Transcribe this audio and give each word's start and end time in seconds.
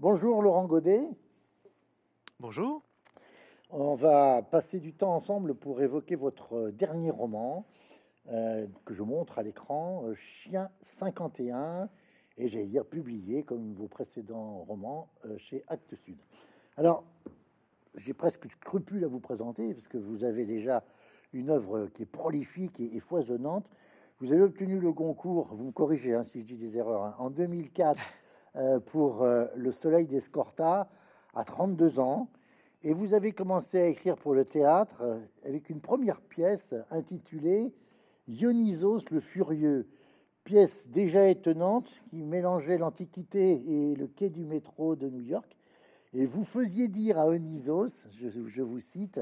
Bonjour 0.00 0.40
Laurent 0.40 0.64
Godet. 0.64 1.10
Bonjour. 2.38 2.82
On 3.68 3.94
va 3.96 4.40
passer 4.40 4.80
du 4.80 4.94
temps 4.94 5.14
ensemble 5.14 5.54
pour 5.54 5.82
évoquer 5.82 6.14
votre 6.14 6.70
dernier 6.70 7.10
roman 7.10 7.66
euh, 8.30 8.66
que 8.86 8.94
je 8.94 9.02
montre 9.02 9.38
à 9.38 9.42
l'écran, 9.42 10.06
euh, 10.06 10.14
Chien 10.14 10.70
51, 10.80 11.90
et 12.38 12.48
j'ai 12.48 12.64
dire 12.64 12.86
publié 12.86 13.42
comme 13.42 13.74
vos 13.74 13.88
précédents 13.88 14.60
romans 14.60 15.10
euh, 15.26 15.36
chez 15.36 15.64
Actes 15.68 15.94
Sud. 15.96 16.16
Alors, 16.78 17.04
j'ai 17.94 18.14
presque 18.14 18.50
scrupule 18.50 19.04
à 19.04 19.06
vous 19.06 19.20
présenter 19.20 19.74
parce 19.74 19.86
que 19.86 19.98
vous 19.98 20.24
avez 20.24 20.46
déjà 20.46 20.82
une 21.34 21.50
œuvre 21.50 21.88
qui 21.88 22.04
est 22.04 22.10
prolifique 22.10 22.80
et, 22.80 23.00
foisonnante. 23.00 23.68
Vous 24.18 24.32
avez 24.32 24.40
obtenu 24.40 24.80
le 24.80 24.94
concours, 24.94 25.54
vous 25.54 25.64
me 25.66 25.72
corrigez 25.72 26.14
hein, 26.14 26.24
si 26.24 26.40
je 26.40 26.46
dis 26.46 26.56
des 26.56 26.78
erreurs, 26.78 27.04
hein, 27.04 27.14
en 27.18 27.28
2004 27.28 28.00
pour 28.86 29.24
Le 29.54 29.70
Soleil 29.70 30.06
d'Escorta 30.06 30.88
à 31.34 31.44
32 31.44 32.00
ans. 32.00 32.28
Et 32.82 32.92
vous 32.92 33.14
avez 33.14 33.32
commencé 33.32 33.78
à 33.78 33.86
écrire 33.86 34.16
pour 34.16 34.34
le 34.34 34.44
théâtre 34.44 35.20
avec 35.44 35.70
une 35.70 35.80
première 35.80 36.20
pièce 36.20 36.74
intitulée 36.90 37.72
Dionysos 38.30 39.10
le 39.10 39.18
Furieux, 39.18 39.88
pièce 40.44 40.88
déjà 40.88 41.28
étonnante 41.28 42.00
qui 42.10 42.22
mélangeait 42.22 42.78
l'Antiquité 42.78 43.90
et 43.90 43.96
le 43.96 44.06
quai 44.06 44.30
du 44.30 44.44
métro 44.44 44.94
de 44.94 45.08
New 45.08 45.22
York. 45.22 45.56
Et 46.12 46.26
vous 46.26 46.44
faisiez 46.44 46.86
dire 46.86 47.18
à 47.18 47.28
Dionysos, 47.28 48.06
je, 48.12 48.62
vous 48.62 48.78
cite, 48.78 49.20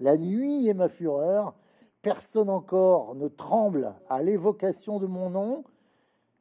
La 0.00 0.18
nuit 0.18 0.68
est 0.68 0.74
ma 0.74 0.90
fureur, 0.90 1.54
personne 2.02 2.50
encore 2.50 3.14
ne 3.14 3.28
tremble 3.28 3.94
à 4.10 4.22
l'évocation 4.22 4.98
de 4.98 5.06
mon 5.06 5.30
nom, 5.30 5.64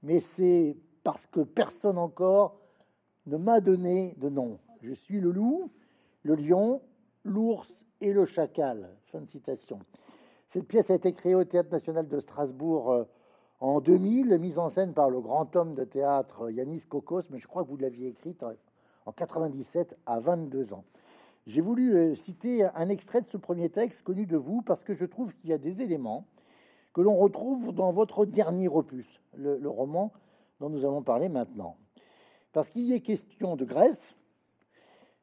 mais 0.04 0.20
c'est 0.20 0.76
parce 1.04 1.26
que 1.26 1.42
personne 1.42 1.98
encore 1.98 2.60
ne 3.26 3.38
m'a 3.38 3.62
donné 3.62 4.16
de 4.18 4.30
nom. 4.30 4.60
Je 4.82 4.94
suis 4.94 5.20
le 5.20 5.32
loup, 5.32 5.72
le 6.24 6.36
lion, 6.36 6.82
l'ours 7.24 7.86
et 8.02 8.14
le 8.14 8.26
chacal. 8.26 8.90
Fin 9.06 9.22
de 9.22 9.28
citation. 9.28 9.80
Cette 10.48 10.68
pièce 10.68 10.90
a 10.90 10.96
été 10.96 11.14
créée 11.14 11.36
au 11.36 11.44
Théâtre 11.44 11.72
national 11.72 12.08
de 12.08 12.20
Strasbourg 12.20 12.92
euh, 12.92 13.04
en 13.60 13.80
2000, 13.80 14.38
mise 14.40 14.60
en 14.60 14.70
scène 14.70 14.94
par 14.94 15.10
le 15.10 15.22
grand 15.22 15.56
homme 15.56 15.76
de 15.76 15.84
théâtre 15.84 16.44
euh, 16.44 16.52
Yanis 16.52 16.86
Kokos, 16.90 17.30
mais 17.30 17.38
je 17.38 17.48
crois 17.48 17.64
que 17.64 17.70
vous 17.70 17.78
l'aviez 17.78 18.08
écrite 18.08 18.44
en 19.06 19.12
97 19.12 19.98
à 20.06 20.20
22 20.20 20.74
ans. 20.74 20.84
J'ai 21.48 21.62
voulu 21.62 21.96
euh, 21.96 22.16
citer 22.16 22.66
un 22.76 22.90
extrait 22.90 23.22
de 23.22 23.28
ce 23.28 23.38
premier 23.38 23.70
texte 23.70 24.04
connu 24.04 24.26
de 24.26 24.38
vous 24.38 24.62
parce 24.62 24.84
que 24.84 24.94
je 24.94 25.06
trouve 25.06 25.34
qu'il 25.36 25.50
y 25.50 25.54
a 25.54 25.58
des 25.58 25.82
éléments 25.82 26.26
que 26.94 27.02
l'on 27.02 27.16
retrouve 27.16 27.72
dans 27.72 27.92
votre 27.92 28.26
dernier 28.26 28.68
opus, 28.68 29.22
le, 29.36 29.58
le, 29.58 29.70
roman 29.70 30.12
dont 30.62 30.70
nous 30.70 30.86
allons 30.86 31.02
parler 31.02 31.28
maintenant. 31.28 31.76
Parce 32.54 32.70
qu'il 32.70 32.86
y 32.86 32.94
est 32.94 33.02
question 33.02 33.56
de 33.56 33.66
Grèce, 33.66 34.16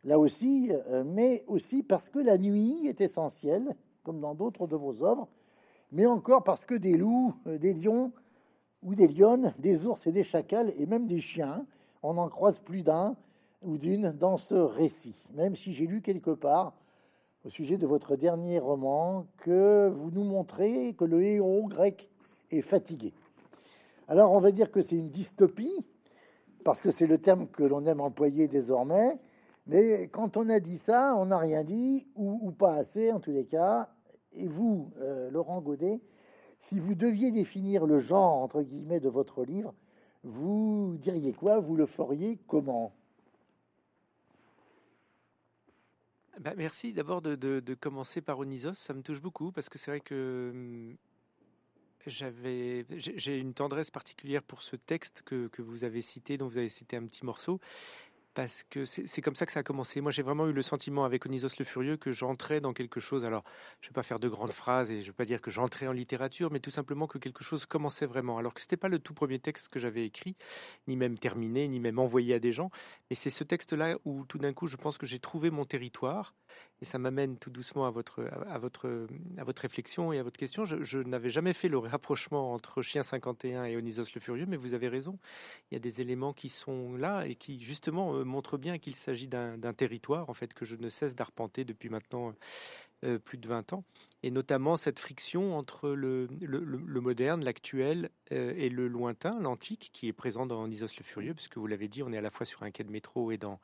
là 0.05 0.19
aussi, 0.19 0.71
mais 1.07 1.45
aussi 1.47 1.83
parce 1.83 2.09
que 2.09 2.19
la 2.19 2.39
nuit 2.39 2.87
est 2.87 3.01
essentielle 3.01 3.75
comme 4.03 4.21
dans 4.21 4.35
d'autres 4.35 4.67
de 4.67 4.77
vos 4.77 5.05
œuvres, 5.05 5.29
mais 5.93 6.07
encore 6.07 6.45
parce 6.45 6.65
que 6.65 6.75
des 6.75 6.97
loups, 6.97 7.35
euh, 7.47 7.59
des 7.59 7.75
lions 7.75 8.13
ou 8.83 8.95
des 8.95 9.09
lionnes, 9.09 9.55
des 9.59 9.87
ours 9.87 10.07
et 10.07 10.13
des 10.13 10.25
chacals, 10.25 10.73
et 10.79 10.87
même 10.87 11.07
des 11.07 11.21
chiens, 11.21 11.67
on 12.03 12.17
en 12.17 12.29
croise 12.29 12.59
plus 12.59 12.83
d'un 12.83 13.17
ou 13.63 13.77
d'une 13.77 14.13
dans 14.13 14.37
ce 14.37 14.55
récit. 14.55 15.17
Même 15.35 15.55
si 15.55 15.73
j'ai 15.73 15.87
lu 15.87 16.01
quelque 16.01 16.31
part, 16.31 16.75
au 17.45 17.49
sujet 17.49 17.77
de 17.77 17.87
votre 17.87 18.17
dernier 18.17 18.59
roman, 18.59 19.27
que 19.39 19.89
vous 19.89 20.11
nous 20.11 20.25
montrez 20.25 20.95
que 20.95 21.05
le 21.05 21.23
héros 21.23 21.67
grec 21.67 22.11
est 22.51 22.63
fatigué. 22.63 23.13
Alors 24.09 24.33
on 24.33 24.41
va 24.41 24.51
dire 24.51 24.71
que 24.71 24.81
c'est 24.81 24.97
une 24.97 25.11
dystopie, 25.11 25.85
parce 26.65 26.81
que 26.81 26.91
c'est 26.91 27.07
le 27.07 27.19
terme 27.19 27.47
que 27.47 27.63
l'on 27.63 27.85
aime 27.87 28.01
employer 28.01 28.49
désormais, 28.49 29.19
mais 29.67 30.09
quand 30.09 30.39
on 30.39 30.49
a 30.49 30.61
dit 30.61 30.79
ça, 30.79 31.15
on 31.17 31.27
n'a 31.27 31.39
rien 31.39 31.63
dit, 31.63 32.07
ou, 32.17 32.51
pas 32.53 32.75
assez 32.75 33.13
en 33.13 33.21
tous 33.21 33.33
les 33.33 33.45
cas, 33.45 33.91
et 34.33 34.49
vous, 34.49 34.91
euh, 34.99 35.31
Laurent 35.31 35.61
Godet, 35.61 36.01
si 36.59 36.81
vous 36.81 36.95
deviez 36.95 37.31
définir 37.33 37.87
le 37.87 37.99
genre, 37.99 38.43
entre 38.43 38.63
guillemets, 38.63 38.99
de 38.99 39.11
votre 39.11 39.45
livre, 39.45 39.75
vous 40.25 40.97
diriez 40.99 41.35
quoi? 41.35 41.61
Vous 41.61 41.77
le 41.77 41.87
feriez 41.87 42.39
comment? 42.47 42.93
Bah, 46.41 46.55
Merci 46.57 46.93
d'abord 46.93 47.21
de, 47.21 47.75
commencer 47.75 48.23
par 48.23 48.39
Onisos, 48.39 48.75
ça 48.75 48.95
me 48.95 49.03
touche 49.03 49.21
beaucoup 49.21 49.53
parce 49.53 49.69
que 49.69 49.77
c'est 49.77 49.91
vrai 49.91 50.01
que 50.01 50.51
hum, 50.53 50.97
j'avais, 52.09 52.85
j'ai 52.97 53.39
une 53.39 53.55
tendresse 53.55 53.91
particulière 53.91 54.43
pour 54.43 54.63
ce 54.63 54.77
texte 54.77 55.23
que, 55.25 55.49
que, 55.49 55.63
vous 55.63 55.85
avez 55.85 56.01
cité, 56.01 56.37
dont 56.37 56.47
vous 56.47 56.59
avez 56.59 56.69
cité 56.69 56.97
un 56.97 57.07
petit 57.07 57.25
morceau 57.25 57.61
parce 58.39 58.63
que 58.63 58.85
c'est 58.85 59.21
comme 59.21 59.35
ça 59.35 59.47
que 59.47 59.51
ça 59.51 59.59
a 59.59 59.63
commencé. 59.65 60.01
Moi, 60.01 60.13
j'ai 60.13 60.23
vraiment 60.23 60.47
eu 60.47 60.53
le 60.53 60.63
sentiment 60.63 61.05
avec 61.05 61.27
Onisos 61.27 61.59
le 61.59 61.65
Furieux 61.65 61.97
que 61.97 62.13
j'entrais 62.13 62.61
dans 62.61 62.73
quelque 62.73 63.01
chose. 63.01 63.25
Alors, 63.25 63.43
je 63.81 63.87
ne 63.87 63.91
vais 63.91 63.95
pas 63.95 64.05
faire 64.05 64.21
de 64.21 64.29
grandes 64.29 64.53
phrases 64.53 64.93
et 64.93 65.01
je 65.01 65.07
ne 65.07 65.07
vais 65.07 65.13
pas 65.13 65.25
dire 65.25 65.41
que 65.41 65.51
j'entrais 65.51 65.89
en 65.89 65.93
littérature, 65.93 66.53
mais 66.53 66.61
tout 66.61 66.71
simplement 66.71 67.09
que 67.09 67.19
quelque 67.19 67.43
chose 67.43 67.67
commençait 67.67 68.07
vraiment. 68.07 68.39
Alors 68.39 68.55
que 68.55 68.61
ce 68.61 68.67
n'était 68.67 68.77
pas 68.77 68.87
le 68.87 69.01
tout 69.01 69.13
premier 69.13 69.41
texte 69.41 69.71
que 69.71 69.81
j'avais 69.81 70.05
écrit, 70.05 70.37
ni 70.87 70.95
même 70.95 71.19
terminé, 71.19 71.67
ni 71.67 71.81
même 71.81 71.99
envoyé 71.99 72.33
à 72.33 72.39
des 72.39 72.53
gens, 72.53 72.71
mais 73.11 73.17
c'est 73.17 73.29
ce 73.29 73.43
texte-là 73.43 73.99
où 74.05 74.25
tout 74.27 74.39
d'un 74.39 74.53
coup, 74.53 74.69
je 74.69 74.77
pense 74.77 74.99
que 74.99 75.07
j'ai 75.07 75.19
trouvé 75.19 75.51
mon 75.51 75.65
territoire 75.65 76.33
et 76.81 76.85
ça 76.85 76.99
m'amène 76.99 77.39
tout 77.39 77.51
doucement 77.51 77.87
à 77.87 77.91
votre, 77.91 78.29
à, 78.49 78.59
votre, 78.59 79.09
à 79.37 79.45
votre 79.45 79.63
réflexion 79.63 80.13
et 80.13 80.19
à 80.19 80.23
votre 80.23 80.39
question. 80.39 80.65
Je, 80.65 80.99
n'avais 80.99 81.31
jamais 81.31 81.53
fait 81.53 81.69
le 81.69 81.79
rapprochement 81.79 82.53
entre 82.53 82.83
Chien 82.83 83.03
51 83.03 83.65
et 83.65 83.77
Onisos 83.77 84.15
le 84.15 84.21
Furieux, 84.21 84.47
mais 84.47 84.57
vous 84.57 84.75
avez 84.75 84.89
raison. 84.89 85.19
Il 85.71 85.75
y 85.75 85.77
a 85.77 85.81
des 85.81 86.01
éléments 86.01 86.33
qui 86.33 86.49
sont 86.49 86.95
là 86.95 87.27
et 87.27 87.35
qui, 87.35 87.61
justement, 87.61 88.25
euh, 88.29 88.31
montrent 88.31 88.59
bien 88.59 88.79
qu'il 88.79 88.95
s'agit 88.95 89.29
d'un 89.29 89.73
territoire, 89.75 90.29
en 90.31 90.35
fait, 90.35 90.55
que 90.55 90.65
je 90.65 90.77
ne 90.77 90.89
cesse 90.89 91.15
d'arpenter 91.15 91.65
depuis 91.65 91.89
maintenant 91.89 92.35
euh, 93.05 93.21
plus 93.21 93.39
de 93.39 93.47
20 93.47 93.75
ans, 93.75 93.85
et 94.25 94.33
notamment 94.33 94.77
cette 94.77 94.99
friction 94.99 95.57
entre 95.57 95.91
le, 95.91 96.27
moderne, 97.01 97.45
l'actuel 97.45 98.11
euh, 98.33 98.53
et 98.57 98.71
le 98.71 98.89
lointain, 98.89 99.39
l'antique, 99.39 99.91
qui 99.93 100.09
est 100.09 100.13
présent 100.13 100.47
dans 100.47 100.67
Nisos 100.67 100.89
le 100.99 101.05
Furieux, 101.05 101.33
puisque 101.33 101.59
vous 101.59 101.69
l'avez 101.69 101.87
dit, 101.87 102.03
on 102.03 102.13
est 102.13 102.19
à 102.19 102.23
la 102.23 102.31
fois 102.31 102.45
sur 102.45 102.65
un 102.65 102.73
quai 102.73 102.83
de 102.83 102.91
métro 102.91 103.31
et 103.31 103.37
dans 103.37 103.61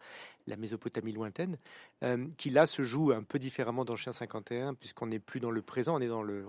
la 0.47 0.55
Mésopotamie 0.55 1.13
lointaine, 1.13 1.59
euh, 2.05 2.29
qui 2.39 2.51
là 2.51 2.67
se 2.67 2.85
joue 2.85 3.11
un 3.11 3.25
peu 3.25 3.41
différemment 3.41 3.85
dans 3.85 3.97
Chien 3.97 4.13
51, 4.13 4.75
puisqu'on 4.75 5.09
n'est 5.09 5.19
plus 5.19 5.41
dans 5.41 5.51
le 5.51 5.63
présent, 5.63 5.97
on 5.97 6.01
est 6.01 6.07
dans 6.07 6.23
le, 6.23 6.47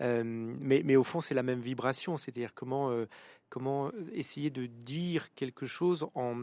mais, 0.00 0.82
mais, 0.84 0.96
au 0.96 1.04
fond, 1.04 1.20
c'est 1.20 1.34
la 1.34 1.42
même 1.42 1.60
vibration, 1.60 2.16
c'est-à-dire 2.16 2.54
comment, 2.54 2.90
comment 3.48 3.90
essayer 4.12 4.50
de 4.50 4.66
dire 4.66 5.32
quelque 5.34 5.66
chose 5.66 6.06
en 6.14 6.36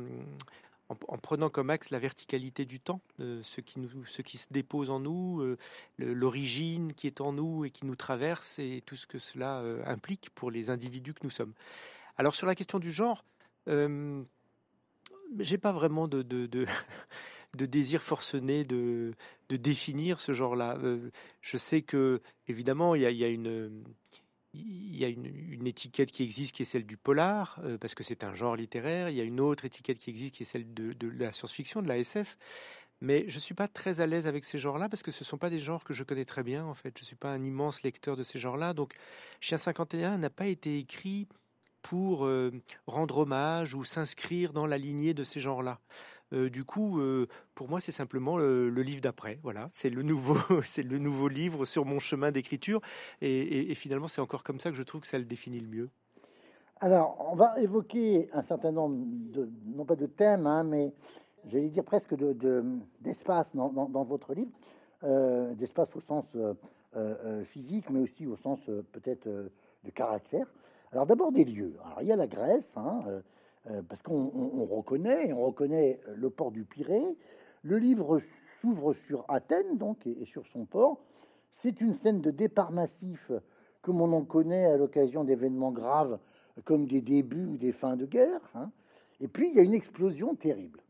en, 0.89 1.17
prenant 1.17 1.49
comme 1.49 1.69
axe 1.69 1.89
la 1.89 1.99
verticalité 1.99 2.65
du 2.65 2.79
temps, 2.79 3.01
euh, 3.19 3.41
ce, 3.43 3.61
qui 3.61 3.79
nous, 3.79 4.05
ce 4.05 4.21
qui 4.21 4.37
se 4.37 4.47
dépose 4.51 4.89
en 4.89 4.99
nous, 4.99 5.41
euh, 5.41 5.57
l'origine 5.97 6.93
qui 6.93 7.07
est 7.07 7.21
en 7.21 7.33
nous 7.33 7.65
et 7.65 7.71
qui 7.71 7.85
nous 7.85 7.95
traverse, 7.95 8.59
et 8.59 8.83
tout 8.85 8.95
ce 8.95 9.07
que 9.07 9.19
cela 9.19 9.59
euh, 9.59 9.83
implique 9.85 10.29
pour 10.33 10.51
les 10.51 10.69
individus 10.69 11.13
que 11.13 11.23
nous 11.23 11.29
sommes. 11.29 11.53
Alors 12.17 12.35
sur 12.35 12.47
la 12.47 12.55
question 12.55 12.79
du 12.79 12.91
genre, 12.91 13.23
j'ai 13.67 15.57
pas 15.57 15.73
vraiment 15.73 16.07
de, 16.07 16.23
de, 17.55 17.65
désir 17.65 18.01
forcené 18.01 18.63
de, 18.63 19.13
de 19.49 19.55
définir 19.55 20.19
ce 20.19 20.33
genre-là. 20.33 20.77
je 21.41 21.57
sais 21.57 21.81
que 21.81 22.21
évidemment 22.47 22.95
il 22.95 23.01
y 23.01 23.05
a, 23.05 23.11
il 23.11 23.17
y 23.17 23.23
a 23.23 23.29
une 23.29 23.83
il 24.53 24.97
y 24.97 25.05
a 25.05 25.07
une, 25.07 25.67
étiquette 25.67 26.11
qui 26.11 26.23
existe 26.23 26.55
qui 26.55 26.63
est 26.63 26.65
celle 26.65 26.85
du 26.85 26.97
polar, 26.97 27.59
euh, 27.63 27.77
parce 27.77 27.95
que 27.95 28.03
c'est 28.03 28.23
un 28.23 28.33
genre 28.33 28.55
littéraire. 28.55 29.09
Il 29.09 29.15
y 29.15 29.21
a 29.21 29.23
une 29.23 29.39
autre 29.39 29.65
étiquette 29.65 29.99
qui 29.99 30.09
existe 30.09 30.35
qui 30.35 30.43
est 30.43 30.45
celle 30.45 30.73
de, 30.73 30.95
la 31.07 31.31
science-fiction, 31.31 31.81
de 31.81 31.87
la 31.87 31.97
SF. 31.97 32.37
Mais 32.99 33.25
je 33.27 33.35
ne 33.35 33.39
suis 33.39 33.53
pas 33.53 33.67
très 33.67 34.01
à 34.01 34.07
l'aise 34.07 34.25
avec 34.25 34.43
ces 34.43 34.57
genres-là 34.57 34.89
parce 34.89 35.03
que 35.03 35.11
ce 35.11 35.21
ne 35.21 35.25
sont 35.25 35.37
pas 35.37 35.51
des 35.51 35.59
genres 35.59 35.83
que 35.83 35.93
je 35.93 36.03
connais 36.03 36.25
très 36.25 36.43
bien, 36.43 36.65
en 36.65 36.73
fait. 36.73 36.97
Je 36.97 37.03
ne 37.03 37.05
suis 37.05 37.15
pas 37.15 37.31
un 37.31 37.43
immense 37.43 37.83
lecteur 37.83 38.15
de 38.15 38.23
ces 38.23 38.39
genres-là. 38.39 38.73
Donc, 38.73 38.95
Chien 39.39 39.57
51 39.57 40.17
n'a 40.17 40.29
pas 40.31 40.47
été 40.47 40.79
écrit 40.79 41.27
pour 41.83 42.25
euh, 42.25 42.51
rendre 42.87 43.19
hommage 43.19 43.75
ou 43.75 43.83
s'inscrire 43.83 44.51
dans 44.51 44.65
la 44.65 44.77
lignée 44.77 45.13
de 45.13 45.23
ces 45.23 45.39
genres-là. 45.39 45.79
Euh, 46.33 46.49
du 46.49 46.63
coup, 46.63 46.99
euh, 46.99 47.27
pour 47.55 47.69
moi, 47.69 47.79
c'est 47.79 47.91
simplement 47.91 48.37
le, 48.37 48.69
livre 48.69 49.01
d'après. 49.01 49.39
Voilà, 49.43 49.69
c'est 49.73 49.89
le 49.89 50.03
nouveau, 50.03 50.37
c'est 50.63 50.83
le 50.83 50.97
nouveau 50.97 51.27
livre 51.27 51.65
sur 51.65 51.85
mon 51.85 51.99
chemin 51.99 52.31
d'écriture. 52.31 52.81
Et, 53.21 53.73
finalement, 53.75 54.07
c'est 54.07 54.21
encore 54.21 54.43
comme 54.43 54.59
ça 54.59 54.69
que 54.69 54.75
je 54.75 54.83
trouve 54.83 55.01
que 55.01 55.07
ça 55.07 55.17
le 55.17 55.25
définit 55.25 55.59
le 55.59 55.67
mieux. 55.67 55.89
Alors, 56.79 57.27
on 57.31 57.35
va 57.35 57.59
évoquer 57.59 58.29
un 58.33 58.41
certain 58.41 58.71
nombre 58.71 58.97
de, 59.31 59.49
non 59.65 59.85
pas 59.85 59.95
de 59.95 60.05
thèmes, 60.05 60.45
hein, 60.45 60.63
mais 60.63 60.93
j'allais 61.45 61.69
dire 61.69 61.83
presque 61.83 62.15
de, 62.15 62.63
d'espace 63.01 63.55
dans, 63.55 63.69
dans, 63.69 64.03
votre 64.03 64.33
livre, 64.35 64.51
euh, 65.03 65.55
d'espace 65.55 65.95
au 65.95 65.99
sens 65.99 66.35
physique, 67.45 67.89
mais 67.89 67.99
aussi 67.99 68.25
au 68.25 68.35
sens 68.35 68.69
peut-être 68.91 69.27
de 69.27 69.91
caractère. 69.91 70.47
Alors 70.91 71.05
d'abord 71.05 71.31
des 71.31 71.43
lieux. 71.43 71.75
Alors 71.83 72.01
il 72.01 72.07
y 72.07 72.11
a 72.11 72.15
la 72.15 72.27
Grèce, 72.27 72.73
hein, 72.77 73.03
euh, 73.07 73.21
parce 73.89 74.01
qu'on 74.01 74.65
reconnaît, 74.65 75.33
on 75.33 75.45
reconnaît 75.45 75.99
le 76.15 76.29
port 76.29 76.51
du 76.51 76.63
Pirée. 76.63 77.17
Le 77.63 77.77
livre 77.77 78.19
s'ouvre 78.59 78.93
sur 78.93 79.25
Athènes, 79.27 79.77
donc, 79.77 80.05
et, 80.07 80.25
sur 80.25 80.45
son 80.47 80.65
port. 80.65 81.03
C'est 81.51 81.81
une 81.81 81.93
scène 81.93 82.21
de 82.21 82.31
départ 82.31 82.71
massif, 82.71 83.31
comme 83.81 84.01
on 84.01 84.11
en 84.13 84.23
connaît 84.23 84.65
à 84.65 84.77
l'occasion 84.77 85.23
d'événements 85.23 85.71
graves, 85.71 86.19
comme 86.63 86.87
des 86.87 87.01
débuts 87.01 87.45
ou 87.45 87.57
des 87.57 87.71
fins 87.71 87.95
de 87.95 88.05
guerre. 88.05 88.41
Hein. 88.55 88.71
Et 89.19 89.27
puis, 89.27 89.49
il 89.49 89.55
y 89.55 89.59
a 89.59 89.63
une 89.63 89.73
explosion 89.73 90.35
terrible. 90.35 90.81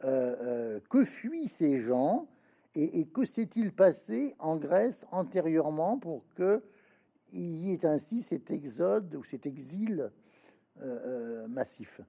que 0.00 1.04
fuient 1.04 1.48
ces 1.48 1.78
gens 1.78 2.26
et, 2.74 3.06
que 3.06 3.24
s'est-il 3.24 3.72
passé 3.72 4.34
en 4.38 4.56
Grèce 4.56 5.06
antérieurement 5.10 5.98
pour 5.98 6.24
que 6.34 6.62
il 7.32 7.58
y 7.58 7.72
ait 7.72 7.86
ainsi 7.86 8.22
cet 8.22 8.50
exode 8.50 9.14
ou 9.14 9.24
cet 9.24 9.46
exil 9.46 10.10
massif 11.48 12.00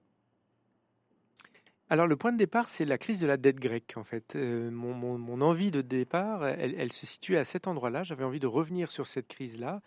alors 1.90 2.08
le 2.08 2.16
point 2.16 2.32
de 2.32 2.38
départ, 2.38 2.70
c'est 2.70 2.86
la 2.86 2.98
crise 2.98 3.20
de 3.20 3.28
la 3.28 3.38
dette 3.38 3.60
grecque, 3.60 3.94
en 3.98 4.04
fait. 4.04 4.36
Euh, 4.36 4.72
mon, 4.72 5.42
envie 5.42 5.70
de 5.70 5.82
départ, 5.82 6.44
elle, 6.48 6.92
se 6.92 7.06
situe 7.06 7.38
à 7.38 7.44
cet 7.44 7.68
endroit-là. 7.68 8.02
J'avais 8.02 8.24
envie 8.24 8.40
de 8.40 8.48
revenir 8.48 8.90
sur 8.90 9.06
cette 9.06 9.28
crise-là 9.28 9.82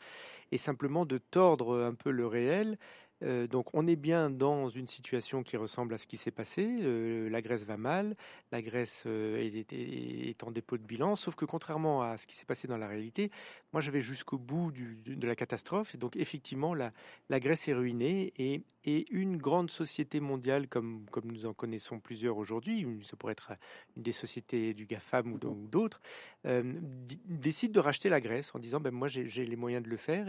et 0.52 0.56
simplement 0.56 1.04
de 1.04 1.18
tordre 1.18 1.82
un 1.82 1.94
peu 1.94 2.12
le 2.12 2.26
réel 2.26 2.78
euh, 3.22 3.46
donc 3.46 3.74
on 3.74 3.86
est 3.86 3.96
bien 3.96 4.30
dans 4.30 4.68
une 4.68 4.86
situation 4.86 5.42
qui 5.42 5.56
ressemble 5.56 5.94
à 5.94 5.98
ce 5.98 6.06
qui 6.06 6.16
s'est 6.16 6.30
passé. 6.30 6.66
Euh, 6.66 7.28
la 7.30 7.40
Grèce 7.40 7.64
va 7.64 7.76
mal, 7.76 8.16
la 8.52 8.60
Grèce 8.62 9.04
euh, 9.06 9.38
est, 9.40 10.42
en 10.42 10.50
dépôt 10.50 10.76
de 10.76 10.82
bilan, 10.82 11.16
sauf 11.16 11.34
que 11.34 11.44
contrairement 11.44 12.02
à 12.02 12.16
ce 12.18 12.26
qui 12.26 12.36
s'est 12.36 12.44
passé 12.44 12.68
dans 12.68 12.76
la 12.76 12.88
réalité, 12.88 13.30
moi 13.72 13.80
j'avais 13.80 14.00
jusqu'au 14.00 14.38
bout 14.38 14.72
de 14.72 15.26
la 15.26 15.34
catastrophe. 15.34 15.94
Et 15.94 15.98
donc 15.98 16.16
effectivement, 16.16 16.74
la, 16.74 16.92
Grèce 17.30 17.68
est 17.68 17.74
ruinée 17.74 18.32
et, 18.38 18.62
une 19.10 19.36
grande 19.36 19.68
société 19.68 20.20
mondiale 20.20 20.68
comme, 20.68 21.06
nous 21.24 21.44
en 21.46 21.52
connaissons 21.52 21.98
plusieurs 21.98 22.36
aujourd'hui, 22.36 22.86
ça 23.02 23.16
pourrait 23.16 23.32
être 23.32 23.54
une 23.96 24.04
des 24.04 24.12
sociétés 24.12 24.74
du 24.74 24.86
GAFAM 24.86 25.32
ou 25.32 25.38
d'autres, 25.38 26.00
décide 27.24 27.72
de 27.72 27.80
racheter 27.80 28.08
la 28.08 28.20
Grèce 28.20 28.54
en 28.54 28.60
disant 28.60 28.78
ben, 28.78 28.92
moi 28.92 29.08
j'ai 29.08 29.44
les 29.44 29.56
moyens 29.56 29.82
de 29.82 29.90
le 29.90 29.96
faire 29.96 30.28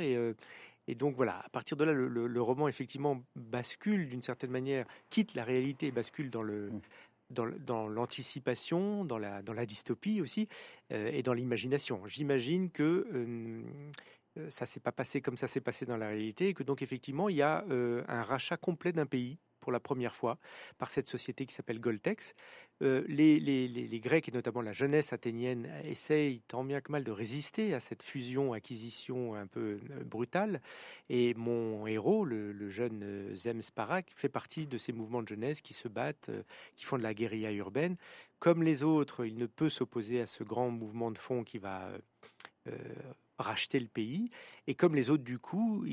et 0.87 0.95
donc 0.95 1.15
voilà, 1.15 1.39
à 1.39 1.49
partir 1.49 1.77
de 1.77 1.83
là, 1.83 1.93
le, 1.93 2.41
roman 2.41 2.67
effectivement 2.67 3.21
bascule 3.35 4.07
d'une 4.07 4.23
certaine 4.23 4.51
manière, 4.51 4.85
quitte 5.09 5.35
la 5.35 5.43
réalité 5.43 5.87
et 5.87 5.91
bascule 5.91 6.29
dans 6.29 6.41
le 6.41 6.71
mm. 6.71 7.59
dans, 7.59 7.87
l'anticipation, 7.87 9.03
dans 9.03 9.17
la, 9.17 9.41
dans 9.41 9.53
la 9.53 9.65
dystopie 9.65 10.21
aussi, 10.21 10.47
euh, 10.91 11.11
et 11.11 11.23
dans 11.23 11.33
l'imagination. 11.33 12.05
J'imagine 12.07 12.69
que 12.71 13.07
euh, 13.13 13.61
euh, 14.37 14.49
ça 14.49 14.65
s'est 14.65 14.79
pas 14.79 14.93
passé 14.93 15.21
comme 15.21 15.37
ça 15.37 15.47
s'est 15.47 15.61
passé 15.61 15.85
dans 15.85 15.97
la 15.97 16.07
réalité, 16.07 16.49
et 16.49 16.53
que 16.53 16.63
donc 16.63 16.81
effectivement 16.81 17.27
il 17.27 17.35
y 17.35 17.41
a 17.41 17.65
un 17.69 18.23
rachat 18.23 18.57
complet 18.57 18.93
d'un 18.93 19.05
pays 19.05 19.37
pour 19.67 19.73
la 19.73 19.81
première 19.81 20.15
fois 20.15 20.37
par 20.77 20.89
cette 20.89 21.09
société 21.09 21.45
qui 21.45 21.53
s'appelle 21.53 21.81
Goltex. 21.81 22.35
Euh, 22.81 23.03
les, 23.09 23.37
les, 23.37 23.99
Grecs 23.99 24.29
et 24.29 24.31
notamment 24.31 24.61
la 24.61 24.71
jeunesse 24.71 25.11
athénienne 25.11 25.69
essayent 25.83 26.39
tant 26.47 26.63
bien 26.63 26.79
que 26.79 26.89
mal 26.89 27.03
de 27.03 27.11
résister 27.11 27.73
à 27.73 27.81
cette 27.81 28.01
fusion-acquisition 28.01 29.35
un 29.35 29.45
peu 29.45 29.77
euh, 29.91 30.03
brutale. 30.05 30.61
Et 31.09 31.33
mon 31.33 31.85
héros, 31.85 32.23
le, 32.23 32.69
jeune 32.69 33.01
euh, 33.03 33.35
Zem 33.35 33.61
Sparak, 33.61 34.05
fait 34.15 34.29
partie 34.29 34.67
de 34.67 34.77
ces 34.77 34.93
mouvements 34.93 35.21
de 35.21 35.27
jeunesse 35.27 35.59
qui 35.59 35.73
se 35.73 35.89
battent, 35.89 36.31
qui 36.77 36.85
font 36.85 36.97
de 36.97 37.03
la 37.03 37.13
guérilla 37.13 37.51
urbaine. 37.51 37.97
Comme 38.39 38.63
les 38.63 38.83
autres, 38.83 39.25
il 39.25 39.37
ne 39.37 39.47
peut 39.47 39.67
s'opposer 39.67 40.21
à 40.21 40.27
ce 40.27 40.45
grand 40.45 40.69
mouvement 40.69 41.11
de 41.11 41.17
fond 41.17 41.43
qui 41.43 41.57
va 41.57 41.89
racheter 43.39 43.79
le 43.79 43.87
pays. 43.87 44.29
Et 44.67 44.75
comme 44.75 44.95
les 44.95 45.09
autres, 45.09 45.23
du 45.23 45.39
coup, 45.39 45.83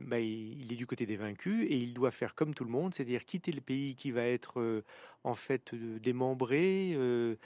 bah, 0.00 0.20
il, 0.20 0.62
il, 0.62 0.72
est 0.72 0.76
du 0.76 0.86
côté 0.86 1.06
des 1.06 1.16
vaincus 1.16 1.66
et 1.68 1.76
il 1.76 1.94
doit 1.94 2.10
faire 2.10 2.34
comme 2.34 2.54
tout 2.54 2.64
le 2.64 2.70
monde, 2.70 2.94
c'est-à-dire 2.94 3.24
quitter 3.24 3.52
le 3.52 3.60
pays 3.60 3.94
qui 3.94 4.10
va 4.10 4.22
être 4.22 4.60
euh, 4.60 4.84
en 5.24 5.34
fait 5.34 5.74
euh, 5.74 5.98
démembré, 5.98 6.92
euh, 6.94 7.36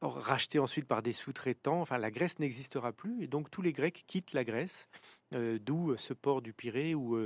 racheté 0.00 0.58
ensuite 0.58 0.86
par 0.86 1.02
des 1.02 1.12
sous-traitants. 1.12 1.80
Enfin, 1.80 1.98
la 1.98 2.10
Grèce 2.10 2.38
n'existera 2.38 2.92
plus 2.92 3.22
et 3.22 3.26
donc 3.26 3.50
tous 3.50 3.62
les 3.62 3.72
Grecs 3.72 4.04
quittent 4.06 4.32
la 4.32 4.44
Grèce, 4.44 4.88
d'où 5.32 5.94
ce 5.96 6.14
port 6.14 6.40
du 6.40 6.52
Pirée 6.52 6.94
où, 6.94 7.18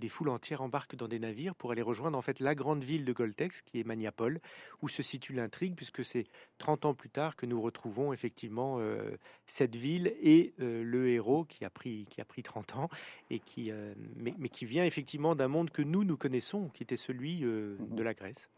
des 0.00 0.08
foules 0.08 0.30
entières 0.30 0.62
embarquent 0.62 0.96
dans 0.96 1.06
des 1.06 1.20
navires 1.20 1.54
pour 1.54 1.70
aller 1.70 1.82
rejoindre 1.82 2.18
en 2.18 2.22
fait 2.22 2.40
la 2.40 2.56
grande 2.56 2.82
ville 2.82 3.04
de 3.04 3.12
Goltex, 3.12 3.62
qui 3.62 3.78
est 3.78 3.84
Maniapol, 3.84 4.40
où 4.82 4.88
se 4.88 5.02
situe 5.02 5.32
l'intrigue, 5.32 5.76
puisque 5.76 6.04
c'est 6.04 6.26
30 6.58 6.86
ans 6.86 6.94
plus 6.94 7.10
tard 7.10 7.36
que 7.36 7.46
nous 7.46 7.60
retrouvons 7.60 8.12
effectivement 8.12 8.78
euh, 8.80 9.16
cette 9.46 9.76
ville 9.76 10.12
et 10.20 10.54
euh, 10.60 10.82
le 10.82 11.08
héros 11.10 11.44
qui 11.44 11.64
a 11.64 11.70
pris 11.70 12.06
qui 12.10 12.20
a 12.20 12.24
pris 12.24 12.42
30 12.42 12.76
ans 12.76 12.88
et 13.28 13.38
qui 13.38 13.70
euh, 13.70 13.94
mais, 14.16 14.48
qui 14.48 14.64
vient 14.64 14.84
effectivement 14.84 15.36
d'un 15.36 15.48
monde 15.48 15.70
que 15.70 15.82
nous 15.82 16.02
nous 16.02 16.16
connaissons, 16.16 16.68
qui 16.70 16.82
était 16.82 16.96
celui 16.96 17.40
de 17.40 18.02
la 18.02 18.14
Grèce. 18.14 18.48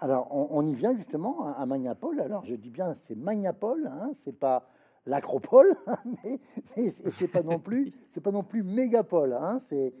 Alors 0.00 0.28
on, 0.30 0.66
y 0.66 0.72
vient 0.72 0.94
justement 0.94 1.46
à 1.46 1.64
Maniapol. 1.66 2.20
Alors 2.20 2.44
je 2.44 2.54
dis 2.54 2.70
bien 2.70 2.94
c'est 2.94 3.16
Maniapol, 3.16 3.86
hein, 3.86 4.10
c'est 4.14 4.38
pas 4.38 4.66
l'acropole, 5.06 5.74
hein, 5.86 5.98
mais, 6.24 6.40
c'est 6.90 7.28
pas 7.28 7.42
non 7.42 7.58
plus, 7.58 7.92
c'est 8.10 8.20
pas 8.20 8.32
non 8.32 8.42
plus 8.42 8.62
mégapole. 8.62 9.34
Hein, 9.34 9.58
c'est 9.60 9.92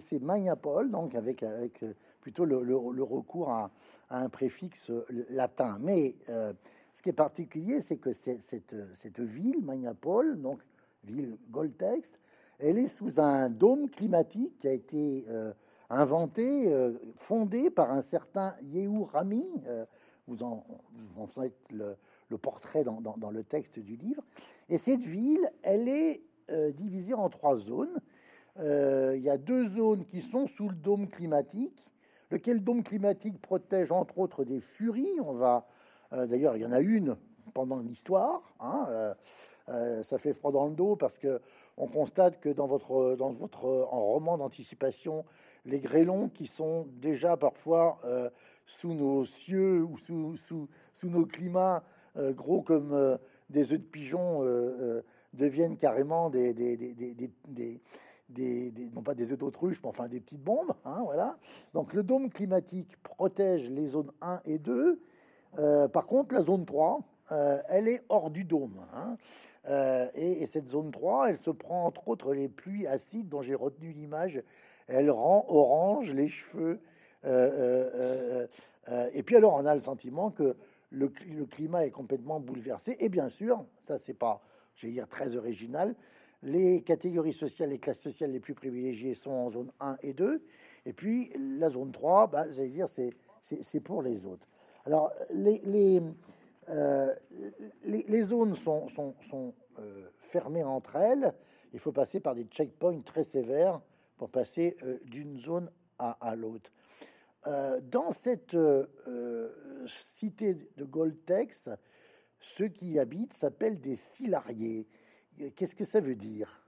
c'est 0.00 0.18
magnapole, 0.18 0.90
donc 0.90 1.14
avec, 1.14 1.42
avec 1.42 1.82
euh, 1.82 1.92
plutôt 2.20 2.44
le, 2.44 2.76
recours 2.76 3.50
à, 3.50 3.70
un 4.10 4.28
préfixe 4.28 4.90
latin. 5.30 5.78
Mais 5.80 6.16
euh, 6.28 6.52
ce 6.92 7.02
qui 7.02 7.10
est 7.10 7.14
particulier, 7.14 7.80
c'est 7.80 7.98
que 7.98 8.12
cette, 8.12 8.74
cette 8.94 9.20
ville, 9.20 9.62
Magnapole, 9.62 10.40
donc 10.40 10.60
ville 11.04 11.36
Goltex, 11.50 12.12
elle 12.58 12.78
est 12.78 12.86
sous 12.86 13.20
un 13.20 13.50
dôme 13.50 13.90
climatique 13.90 14.56
qui 14.58 14.68
a 14.68 14.72
été 14.72 15.24
euh, 15.28 15.52
inventé, 15.90 16.72
fondé 17.16 17.70
par 17.70 17.92
un 17.92 18.02
certain 18.02 18.54
Yehu 18.62 19.02
Rami. 19.02 19.44
vous, 20.26 20.42
en, 20.42 20.64
faites 21.26 21.56
le, 21.70 21.96
portrait 22.38 22.84
dans, 22.84 23.30
le 23.30 23.44
texte 23.44 23.78
du 23.78 23.96
livre. 23.96 24.22
Et 24.68 24.78
cette 24.78 25.04
ville, 25.04 25.48
elle 25.62 25.88
est 25.88 26.22
divisée 26.72 27.14
en 27.14 27.28
trois 27.28 27.56
zones. 27.56 28.00
Euh, 28.60 29.14
il 29.16 29.22
y 29.22 29.30
a 29.30 29.38
deux 29.38 29.66
zones 29.66 30.04
qui 30.04 30.22
sont 30.22 30.46
sous 30.46 30.68
le 30.68 30.76
dôme 30.76 31.08
climatique, 31.08 31.92
lequel 32.30 32.62
dôme 32.62 32.84
climatique 32.84 33.40
protège 33.40 33.90
entre 33.90 34.18
autres 34.18 34.44
des 34.44 34.60
furies. 34.60 35.20
On 35.22 35.32
va, 35.32 35.66
euh, 36.12 36.26
d'ailleurs, 36.26 36.56
il 36.56 36.62
y 36.62 36.66
en 36.66 36.72
a 36.72 36.80
une 36.80 37.16
pendant 37.54 37.78
l'histoire. 37.78 38.42
Hein, 38.60 39.14
euh, 39.68 40.02
ça 40.02 40.18
fait 40.18 40.32
froid 40.32 40.52
dans 40.52 40.66
le 40.66 40.74
dos 40.74 40.96
parce 40.96 41.18
que 41.18 41.40
on 41.76 41.86
constate 41.86 42.38
que 42.40 42.50
dans 42.50 42.66
votre, 42.66 43.16
dans 43.16 43.32
votre 43.32 43.64
en 43.64 44.00
roman 44.04 44.36
d'anticipation, 44.36 45.24
les 45.64 45.80
grêlons 45.80 46.28
qui 46.28 46.46
sont 46.46 46.86
déjà 47.00 47.36
parfois 47.36 47.98
sous 48.66 48.94
nos 48.94 49.24
cieux 49.24 49.82
ou 49.82 49.98
sous, 49.98 50.36
sous, 50.36 50.68
sous 50.92 51.08
nos 51.08 51.26
climats 51.26 51.82
gros 52.16 52.62
comme 52.62 53.18
des 53.50 53.72
œufs 53.72 53.80
de 53.80 53.84
pigeon 53.84 54.44
deviennent 55.32 55.76
carrément 55.76 56.30
des, 56.30 56.52
des, 56.52 56.76
des, 56.76 57.80
des, 58.28 58.90
non 58.94 59.02
pas 59.02 59.14
des 59.14 59.32
œufs 59.32 59.38
d'autruche, 59.38 59.80
mais 59.82 59.88
enfin 59.88 60.08
des 60.08 60.20
petites 60.20 60.42
bombes. 60.42 60.74
Hein, 60.84 61.02
voilà. 61.04 61.36
Donc 61.72 61.92
le 61.92 62.02
dôme 62.02 62.30
climatique 62.30 62.96
protège 63.02 63.70
les 63.70 63.86
zones 63.86 64.12
1 64.20 64.40
et 64.44 64.58
2. 64.58 65.00
Euh, 65.58 65.88
par 65.88 66.06
contre, 66.06 66.34
la 66.34 66.42
zone 66.42 66.64
3, 66.64 67.00
euh, 67.32 67.60
elle 67.68 67.88
est 67.88 68.02
hors 68.08 68.30
du 68.30 68.44
dôme. 68.44 68.80
Hein. 68.94 69.16
Euh, 69.68 70.08
et, 70.14 70.46
cette 70.46 70.68
zone 70.68 70.90
3, 70.90 71.30
elle 71.30 71.38
se 71.38 71.50
prend 71.50 71.86
entre 71.86 72.08
autres 72.08 72.34
les 72.34 72.48
pluies 72.48 72.86
acides 72.86 73.28
dont 73.28 73.42
j'ai 73.42 73.54
retenu 73.54 73.92
l'image. 73.92 74.42
Elle 74.88 75.10
rend 75.10 75.46
orange 75.48 76.12
les 76.12 76.28
cheveux. 76.28 76.80
et 77.24 79.22
puis 79.22 79.36
alors, 79.36 79.54
on 79.54 79.64
a 79.64 79.74
le 79.74 79.80
sentiment 79.80 80.30
que 80.30 80.54
le, 80.94 81.08
climat 81.46 81.86
est 81.86 81.90
complètement 81.90 82.40
bouleversé. 82.40 82.96
Et 83.00 83.08
bien 83.08 83.28
sûr, 83.28 83.64
ça 83.80 83.98
c'est 83.98 84.14
pas, 84.14 84.42
j'ai 84.76 84.90
dire, 84.90 85.08
très 85.08 85.36
original, 85.36 85.94
les 86.42 86.82
catégories 86.82 87.32
sociales, 87.32 87.70
les 87.70 87.78
classes 87.78 88.00
sociales 88.00 88.30
les 88.30 88.40
plus 88.40 88.54
privilégiées 88.54 89.14
sont 89.14 89.30
en 89.30 89.48
zone 89.48 89.72
1 89.80 89.96
et 90.02 90.12
2. 90.12 90.42
Et 90.86 90.92
puis 90.92 91.32
la 91.38 91.70
zone 91.70 91.90
3, 91.90 92.26
bah, 92.26 92.44
j'allais 92.52 92.68
dire, 92.68 92.86
c'est 92.88 93.80
pour 93.80 94.02
les 94.02 94.26
autres. 94.26 94.46
Alors, 94.86 95.10
les, 95.30 96.02
euh, 96.68 97.14
les, 97.84 98.22
zones 98.22 98.54
sont, 98.54 98.88
sont, 98.88 99.14
sont 99.20 99.54
euh, 99.78 100.08
fermées 100.18 100.64
entre 100.64 100.96
elles. 100.96 101.32
Il 101.72 101.78
faut 101.78 101.92
passer 101.92 102.20
par 102.20 102.34
des 102.34 102.44
checkpoints 102.44 103.00
très 103.00 103.24
sévères 103.24 103.80
pour 104.16 104.30
passer 104.30 104.76
euh, 104.82 104.98
d'une 105.04 105.38
zone 105.38 105.70
à, 105.98 106.12
à 106.26 106.34
l'autre. 106.34 106.72
dans 107.82 108.10
cette 108.10 108.56
cité 109.86 110.54
de 110.54 110.84
Goltex, 110.84 111.68
ceux 112.40 112.68
qui 112.68 112.92
y 112.92 112.98
habitent 112.98 113.32
s'appellent 113.34 113.80
des 113.80 113.96
silariés. 113.96 114.86
Qu'est-ce 115.54 115.74
que 115.74 115.84
ça 115.84 116.00
veut 116.00 116.16
dire? 116.16 116.64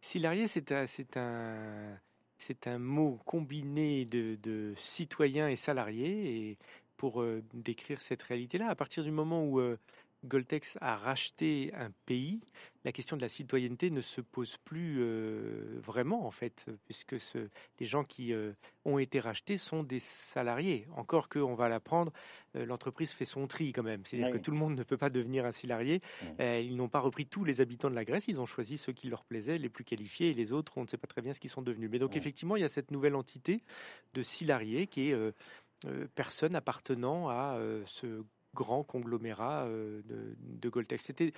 Silarié, 0.00 0.46
c'est 0.46 0.72
un, 0.72 0.84
un, 1.16 1.98
un 2.66 2.78
mot 2.78 3.18
combiné 3.24 4.04
de, 4.04 4.36
de 4.36 4.72
citoyens 4.76 5.48
et 5.48 5.56
salariés 5.56 6.58
pour 6.96 7.22
euh, 7.22 7.42
décrire 7.54 8.00
cette 8.00 8.22
réalité-là. 8.22 8.68
À 8.68 8.74
partir 8.74 9.04
du 9.04 9.10
moment 9.10 9.44
où 9.44 9.60
euh, 9.60 9.78
Goltex 10.26 10.76
a 10.80 10.96
racheté 10.96 11.72
un 11.74 11.90
pays, 12.04 12.40
la 12.84 12.92
question 12.92 13.16
de 13.16 13.22
la 13.22 13.28
citoyenneté 13.28 13.90
ne 13.90 14.00
se 14.00 14.20
pose 14.20 14.56
plus 14.58 14.98
euh, 15.00 15.78
vraiment, 15.82 16.26
en 16.26 16.30
fait, 16.30 16.66
puisque 16.84 17.18
ce, 17.18 17.48
les 17.80 17.86
gens 17.86 18.04
qui 18.04 18.32
euh, 18.32 18.52
ont 18.84 18.98
été 18.98 19.20
rachetés 19.20 19.58
sont 19.58 19.82
des 19.82 19.98
salariés. 19.98 20.86
Encore 20.96 21.28
qu'on 21.28 21.54
va 21.54 21.68
l'apprendre, 21.68 22.12
euh, 22.56 22.64
l'entreprise 22.64 23.12
fait 23.12 23.24
son 23.24 23.46
tri 23.46 23.72
quand 23.72 23.82
même. 23.82 24.02
C'est-à-dire 24.04 24.32
que 24.32 24.38
tout 24.38 24.50
le 24.50 24.56
monde 24.56 24.76
ne 24.76 24.82
peut 24.82 24.96
pas 24.96 25.10
devenir 25.10 25.44
un 25.44 25.52
salarié. 25.52 26.00
ils 26.38 26.76
n'ont 26.76 26.88
pas 26.88 27.00
repris 27.00 27.26
tous 27.26 27.44
les 27.44 27.60
habitants 27.60 27.90
de 27.90 27.94
la 27.94 28.04
Grèce, 28.04 28.28
ils 28.28 28.40
ont 28.40 28.46
choisi 28.46 28.78
ceux 28.78 28.92
qui 28.92 29.08
leur 29.08 29.24
plaisaient, 29.24 29.58
les 29.58 29.68
plus 29.68 29.84
qualifiés, 29.84 30.30
et 30.30 30.34
les 30.34 30.52
autres, 30.52 30.72
on 30.76 30.82
ne 30.82 30.88
sait 30.88 30.96
pas 30.96 31.08
très 31.08 31.22
bien 31.22 31.34
ce 31.34 31.40
qu'ils 31.40 31.50
sont 31.50 31.62
devenus. 31.62 31.90
Mais 31.90 31.98
donc, 31.98 32.16
effectivement, 32.16 32.56
il 32.56 32.62
y 32.62 32.64
a 32.64 32.68
cette 32.68 32.90
nouvelle 32.90 33.16
entité 33.16 33.62
de 34.14 34.22
salariés 34.22 34.86
qui 34.86 35.10
est 35.10 35.32
personne 36.14 36.54
appartenant 36.54 37.28
à 37.28 37.58
ce 37.86 38.24
grand 38.56 38.82
conglomérat 38.82 39.66
euh, 39.66 40.02
de, 40.06 40.36
de. 40.40 40.96
C'était, 40.98 41.32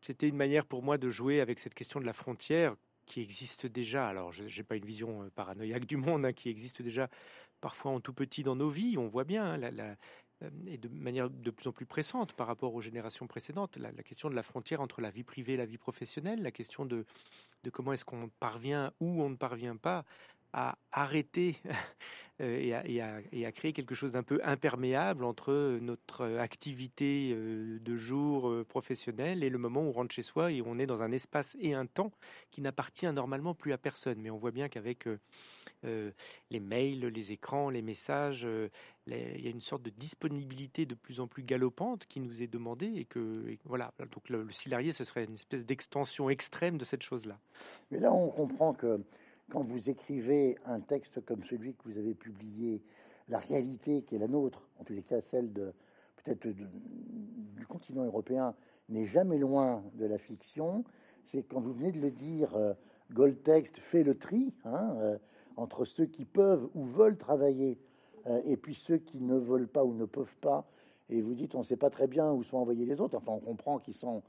c'était 0.00 0.28
une 0.28 0.36
manière 0.36 0.66
pour 0.66 0.82
moi 0.82 0.98
de 0.98 1.10
jouer 1.10 1.40
avec 1.40 1.60
cette 1.60 1.74
question 1.74 2.00
de 2.00 2.06
la 2.06 2.12
frontière 2.12 2.74
qui 3.06 3.20
existe 3.20 3.66
déjà. 3.66 4.08
Alors, 4.08 4.32
je 4.32 4.42
n'ai 4.44 4.64
pas 4.64 4.74
une 4.74 4.84
vision 4.84 5.22
euh, 5.22 5.30
paranoïaque 5.36 5.86
du 5.86 5.96
monde, 5.96 6.24
hein, 6.24 6.32
qui 6.32 6.48
existe 6.48 6.82
déjà 6.82 7.08
parfois 7.60 7.92
en 7.92 8.00
tout 8.00 8.14
petit 8.14 8.42
dans 8.42 8.56
nos 8.56 8.70
vies. 8.70 8.98
On 8.98 9.06
voit 9.06 9.24
bien 9.24 9.54
hein, 9.54 9.60
euh, 10.42 10.50
et 10.66 10.78
de 10.78 10.88
manière 10.88 11.30
de 11.30 11.50
plus 11.52 11.68
en 11.68 11.72
plus 11.72 11.86
pressante 11.86 12.32
par 12.32 12.48
rapport 12.48 12.74
aux 12.74 12.80
générations 12.80 13.28
précédentes, 13.28 13.76
la, 13.76 13.92
la, 13.92 14.02
question 14.02 14.28
de 14.28 14.34
la 14.34 14.42
frontière 14.42 14.80
entre 14.80 15.00
la 15.00 15.10
vie 15.10 15.22
privée 15.22 15.52
et 15.52 15.58
la 15.58 15.66
vie 15.66 15.78
professionnelle, 15.78 16.42
la 16.42 16.50
question 16.50 16.84
de, 16.84 17.04
de 17.62 17.70
comment 17.70 17.92
est-ce 17.92 18.04
qu'on 18.04 18.28
parvient 18.40 18.92
ou 18.98 19.22
on 19.22 19.30
ne 19.30 19.36
parvient 19.36 19.76
pas 19.76 20.04
à 20.52 20.76
arrêter 20.92 21.56
euh, 22.40 22.82
et, 22.84 23.00
à, 23.44 23.52
créer 23.52 23.72
quelque 23.72 23.94
chose 23.94 24.12
d'un 24.12 24.22
peu 24.22 24.40
imperméable 24.44 25.24
entre 25.24 25.78
notre 25.80 26.24
activité 26.38 27.32
euh, 27.32 27.78
de 27.80 27.96
jour 27.96 28.48
euh, 28.48 28.64
professionnelle 28.64 29.44
et 29.44 29.50
le 29.50 29.58
moment 29.58 29.82
où 29.82 29.88
on 29.88 29.92
rentre 29.92 30.14
chez 30.14 30.22
soi 30.22 30.52
et 30.52 30.62
on 30.62 30.78
est 30.78 30.86
dans 30.86 31.02
un 31.02 31.12
espace 31.12 31.56
et 31.60 31.74
un 31.74 31.86
temps 31.86 32.10
qui 32.50 32.60
n'appartient 32.60 33.10
normalement 33.12 33.54
plus 33.54 33.72
à 33.72 33.78
personne. 33.78 34.18
Mais 34.20 34.30
on 34.30 34.38
voit 34.38 34.50
bien 34.50 34.68
qu'avec 34.68 35.08
les 35.84 36.60
mails, 36.60 37.06
les 37.06 37.32
écrans, 37.32 37.68
les 37.68 37.82
messages, 37.82 38.46
il 39.08 39.40
y 39.40 39.46
a 39.48 39.50
une 39.50 39.60
sorte 39.60 39.82
de 39.82 39.90
disponibilité 39.90 40.86
de 40.86 40.94
plus 40.94 41.18
en 41.18 41.26
plus 41.26 41.42
galopante 41.42 42.06
qui 42.06 42.20
nous 42.20 42.40
est 42.40 42.46
demandée 42.46 42.92
et 42.96 43.04
que 43.04 43.56
voilà. 43.64 43.92
Donc 43.98 44.28
le, 44.28 44.44
le 44.44 44.92
ce 44.92 45.04
serait 45.04 45.24
une 45.24 45.34
espèce 45.34 45.66
d'extension 45.66 46.30
extrême 46.30 46.78
de 46.78 46.84
cette 46.84 47.02
chose-là. 47.02 47.38
Mais 47.90 47.98
là, 47.98 48.12
on 48.12 48.28
comprend 48.28 48.74
que 48.74 49.00
quand 49.52 49.62
vous 49.62 49.90
écrivez 49.90 50.56
un 50.64 50.80
texte 50.80 51.22
comme 51.26 51.44
celui 51.44 51.74
que 51.74 51.82
vous 51.84 51.98
avez 51.98 52.14
publié, 52.14 52.82
la 53.28 53.36
réalité 53.36 54.00
qui 54.00 54.14
est 54.14 54.18
la 54.18 54.26
nôtre, 54.26 54.66
en 54.78 54.84
tous 54.84 54.94
les 54.94 55.02
cas 55.02 55.20
celle 55.20 55.52
de 55.52 55.74
peut-être 56.16 56.48
du 56.48 57.66
continent 57.66 58.02
européen, 58.02 58.54
n'est 58.88 59.04
jamais 59.04 59.36
loin 59.36 59.84
de 59.92 60.06
la 60.06 60.16
fiction. 60.16 60.84
C'est 61.26 61.42
quand 61.42 61.60
vous 61.60 61.74
venez 61.74 61.92
de 61.92 62.00
le 62.00 62.10
dire, 62.10 62.54
euh, 62.56 62.72
Goldtext 63.12 63.78
fait 63.78 64.02
le 64.02 64.16
tri 64.16 64.54
hein, 64.64 64.96
euh, 64.96 65.18
entre 65.56 65.84
ceux 65.84 66.06
qui 66.06 66.24
peuvent 66.24 66.70
ou 66.74 66.84
veulent 66.84 67.18
travailler 67.18 67.78
euh, 68.28 68.40
et 68.46 68.56
puis 68.56 68.74
ceux 68.74 68.96
qui 68.96 69.20
ne 69.20 69.36
veulent 69.36 69.68
pas 69.68 69.84
ou 69.84 69.92
ne 69.92 70.06
peuvent 70.06 70.36
pas. 70.40 70.66
Et 71.10 71.20
vous 71.20 71.34
dites, 71.34 71.54
on 71.56 71.58
ne 71.58 71.64
sait 71.64 71.76
pas 71.76 71.90
très 71.90 72.06
bien 72.06 72.32
où 72.32 72.42
sont 72.42 72.56
envoyés 72.56 72.86
les 72.86 73.02
autres. 73.02 73.18
Enfin, 73.18 73.32
on 73.32 73.40
comprend 73.40 73.78
qu'ils 73.78 73.96
sont 73.96 74.22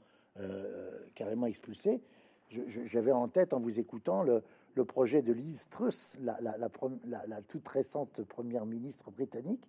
carrément 1.14 1.46
expulsés. 1.46 2.02
J'avais 2.50 3.12
en 3.12 3.28
tête, 3.28 3.52
en 3.52 3.60
vous 3.60 3.78
écoutant, 3.78 4.24
le, 4.24 4.42
le 4.74 4.84
projet 4.84 5.22
de 5.22 5.32
Liz 5.32 5.68
Truss, 5.68 6.16
la, 6.20 7.40
toute 7.48 7.66
récente 7.68 8.22
première 8.24 8.66
ministre 8.66 9.10
britannique, 9.10 9.68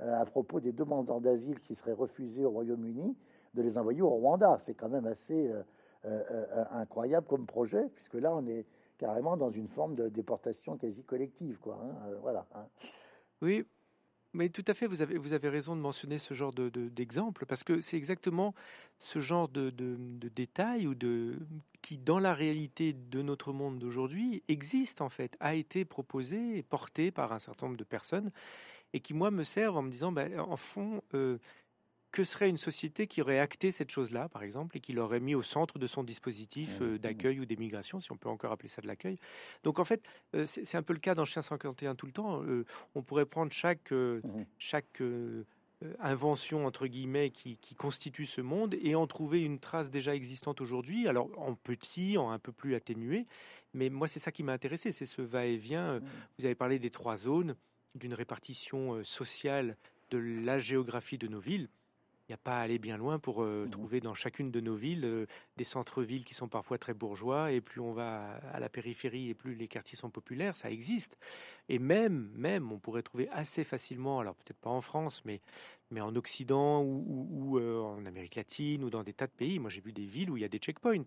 euh, 0.00 0.20
à 0.20 0.24
propos 0.24 0.60
des 0.60 0.72
demandeurs 0.72 1.20
d'asile 1.20 1.60
qui 1.60 1.74
seraient 1.74 1.92
refusés 1.92 2.44
au 2.44 2.50
Royaume-Uni, 2.50 3.16
de 3.54 3.62
les 3.62 3.78
envoyer 3.78 4.02
au 4.02 4.10
Rwanda. 4.10 4.58
C'est 4.60 4.74
quand 4.74 4.88
même 4.88 5.06
assez 5.06 5.50
euh, 5.50 5.62
euh, 6.04 6.64
incroyable 6.72 7.26
comme 7.26 7.46
projet, 7.46 7.88
puisque 7.94 8.14
là, 8.14 8.34
on 8.34 8.46
est 8.46 8.66
carrément 8.98 9.36
dans 9.36 9.50
une 9.50 9.68
forme 9.68 9.94
de 9.94 10.08
déportation 10.08 10.76
quasi 10.76 11.04
collective, 11.04 11.58
quoi. 11.58 11.78
Hein, 11.82 12.10
voilà. 12.22 12.46
Hein. 12.54 12.66
Oui, 13.42 13.66
mais 14.34 14.48
tout 14.48 14.64
à 14.66 14.74
fait, 14.74 14.86
vous 14.86 15.00
avez, 15.00 15.16
vous 15.16 15.32
avez 15.32 15.48
raison 15.48 15.76
de 15.76 15.80
mentionner 15.80 16.18
ce 16.18 16.34
genre 16.34 16.52
d'exemple, 16.52 17.42
de, 17.42 17.46
parce 17.46 17.62
que 17.62 17.80
c'est 17.80 17.96
exactement 17.96 18.54
ce 18.98 19.20
genre 19.20 19.48
de, 19.48 19.70
de, 19.70 19.96
ou 20.86 20.94
de, 20.94 21.38
qui, 21.82 21.96
dans 21.96 22.18
la 22.18 22.34
réalité 22.34 22.92
de 22.92 23.22
notre 23.22 23.52
monde 23.52 23.78
d'aujourd'hui, 23.78 24.42
existe 24.48 25.00
en 25.00 25.08
fait, 25.08 25.36
a 25.40 25.54
été 25.54 25.84
proposé 25.84 26.58
et 26.58 26.62
porté 26.62 27.10
par 27.10 27.32
un 27.32 27.38
certain 27.38 27.66
nombre 27.66 27.78
de 27.78 27.84
personnes, 27.84 28.30
et 28.92 29.00
qui, 29.00 29.14
moi, 29.14 29.30
me 29.30 29.44
servent 29.44 29.76
en 29.76 29.82
me 29.82 29.90
disant, 29.90 30.12
ben, 30.12 30.38
en 30.38 30.56
fond, 30.56 31.02
euh, 31.14 31.38
que 32.14 32.22
serait 32.22 32.48
une 32.48 32.58
société 32.58 33.08
qui 33.08 33.22
aurait 33.22 33.40
acté 33.40 33.72
cette 33.72 33.90
chose-là, 33.90 34.28
par 34.28 34.44
exemple, 34.44 34.76
et 34.76 34.80
qui 34.80 34.92
l'aurait 34.92 35.18
mis 35.18 35.34
au 35.34 35.42
centre 35.42 35.80
de 35.80 35.86
son 35.88 36.04
dispositif 36.04 36.78
mmh, 36.78 36.84
euh, 36.84 36.98
d'accueil 36.98 37.40
ou 37.40 37.44
d'émigration, 37.44 37.98
si 37.98 38.12
on 38.12 38.16
peut 38.16 38.28
encore 38.28 38.52
appeler 38.52 38.68
ça 38.68 38.80
de 38.80 38.86
l'accueil. 38.86 39.18
Donc 39.64 39.80
en 39.80 39.84
fait, 39.84 40.00
euh, 40.36 40.46
c'est 40.46 40.76
un 40.76 40.84
peu 40.84 40.92
le 40.92 41.00
cas 41.00 41.16
dans 41.16 41.24
Chien 41.24 41.42
151 41.42 41.96
tout 41.96 42.06
le 42.06 42.12
temps. 42.12 42.40
Euh, 42.44 42.64
on 42.94 43.02
pourrait 43.02 43.26
prendre 43.26 43.50
chaque, 43.50 43.90
mmh. 43.90 44.20
chaque 44.58 45.02
invention, 45.98 46.66
entre 46.66 46.86
guillemets, 46.86 47.30
qui, 47.30 47.58
constitue 47.76 48.26
ce 48.26 48.40
monde 48.40 48.76
et 48.80 48.94
en 48.94 49.08
trouver 49.08 49.42
une 49.42 49.58
trace 49.58 49.90
déjà 49.90 50.14
existante 50.14 50.60
aujourd'hui, 50.60 51.08
alors 51.08 51.28
en 51.36 51.56
petit, 51.56 52.16
en 52.16 52.30
un 52.30 52.38
peu 52.38 52.52
plus 52.52 52.76
atténué. 52.76 53.26
Mais 53.72 53.90
moi, 53.90 54.06
c'est 54.06 54.20
ça 54.20 54.30
qui 54.30 54.44
m'a 54.44 54.52
intéressé, 54.52 54.92
c'est 54.92 55.04
ce 55.04 55.20
va-et-vient. 55.20 55.98
Vous 56.38 56.44
avez 56.44 56.54
parlé 56.54 56.78
des 56.78 56.90
trois 56.90 57.16
zones, 57.16 57.56
d'une 57.96 58.14
répartition 58.14 59.02
sociale 59.02 59.76
de 60.10 60.18
la 60.18 60.60
géographie 60.60 61.18
de 61.18 61.26
nos 61.26 61.40
villes 61.40 61.68
il 62.28 62.32
n'y 62.32 62.34
a 62.34 62.38
pas 62.38 62.58
à 62.58 62.62
aller 62.62 62.78
bien 62.78 62.96
loin 62.96 63.18
pour 63.18 63.42
euh, 63.42 63.66
mmh 63.66 63.70
trouver 63.70 64.00
dans 64.00 64.14
chacune 64.14 64.50
de 64.50 64.60
nos 64.60 64.76
villes 64.76 65.04
euh, 65.04 65.26
des 65.56 65.64
centres-villes 65.64 66.24
qui 66.24 66.34
sont 66.34 66.48
parfois 66.48 66.78
très 66.78 66.94
bourgeois 66.94 67.52
et 67.52 67.60
plus 67.60 67.80
on 67.80 67.92
va 67.92 68.36
à 68.52 68.60
la 68.60 68.68
périphérie 68.68 69.28
et 69.30 69.34
plus 69.34 69.54
les 69.54 69.68
quartiers 69.68 69.98
sont 69.98 70.10
populaires, 70.10 70.56
ça 70.56 70.70
existe. 70.70 71.18
Et 71.68 71.78
même, 71.78 72.30
même, 72.34 72.72
on 72.72 72.78
pourrait 72.78 73.02
trouver 73.02 73.28
assez 73.30 73.64
facilement, 73.64 74.20
alors 74.20 74.36
peut-être 74.36 74.58
pas 74.58 74.70
en 74.70 74.80
France, 74.80 75.22
mais 75.24 75.40
mais 75.90 76.00
en 76.00 76.14
Occident 76.16 76.82
ou, 76.82 77.58
euh, 77.58 77.80
en 77.80 78.04
Amérique 78.06 78.34
latine 78.34 78.84
ou 78.84 78.90
dans 78.90 79.02
des 79.02 79.12
tas 79.12 79.26
de 79.26 79.32
pays. 79.32 79.58
Moi, 79.58 79.70
j'ai 79.70 79.80
vu 79.80 79.92
des 79.92 80.04
villes 80.04 80.30
où 80.30 80.36
il 80.36 80.40
y 80.40 80.44
a 80.44 80.48
des 80.48 80.58
checkpoints 80.58 81.04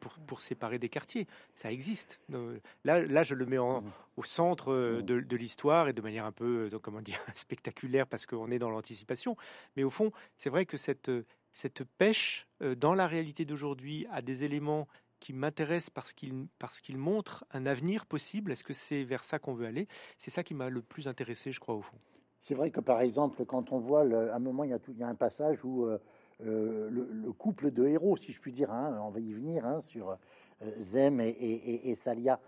pour, 0.00 0.14
pour, 0.26 0.40
séparer 0.40 0.78
des 0.78 0.88
quartiers. 0.88 1.26
Ça 1.54 1.70
existe. 1.70 2.20
Euh, 2.32 2.58
là, 2.84 3.00
là 3.00 3.22
je 3.22 3.34
le 3.34 3.46
mets 3.46 3.58
en, 3.58 3.82
mmh. 3.82 3.92
au 4.16 4.24
centre 4.24 4.72
euh, 4.72 4.98
mmh. 4.98 5.02
de, 5.02 5.20
de 5.20 5.36
l'histoire 5.36 5.88
et 5.88 5.92
de 5.92 6.02
manière 6.02 6.24
un 6.24 6.32
peu, 6.32 6.70
comment 6.82 7.00
dire, 7.00 7.20
spectaculaire 7.34 8.06
parce 8.06 8.26
qu'on 8.26 8.50
est 8.50 8.58
dans 8.58 8.70
l'anticipation. 8.70 9.36
Mais 9.76 9.84
au 9.84 9.90
fond, 9.90 10.10
c'est 10.36 10.50
vrai 10.50 10.66
que 10.66 10.76
cette, 10.76 11.10
cette 11.52 11.84
pêche 11.84 12.46
dans 12.60 12.94
la 12.94 13.06
réalité 13.06 13.44
d'aujourd'hui 13.44 14.06
a 14.10 14.22
des 14.22 14.44
éléments 14.44 14.88
qui 15.20 15.32
m'intéressent 15.32 15.90
parce 15.90 16.12
qu'ils 16.12 16.46
parce 16.58 16.80
qu'ils 16.80 16.98
montrent 16.98 17.44
un 17.50 17.66
avenir 17.66 18.06
possible. 18.06 18.52
Est-ce 18.52 18.64
que 18.64 18.74
c'est 18.74 19.02
vers 19.02 19.24
ça 19.24 19.38
qu'on 19.38 19.54
veut 19.54 19.66
aller? 19.66 19.88
C'est 20.18 20.30
ça 20.30 20.42
qui 20.42 20.54
m'a 20.54 20.68
le 20.68 20.82
plus 20.82 21.08
intéressé, 21.08 21.52
je 21.52 21.60
crois, 21.60 21.74
au 21.74 21.82
fond. 21.82 21.98
C'est 22.40 22.54
vrai 22.54 22.70
que 22.70 22.80
par 22.80 23.00
exemple, 23.00 23.44
quand 23.44 23.72
on 23.72 23.78
voit, 23.78 24.02
à 24.02 24.36
un 24.36 24.38
moment, 24.38 24.64
il 24.64 24.70
y, 24.70 24.74
a 24.74 25.06
a 25.06 25.08
un 25.08 25.14
passage 25.14 25.64
où 25.64 25.84
euh, 25.84 25.98
euh, 26.44 26.88
le, 26.90 27.32
couple 27.32 27.70
de 27.70 27.86
héros, 27.86 28.16
si 28.16 28.32
je 28.32 28.40
puis 28.40 28.52
dire, 28.52 28.70
hein, 28.70 29.00
on 29.02 29.10
va 29.10 29.20
y 29.20 29.32
venir, 29.32 29.66
hein, 29.66 29.80
sur 29.80 30.10
euh, 30.10 30.70
Zem 30.78 31.20
et, 31.20 31.94
Salia, 31.96 32.40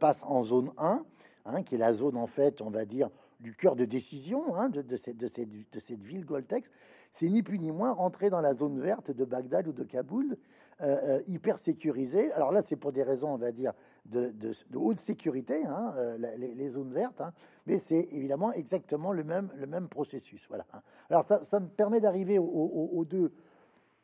passe 0.00 0.24
en 0.24 0.42
zone 0.42 0.72
1, 0.78 1.04
hein, 1.46 1.62
qui 1.62 1.76
est 1.76 1.78
la 1.78 1.92
zone, 1.92 2.16
en 2.16 2.26
fait, 2.26 2.60
on 2.60 2.70
va 2.70 2.84
dire, 2.84 3.08
du 3.38 3.54
cœur 3.54 3.76
de 3.76 3.84
décision 3.84 4.68
de, 4.68 4.82
de, 4.82 4.96
cette, 4.96 5.16
de, 5.16 5.28
cette, 5.28 5.48
de 5.48 5.80
cette 5.80 6.02
ville 6.02 6.24
Goltex. 6.24 6.70
C'est 7.12 7.28
ni 7.28 7.42
plus 7.42 7.58
ni 7.58 7.70
moins 7.70 7.92
rentrer 7.92 8.30
dans 8.30 8.40
la 8.40 8.54
zone 8.54 8.80
verte 8.80 9.10
de 9.10 9.24
Bagdad 9.24 9.66
ou 9.68 9.72
de 9.72 9.84
Kaboul, 9.84 10.36
euh, 10.82 11.18
euh, 11.18 11.22
hyper 11.26 11.58
sécurisé. 11.58 12.32
Alors 12.32 12.52
là, 12.52 12.62
c'est 12.62 12.76
pour 12.76 12.90
des 12.90 13.02
raisons, 13.02 13.34
on 13.34 13.36
va 13.36 13.52
dire, 13.52 13.74
de, 14.06 14.32
haute 14.74 14.98
sécurité, 14.98 15.66
hein, 15.66 15.92
euh, 15.96 16.16
les, 16.38 16.68
zones 16.70 16.92
vertes, 16.94 17.20
hein. 17.20 17.32
mais 17.66 17.78
c'est 17.78 18.08
évidemment 18.12 18.50
exactement 18.54 19.12
le 19.12 19.22
même, 19.22 19.50
le 19.56 19.66
même 19.66 19.88
processus. 19.88 20.46
Voilà. 20.48 20.64
Hein. 20.72 20.80
Alors 21.10 21.24
ça, 21.24 21.60
me 21.60 21.66
permet 21.66 22.00
d'arriver 22.00 22.38
aux, 22.38 23.04
deux 23.04 23.30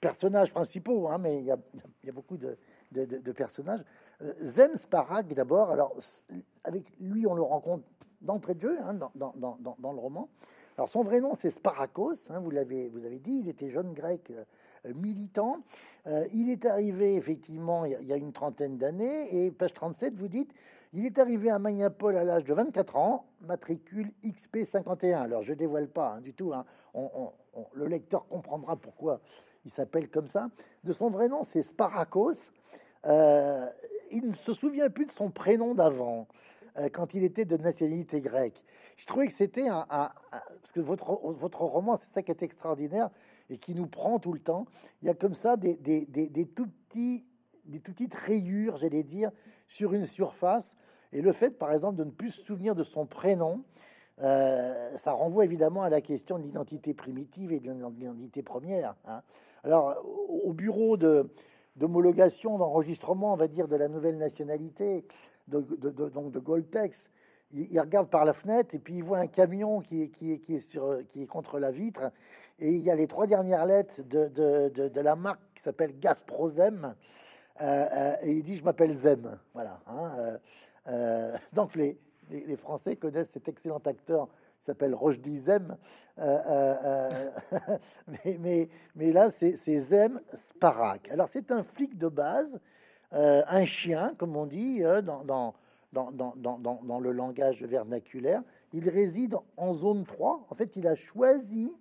personnages 0.03 0.53
principaux, 0.53 1.09
mais 1.19 1.39
il 1.39 1.47
y, 1.47 1.51
a, 1.51 2.13
beaucoup 2.13 2.37
de, 2.37 2.59
personnages. 3.33 3.83
Zem 4.43 4.77
Sparak, 4.77 5.33
d'abord, 5.33 5.71
alors 5.71 5.97
avec 6.65 6.85
lui, 7.01 7.27
on 7.27 7.35
le 7.35 7.43
rencontre 7.43 7.85
d'entrée 8.21 8.55
de 8.55 8.61
jeu 8.61 8.79
dans, 9.15 9.33
dans, 9.35 9.93
le 9.93 9.99
roman. 9.99 10.29
Alors 10.77 10.91
son 10.91 11.03
vrai 11.03 11.21
nom, 11.21 11.35
c'est 11.35 11.49
Sparakos, 11.49 12.31
vous 12.43 12.51
l'avez 12.51 12.91
dit, 13.19 13.39
il 13.39 13.49
était 13.49 13.71
jeune 13.71 13.95
grec 13.95 14.31
militant. 14.95 15.61
Euh, 16.07 16.27
il 16.33 16.51
est 16.51 16.65
arrivé 16.67 17.17
effectivement 17.17 17.85
il 17.85 18.07
y 18.07 18.13
a 18.13 18.17
une 18.17 18.33
trentaine 18.33 18.79
d'années, 18.79 19.45
et 19.45 19.51
page 19.51 19.75
37, 19.75 20.15
vous 20.15 20.29
dites, 20.29 20.53
il 20.93 21.05
est 21.05 21.19
arrivé 21.19 21.51
à 21.51 21.59
Magnapol 21.59 22.17
à 22.17 22.25
l'âge 22.25 22.45
de 22.45 22.55
24 22.55 22.97
ans, 22.97 23.27
matricule 23.41 24.13
XP51. 24.25 25.17
Alors 25.17 25.43
je 25.43 25.53
dévoile 25.53 25.89
pas 25.89 26.15
hein, 26.15 26.21
du 26.21 26.33
tout, 26.33 26.53
hein. 26.53 26.65
le 27.75 27.87
lecteur 27.87 28.27
comprendra 28.29 28.77
pourquoi 28.77 29.21
il 29.65 29.71
s'appelle 29.71 30.09
comme 30.09 30.29
ça. 30.29 30.49
De 30.85 30.93
son 30.93 31.11
vrai 31.11 31.29
nom, 31.29 31.43
c'est 31.43 31.63
Sparakos. 31.63 32.53
Euh, 33.05 33.67
il 34.13 34.29
ne 34.29 34.33
se 34.33 34.55
souvient 34.55 34.89
plus 34.89 35.07
de 35.07 35.11
son 35.11 35.31
prénom 35.31 35.75
d'avant 35.75 36.29
euh, 36.79 36.89
quand 36.89 37.15
il 37.15 37.25
était 37.25 37.45
de 37.45 37.57
nationalité 37.57 38.21
grecque. 38.21 38.65
Je 38.97 39.07
trouvais 39.07 39.27
que 39.27 39.33
c'était 39.33 39.69
un, 39.69 39.87
parce 39.89 40.73
que 40.73 40.81
votre 40.81 41.19
votre 41.33 41.63
roman, 41.63 41.97
c'est 41.97 42.13
ça 42.13 42.23
qui 42.23 42.31
est 42.31 42.43
extraordinaire, 42.43 43.11
et 43.51 43.59
qui 43.59 43.75
nous 43.75 43.87
prend 43.87 44.19
tout 44.19 44.33
le 44.33 44.41
temps. 44.41 44.67
Il 45.03 45.07
y 45.07 45.11
a 45.11 45.15
comme 45.15 45.35
ça 45.35 45.57
des, 45.57 45.77
des, 45.77 46.07
des, 46.07 46.47
tout 46.47 46.69
petits, 46.89 47.25
des 47.65 47.81
tout 47.81 47.93
petites 47.93 48.15
rayures, 48.15 48.79
j'allais 48.79 49.03
dire, 49.03 49.31
sur 49.69 49.95
une 49.95 50.07
surface. 50.07 50.77
Et 51.13 51.23
le 51.23 51.33
fait, 51.33 51.59
par 51.59 51.73
exemple, 51.73 51.97
de 51.97 52.05
ne 52.05 52.11
plus 52.11 52.31
se 52.31 52.43
souvenir 52.43 52.75
de 52.75 52.85
son 52.85 53.07
prénom, 53.07 53.65
euh, 54.23 54.97
ça 54.97 55.13
renvoie 55.13 55.45
évidemment 55.45 55.83
à 55.83 55.91
la 55.91 56.01
question 56.01 56.39
de 56.39 56.45
l'identité 56.45 56.95
primitive 56.95 57.53
et 57.53 57.61
de 57.61 57.71
l'identité 57.71 58.43
première. 58.43 58.97
Hein. 59.05 59.23
Alors, 59.63 59.97
au 60.05 60.53
bureau 60.53 60.97
de 60.97 61.31
d'homologation, 61.77 62.57
d'enregistrement, 62.59 63.35
on 63.35 63.37
va 63.37 63.49
dire, 63.49 63.69
de 63.69 63.77
la 63.77 63.89
nouvelle 63.89 64.17
nationalité, 64.17 65.07
de, 65.49 65.61
donc 65.61 66.33
de 66.33 66.39
Goltex, 66.39 67.11
il, 67.53 67.81
regarde 67.81 68.09
par 68.09 68.25
la 68.25 68.33
fenêtre 68.33 68.75
et 68.75 68.79
puis 68.79 68.97
il 68.97 69.05
voit 69.05 69.19
un 69.19 69.27
camion 69.27 69.81
qui 69.81 70.03
est, 70.03 70.09
qui 70.09 70.41
qui 70.41 70.57
est, 70.57 70.61
sur, 70.61 70.99
qui 71.09 71.23
est 71.23 71.27
contre 71.27 71.59
la 71.59 71.71
vitre 71.71 72.11
et 72.59 72.71
il 72.71 72.81
y 72.81 72.91
a 72.91 72.97
les 72.97 73.07
trois 73.07 73.27
dernières 73.27 73.67
lettres 73.67 74.03
de, 74.03 74.29
de, 74.29 74.89
de 74.89 75.01
la 75.01 75.17
marque 75.17 75.41
qui 75.55 75.63
s'appelle 75.63 75.99
Gasprozem 75.99 76.95
euh, 77.61 77.87
euh, 77.91 78.17
et 78.23 78.33
il 78.33 78.43
dit 78.43 78.57
je 78.57 78.65
m'appelle 78.65 78.93
Zem. 78.93 79.39
Voilà. 79.55 79.81
Hein, 79.87 80.39
euh, 80.89 81.37
donc 81.53 81.75
les, 81.75 81.99
les, 82.31 82.57
Français 82.57 82.97
connaissent 82.97 83.31
cet 83.31 83.49
excellent 83.49 83.81
acteur 83.85 84.29
qui 84.59 84.67
s'appelle 84.67 84.95
Rochdi 84.95 85.39
Zem. 85.39 85.77
mais, 86.19 88.39
mais, 88.39 88.69
mais, 88.95 89.13
là, 89.13 89.31
c'est 89.31 89.57
Zem 89.57 90.21
Sparak. 90.35 91.11
Alors, 91.11 91.29
c'est 91.29 91.51
un 91.51 91.63
flic 91.63 91.97
de 91.97 92.09
base, 92.09 92.61
un 93.13 93.65
chien, 93.65 94.15
comme 94.19 94.37
on 94.37 94.47
dit 94.47 94.83
dans, 95.03 95.55
dans, 95.97 97.01
le 97.01 97.13
langage 97.13 97.63
vernaculaire. 97.63 98.43
Il 98.73 98.89
réside 98.89 99.37
en 99.57 99.73
zone 99.73 100.05
3. 100.05 100.47
En 100.51 100.55
fait, 100.55 100.77
il 100.77 100.87
a 100.87 100.95
choisi 100.95 101.75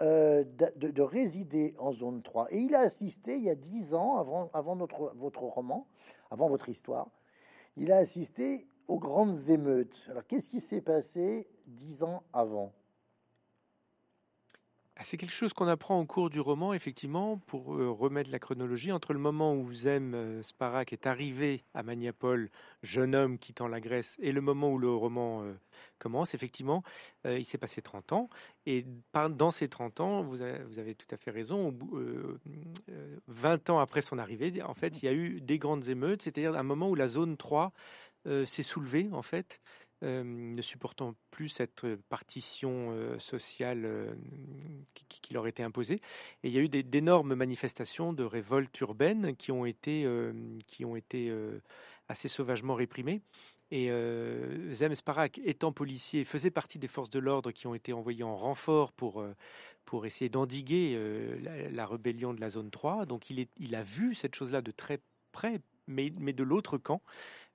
de, 0.00 0.44
de, 0.76 1.02
résider 1.02 1.74
en 1.78 1.92
zone 1.92 2.22
3. 2.22 2.48
Et 2.50 2.58
il 2.58 2.74
a 2.74 2.80
assisté 2.80 3.36
il 3.36 3.42
y 3.42 3.50
a 3.50 3.54
dix 3.54 3.94
ans, 3.94 4.18
avant, 4.52 4.76
notre, 4.76 5.12
votre 5.16 5.42
roman, 5.42 5.88
avant 6.30 6.48
votre 6.48 6.68
histoire, 6.68 7.08
il 7.76 7.90
a 7.90 7.96
assisté 7.96 8.66
aux 8.86 8.98
grandes 8.98 9.48
émeutes. 9.48 10.06
Alors, 10.10 10.26
qu'est-ce 10.26 10.50
qui 10.50 10.60
s'est 10.60 10.80
passé 10.80 11.48
dix 11.66 12.02
ans 12.02 12.22
avant? 12.32 12.72
C'est 15.04 15.16
quelque 15.16 15.32
chose 15.32 15.52
qu'on 15.52 15.68
apprend 15.68 16.00
au 16.00 16.06
cours 16.06 16.28
du 16.28 16.40
roman, 16.40 16.74
effectivement, 16.74 17.38
pour 17.46 17.76
euh, 17.76 17.90
remettre 17.90 18.30
la 18.30 18.40
chronologie 18.40 18.90
entre 18.90 19.12
le 19.12 19.20
moment 19.20 19.54
où 19.54 19.72
Zem 19.72 20.14
euh, 20.14 20.42
Sparak 20.42 20.92
est 20.92 21.06
arrivé 21.06 21.62
à 21.72 21.84
Maniapol, 21.84 22.50
jeune 22.82 23.14
homme 23.14 23.38
quittant 23.38 23.68
la 23.68 23.80
Grèce, 23.80 24.16
et 24.20 24.32
le 24.32 24.40
moment 24.40 24.72
où 24.72 24.78
le 24.78 24.90
roman 24.90 25.42
euh, 25.42 25.54
commence. 25.98 26.34
Effectivement, 26.34 26.82
il 27.24 27.44
s'est 27.44 27.58
passé 27.58 27.80
30 27.80 28.12
ans, 28.12 28.28
et 28.66 28.84
dans 29.30 29.50
ces 29.50 29.68
30 29.68 30.00
ans, 30.00 30.22
vous 30.22 30.42
avez 30.42 30.94
tout 30.94 31.06
à 31.10 31.16
fait 31.16 31.30
raison, 31.30 31.76
20 33.26 33.70
ans 33.70 33.78
après 33.78 34.00
son 34.00 34.18
arrivée, 34.18 34.62
en 34.62 34.74
fait, 34.74 35.02
il 35.02 35.04
y 35.04 35.08
a 35.08 35.12
eu 35.12 35.40
des 35.40 35.58
grandes 35.58 35.88
émeutes, 35.88 36.22
c'est-à-dire 36.22 36.56
un 36.56 36.62
moment 36.62 36.88
où 36.88 36.94
la 36.94 37.08
zone 37.08 37.36
3 37.36 37.72
s'est 38.44 38.62
soulevée, 38.62 39.08
en 39.12 39.22
fait, 39.22 39.60
ne 40.02 40.62
supportant 40.62 41.14
plus 41.30 41.48
cette 41.48 41.86
partition 42.08 43.18
sociale 43.18 44.16
qui, 45.08 45.34
leur 45.34 45.46
était 45.46 45.62
imposée. 45.62 46.00
Et 46.42 46.48
il 46.48 46.52
y 46.52 46.58
a 46.58 46.60
eu 46.60 46.68
d'énormes 46.68 47.34
manifestations 47.34 48.12
de 48.12 48.24
révoltes 48.24 48.78
urbaines 48.80 49.36
qui 49.36 49.52
ont 49.52 49.64
été, 49.64 50.06
qui 50.66 50.84
ont 50.84 50.96
été 50.96 51.32
assez 52.08 52.28
sauvagement 52.28 52.74
réprimées. 52.74 53.22
Et 53.70 53.90
Zem 54.72 54.94
Sparak, 54.94 55.40
étant 55.44 55.72
policier, 55.72 56.24
faisait 56.24 56.50
partie 56.50 56.78
des 56.78 56.88
forces 56.88 57.10
de 57.10 57.18
l'ordre 57.18 57.50
qui 57.50 57.66
ont 57.66 57.74
été 57.74 57.92
envoyées 57.92 58.24
en 58.24 58.36
renfort 58.36 58.92
pour, 58.92 59.24
pour 59.84 60.06
essayer 60.06 60.28
d'endiguer 60.28 60.98
la, 61.72 61.86
rébellion 61.86 62.32
de 62.32 62.40
la 62.40 62.50
zone 62.50 62.70
3. 62.70 63.06
Donc 63.06 63.30
il 63.30 63.74
a 63.74 63.82
vu 63.82 64.14
cette 64.14 64.34
chose-là 64.34 64.62
de 64.62 64.70
très 64.70 65.00
près, 65.32 65.60
mais, 65.88 66.12
mais 66.18 66.32
de 66.32 66.44
l'autre 66.44 66.78
camp 66.78 67.02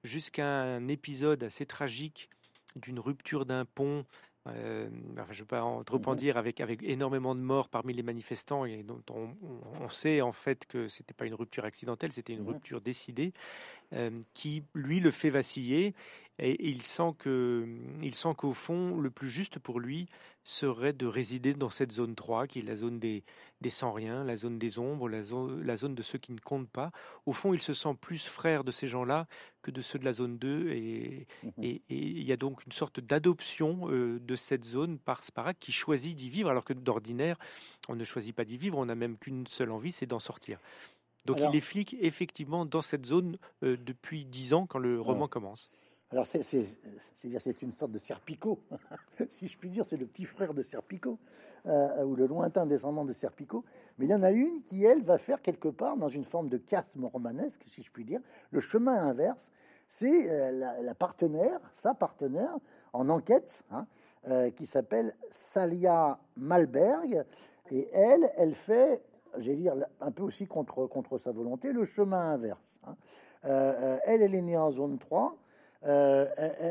jusqu'à 0.04 0.48
un 0.48 0.88
épisode 0.88 1.44
assez 1.44 1.66
tragique 1.66 2.30
d'une 2.76 3.00
rupture 3.00 3.46
d'un 3.46 3.66
pont. 3.66 4.06
Euh, 4.48 4.90
je 5.16 5.22
ne 5.22 5.38
vais 5.38 5.46
pas 5.46 5.62
trop 5.86 6.02
en 6.06 6.16
dire 6.16 6.36
avec, 6.36 6.60
avec 6.60 6.84
énormément 6.84 7.34
de 7.34 7.40
morts 7.40 7.70
parmi 7.70 7.94
les 7.94 8.04
manifestants 8.04 8.66
et 8.66 8.84
dont 8.84 9.02
on, 9.10 9.88
sait 9.88 10.20
en 10.20 10.34
fait 10.34 10.66
que 10.66 10.90
c'était 10.90 11.14
pas 11.14 11.26
une 11.26 11.34
rupture 11.34 11.64
accidentelle, 11.64 12.12
c'était 12.12 12.34
une 12.34 12.46
rupture 12.46 12.82
décidée 12.82 13.32
qui 14.34 14.64
lui 14.74 15.00
le 15.00 15.12
fait 15.12 15.30
vaciller 15.30 15.94
et 16.40 16.68
il 16.68 16.82
sent 16.82 17.14
que 17.20 17.68
il 18.02 18.16
sent 18.16 18.34
qu'au 18.38 18.54
fond 18.54 18.98
le 18.98 19.12
plus 19.12 19.30
juste 19.30 19.60
pour 19.60 19.80
lui 19.80 20.08
serait 20.44 20.94
de 20.94 21.06
résider 21.06 21.54
dans 21.54 21.70
cette 21.70 21.92
zone 21.92 22.16
3 22.16 22.48
qui 22.48 22.60
est 22.60 22.64
la 22.64 22.76
zone 22.76 23.00
des, 23.00 23.24
des 23.62 23.70
sans 23.70 23.94
rien, 23.94 24.24
la 24.24 24.36
zone 24.36 24.58
des 24.58 24.78
ombres, 24.78 25.08
la 25.08 25.24
zone, 25.24 25.64
la 25.64 25.78
zone 25.78 25.96
de 25.96 26.02
ceux 26.02 26.18
qui 26.18 26.34
ne 26.34 26.40
comptent 26.40 26.70
pas. 26.70 26.92
Au 27.26 27.34
fond, 27.34 27.54
il 27.54 27.62
se 27.62 27.74
sent 27.74 27.96
plus 28.02 28.26
frère 28.26 28.64
de 28.64 28.72
ces 28.72 28.88
gens-là 28.88 29.28
que 29.62 29.72
de 29.72 29.82
ceux 29.82 30.00
de 30.00 30.06
la 30.06 30.12
zone 30.12 30.38
2 30.38 30.72
et, 30.72 31.28
mhm. 31.44 31.52
et, 31.64 31.82
il 31.90 32.24
y 32.24 32.32
a 32.34 32.38
donc 32.38 32.66
une 32.66 32.74
sorte 32.74 33.00
d'adoption 33.00 33.90
euh, 33.90 34.20
de 34.20 34.36
cette 34.36 34.66
zone 34.66 34.98
par 35.00 35.24
Sparak 35.24 35.58
qui 35.60 35.72
choisit 35.72 36.16
d'y 36.16 36.30
vivre 36.30 36.50
alors 36.50 36.66
que 36.66 36.74
d'ordinaire 36.74 37.38
on 37.90 37.96
ne 37.96 38.04
choisit 38.04 38.36
pas 38.36 38.46
d'y 38.46 38.58
vivre, 38.58 38.78
on 38.78 38.86
n'a 38.86 38.96
même 38.96 39.18
qu'une 39.18 39.46
seule 39.48 39.72
envie, 39.72 39.92
c'est 39.92 40.06
d'en 40.06 40.20
sortir. 40.20 40.60
Donc 41.26 41.38
il 41.40 41.56
est 41.56 41.62
flic 41.62 41.96
effectivement 42.00 42.66
dans 42.66 42.82
cette 42.82 43.06
zone 43.06 43.38
euh, 43.64 43.78
depuis 43.78 44.26
dix 44.26 44.54
ans 44.54 44.66
quand 44.66 44.80
le 44.80 45.00
roman 45.00 45.28
commence. 45.28 45.70
Alors, 46.12 46.28
c'est 46.28 47.62
une 47.64 47.72
sorte 47.72 47.92
de 47.92 47.98
Serpico, 47.98 48.60
si 49.40 49.48
je 49.48 49.58
puis 49.58 49.70
dire, 49.70 49.84
c'est 49.84 49.98
le 49.98 50.06
petit 50.06 50.26
frère 50.26 50.54
de 50.54 50.62
Serpico, 50.62 51.18
euh, 51.66 52.04
ou 52.04 52.16
le 52.16 52.28
lointain 52.28 52.68
descendant 52.68 53.04
de 53.04 53.14
Serpico. 53.14 53.66
Mais 53.98 54.06
il 54.06 54.10
y 54.10 54.14
en 54.14 54.22
a 54.22 54.32
une 54.32 54.62
qui, 54.62 54.84
elle, 54.86 55.02
va 55.02 55.18
faire 55.18 55.42
quelque 55.42 55.70
part, 55.70 55.98
dans 55.98 56.10
une 56.10 56.24
forme 56.24 56.50
de 56.50 56.58
casme 56.58 57.06
romanesque, 57.06 57.64
si 57.66 57.82
je 57.82 57.90
puis 57.90 58.06
dire, 58.06 58.20
le 58.52 58.60
chemin 58.60 58.96
inverse. 58.96 59.52
C'est 59.88 60.30
euh, 60.30 60.52
la, 60.84 60.94
partenaire, 60.94 61.60
sa 61.72 61.96
partenaire, 61.96 62.58
en 62.94 63.10
enquête, 63.10 63.64
hein, 63.72 63.88
qui 64.56 64.68
s'appelle 64.68 65.16
Salia 65.32 66.20
Malberg. 66.38 67.26
Et 67.72 67.90
elle, 67.92 68.32
elle 68.38 68.54
fait, 68.54 69.02
j'allais 69.40 69.58
dire, 69.58 69.74
un 70.02 70.12
peu 70.12 70.24
aussi 70.24 70.48
contre, 70.48 70.88
contre 70.88 71.18
sa 71.18 71.32
volonté, 71.32 71.72
le 71.72 71.86
chemin 71.86 72.32
inverse. 72.32 72.80
Hein. 72.86 72.96
elle, 73.44 74.22
elle 74.22 74.36
est 74.36 74.42
née 74.42 74.58
en 74.58 74.72
zone 74.72 74.98
3. 74.98 75.38
Euh, 75.86 76.28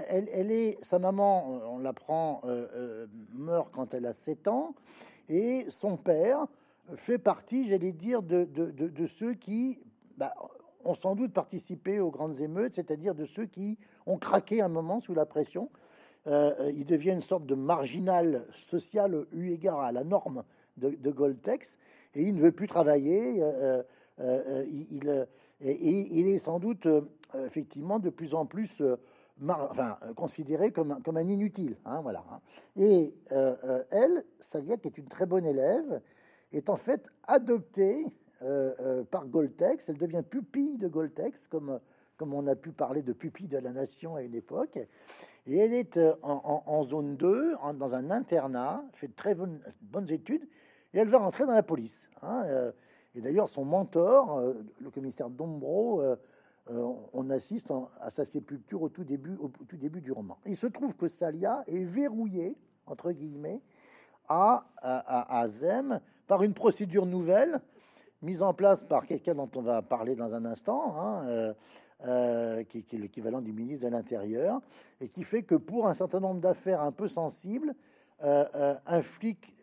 elle, 0.09 0.51
est, 0.51 0.83
sa 0.83 0.99
maman, 0.99 1.61
on 1.71 1.79
l'apprend, 1.79 2.41
euh, 2.45 2.67
euh, 2.75 3.07
meurt 3.35 3.71
quand 3.73 3.93
elle 3.93 4.07
a 4.07 4.15
7 4.15 4.49
ans, 4.49 4.75
et 5.29 5.67
son 5.69 5.97
père 5.97 6.47
fait 6.97 7.19
partie, 7.19 7.69
j'allais 7.69 7.93
dire, 7.93 8.23
de, 8.23 8.45
de, 8.45 9.07
ceux 9.07 9.35
qui 9.35 9.81
bah, 10.17 10.33
ont 10.85 10.95
sans 10.95 11.15
doute 11.15 11.33
participé 11.33 12.01
aux 12.01 12.11
grandes 12.11 12.41
émeutes, 12.41 12.75
c'est-à-dire 12.75 13.15
de 13.15 13.27
ceux 13.27 13.47
qui 13.47 13.79
ont 14.07 14.19
craqué 14.19 14.63
un 14.63 14.69
moment 14.69 15.01
sous 15.01 15.15
la 15.15 15.27
pression. 15.27 15.71
il 16.27 16.85
devient 16.85 17.11
une 17.11 17.23
sorte 17.23 17.47
de 17.47 17.55
marginal 17.55 18.47
social 18.59 19.27
eu 19.33 19.51
égard 19.51 19.81
à 19.81 19.93
la 19.93 20.05
norme 20.05 20.43
de, 20.77 20.91
de 20.91 21.11
Goltex, 21.11 21.79
et 22.15 22.23
il 22.23 22.35
ne 22.35 22.41
veut 22.41 22.53
plus 22.53 22.67
travailler. 22.67 23.43
il, 24.19 25.27
et, 25.63 26.19
il 26.19 26.29
est 26.29 26.39
sans 26.39 26.59
doute 26.59 26.87
euh, 27.35 27.47
effectivement 27.47 27.99
de 27.99 28.11
plus 28.11 28.35
en 28.35 28.47
plus 28.47 28.81
euh, 28.81 28.97
considéré 30.15 30.71
comme, 30.73 31.01
comme 31.03 31.17
un 31.17 31.29
inutile. 31.29 31.77
Hein, 31.85 32.01
voilà. 32.03 32.25
Hein. 32.31 32.41
Et 32.77 33.15
euh, 33.33 33.83
elle, 33.91 34.25
Salia, 34.41 34.77
qui 34.77 34.89
est 34.89 34.99
une 34.99 35.09
très 35.09 35.27
bonne 35.27 35.47
élève, 35.47 36.01
est 36.53 36.69
en 36.69 36.77
fait 36.77 37.09
adoptée 37.27 38.07
par 39.13 39.29
Goltex. 39.29 39.89
Elle 39.89 39.99
devient 39.99 40.23
pupille 40.29 40.77
de 40.77 40.89
Goltex, 40.89 41.47
comme, 41.47 41.79
comme 42.17 42.35
on 42.35 42.49
a 42.49 42.57
pu 42.57 42.73
parler 42.73 43.03
de 43.03 43.13
pupille 43.13 43.47
de 43.47 43.57
la 43.57 43.71
nation 43.71 44.17
à 44.17 44.23
une 44.23 44.35
époque. 44.35 44.79
Et 45.47 45.57
elle 45.57 45.73
est 45.73 45.99
en, 46.23 46.85
zone 46.85 47.17
2, 47.17 47.55
dans 47.75 47.95
un 47.95 48.11
internat, 48.11 48.85
fait 48.95 49.07
de 49.07 49.15
très 49.15 49.37
bonnes, 49.37 49.61
études, 50.11 50.45
et 50.95 50.99
elle 50.99 51.09
va 51.09 51.19
rentrer 51.19 51.47
dans 51.47 51.53
la 51.53 51.63
police. 51.63 52.09
Hein, 52.23 52.73
et 53.15 53.21
d'ailleurs, 53.21 53.49
son 53.49 53.65
mentor, 53.65 54.39
euh, 54.39 54.55
le 54.81 54.91
commissaire 54.91 55.29
Dombro, 55.29 56.01
euh, 56.01 56.17
euh, 56.71 56.95
on 57.13 57.29
assiste 57.31 57.73
à 58.01 58.11
sa 58.11 58.25
sépulture 58.25 58.83
au 58.83 58.89
tout 58.89 59.05
début, 59.05 60.01
du 60.01 60.13
roman. 60.13 60.39
Il 60.47 60.57
se 60.57 60.67
trouve 60.67 60.95
que 60.95 61.09
Salia 61.09 61.63
est 61.67 61.83
verrouillé, 61.83 62.57
entre 62.87 63.13
guillemets, 63.13 63.61
à, 64.29 64.65
à, 64.81 65.49
Zem 65.49 66.01
par 66.27 66.43
une 66.43 66.55
procédure 66.55 67.05
nouvelle 67.05 67.61
mise 68.23 68.43
en 68.43 68.55
place 68.55 68.85
par 68.85 69.05
quelqu'un 69.05 69.35
dont 69.35 69.51
on 69.57 69.61
va 69.61 69.83
parler 69.83 70.15
dans 70.15 70.33
un 70.33 70.45
instant, 70.45 70.95
hein, 70.97 71.55
qui, 72.69 72.79
est 72.79 72.93
l'équivalent 72.93 73.43
du 73.43 73.53
ministre 73.53 73.85
de 73.87 73.91
l'Intérieur, 73.91 74.61
et 75.01 75.09
qui 75.09 75.25
fait 75.25 75.43
que 75.43 75.57
pour 75.57 75.89
un 75.89 75.95
certain 75.95 76.21
nombre 76.21 76.41
d'affaires 76.41 76.81
un 76.81 76.93
peu 76.93 77.09
sensibles, 77.09 77.75
un 78.21 79.03
flic 79.03 79.57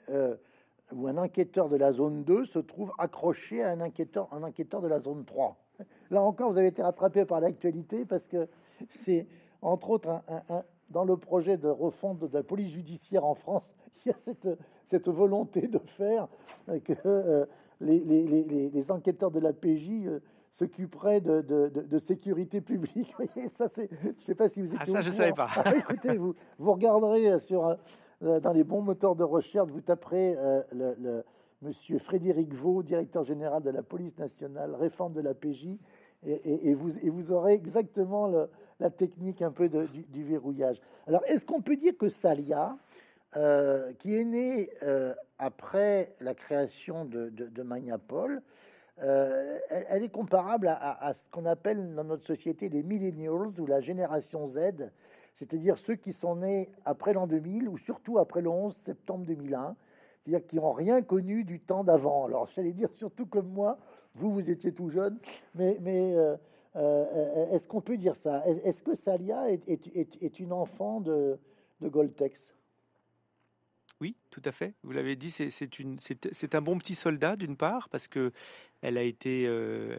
où 0.93 1.08
un 1.08 1.17
enquêteur 1.17 1.69
de 1.69 1.75
la 1.75 1.91
zone 1.91 2.23
2 2.23 2.45
se 2.45 2.60
trouve 2.60 2.91
accroché 2.97 3.63
à 3.63 3.71
un 3.71 3.82
enquêteur, 3.82 4.28
un 4.34 4.43
enquêteur 4.43 4.82
de 4.82 4.88
la 4.88 4.99
zone 4.99 5.25
3. 5.25 5.58
Là 6.12 6.21
encore, 6.21 6.52
vous 6.52 6.58
avez 6.58 6.67
été 6.67 6.82
rattrapé 6.82 7.25
par 7.25 7.39
l'actualité 7.39 8.06
parce 8.06 8.28
que 8.28 8.47
c'est 8.89 9.28
entre 9.62 9.89
autres 9.89 10.21
dans 10.89 11.04
le 11.04 11.17
projet 11.17 11.58
de 11.58 11.67
refonte 11.67 12.19
de 12.19 12.34
la 12.34 12.43
police 12.43 12.71
judiciaire 12.71 13.25
en 13.25 13.36
France, 13.36 13.75
il 14.06 14.10
y 14.10 14.12
a 14.12 14.17
cette, 14.17 14.49
cette 14.86 15.08
volonté 15.08 15.67
de 15.67 15.80
faire 15.80 16.28
que 16.84 16.93
euh, 17.06 17.45
les, 17.82 17.99
les, 17.99 18.28
les, 18.28 18.69
les, 18.69 18.91
enquêteurs 18.91 19.32
de 19.32 19.39
la 19.39 19.54
PJ 19.54 20.06
euh, 20.06 20.19
s'occuperaient 20.52 21.21
de, 21.21 21.41
de, 21.41 21.69
de, 21.69 21.99
sécurité 21.99 22.60
publique. 22.60 23.15
ça, 23.49 23.67
c'est, 23.67 23.89
je 24.02 24.08
ne 24.10 24.13
sais 24.19 24.36
pas 24.36 24.49
si 24.49 24.62
vous 24.62 24.73
étiez. 24.73 24.80
Ah, 24.82 24.86
ça, 24.86 25.02
je 25.02 25.10
ne 25.10 25.15
savais 25.15 25.34
pas. 25.34 25.47
Ah, 25.56 25.75
écoutez, 25.75 26.17
vous, 26.17 26.34
vous 26.58 26.73
regarderez 26.73 27.38
sur, 27.39 27.78
dans 28.21 28.53
les 28.53 28.63
bons 28.63 28.82
moteurs 28.82 29.15
de 29.15 29.23
recherche, 29.23 29.69
vous 29.69 29.82
taperez 29.82 30.36
le, 30.71 30.95
le 30.99 31.23
Monsieur 31.62 31.99
Frédéric 31.99 32.53
Vaux, 32.53 32.84
directeur 32.84 33.23
général 33.23 33.62
de 33.62 33.69
la 33.69 33.84
police 33.84 34.17
nationale, 34.17 34.75
réforme 34.75 35.13
de 35.13 35.21
la 35.21 35.34
PJ, 35.34 35.77
et, 36.25 36.73
vous, 36.73 37.32
aurez 37.32 37.53
exactement 37.53 38.29
la 38.79 38.89
technique 38.89 39.41
un 39.41 39.51
peu 39.51 39.69
du, 39.69 40.23
verrouillage. 40.23 40.82
Alors, 41.08 41.21
est-ce 41.25 41.45
qu'on 41.45 41.62
peut 41.62 41.77
dire 41.77 41.97
que 41.97 42.10
Salia, 42.10 42.77
euh, 43.38 43.93
qui 43.99 44.15
est 44.15 44.25
né 44.25 44.69
euh, 44.84 45.13
après 45.38 46.15
la 46.19 46.34
création 46.34 47.05
de, 47.05 47.29
de, 47.29 47.63
Magnapol, 47.63 48.41
euh, 49.01 49.58
elle, 49.69 50.03
est 50.03 50.12
comparable 50.12 50.67
à, 50.67 51.13
ce 51.13 51.29
qu'on 51.29 51.45
appelle 51.45 51.95
dans 51.95 52.03
notre 52.03 52.25
société 52.25 52.67
les 52.67 52.84
millennials 52.84 53.60
ou 53.60 53.65
la 53.65 53.79
génération 53.79 54.45
Z, 54.45 54.91
c'est-à-dire 55.34 55.78
ceux 55.78 55.96
qui 55.96 56.13
sont 56.13 56.38
nés 56.38 56.70
après 56.86 57.13
l'an 57.13 57.28
2000 57.28 57.70
ou 57.70 57.78
surtout 57.78 58.18
après 58.18 58.42
le 58.42 58.50
11 58.50 58.76
septembre 58.76 59.26
2001, 59.26 59.76
c'est-à-dire 60.24 60.48
qui 60.48 60.58
n'ont 60.58 60.74
rien 60.74 61.02
connu 61.02 61.44
du 61.44 61.60
temps 61.60 61.84
d'avant. 61.84 62.26
Alors 62.26 62.50
j'allais 62.50 62.74
dire 62.74 62.94
surtout 62.94 63.26
comme 63.26 63.50
moi, 63.50 63.78
vous, 64.15 64.32
vous 64.32 64.50
étiez 64.50 64.74
tout 64.74 64.89
jeune, 64.89 65.20
mais, 65.56 65.78
euh, 65.86 66.36
euh, 66.76 67.54
est-ce 67.54 67.68
qu'on 67.68 67.82
peut 67.82 67.98
dire 67.98 68.15
ça? 68.15 68.44
Est-ce 68.46 68.84
que 68.84 68.96
Salia 68.96 69.50
est, 69.52 70.39
une 70.39 70.54
enfant 70.54 71.02
de, 71.02 71.39
de 71.82 71.89
Goltex? 71.89 72.54
Oui, 74.02 74.15
tout 74.30 74.42
à 74.46 74.52
fait. 74.52 74.74
Vous 74.84 74.92
l'avez 74.92 75.15
dit, 75.15 75.30
c'est 75.32 76.56
un 76.56 76.62
bon 76.62 76.78
petit 76.78 76.96
soldat 76.96 77.36
d'une 77.36 77.58
part 77.58 77.89
parce 77.89 78.08
que 78.08 78.32
elle 78.82 78.98
a 78.98 79.04
été, 79.04 79.46
euh, 79.46 79.98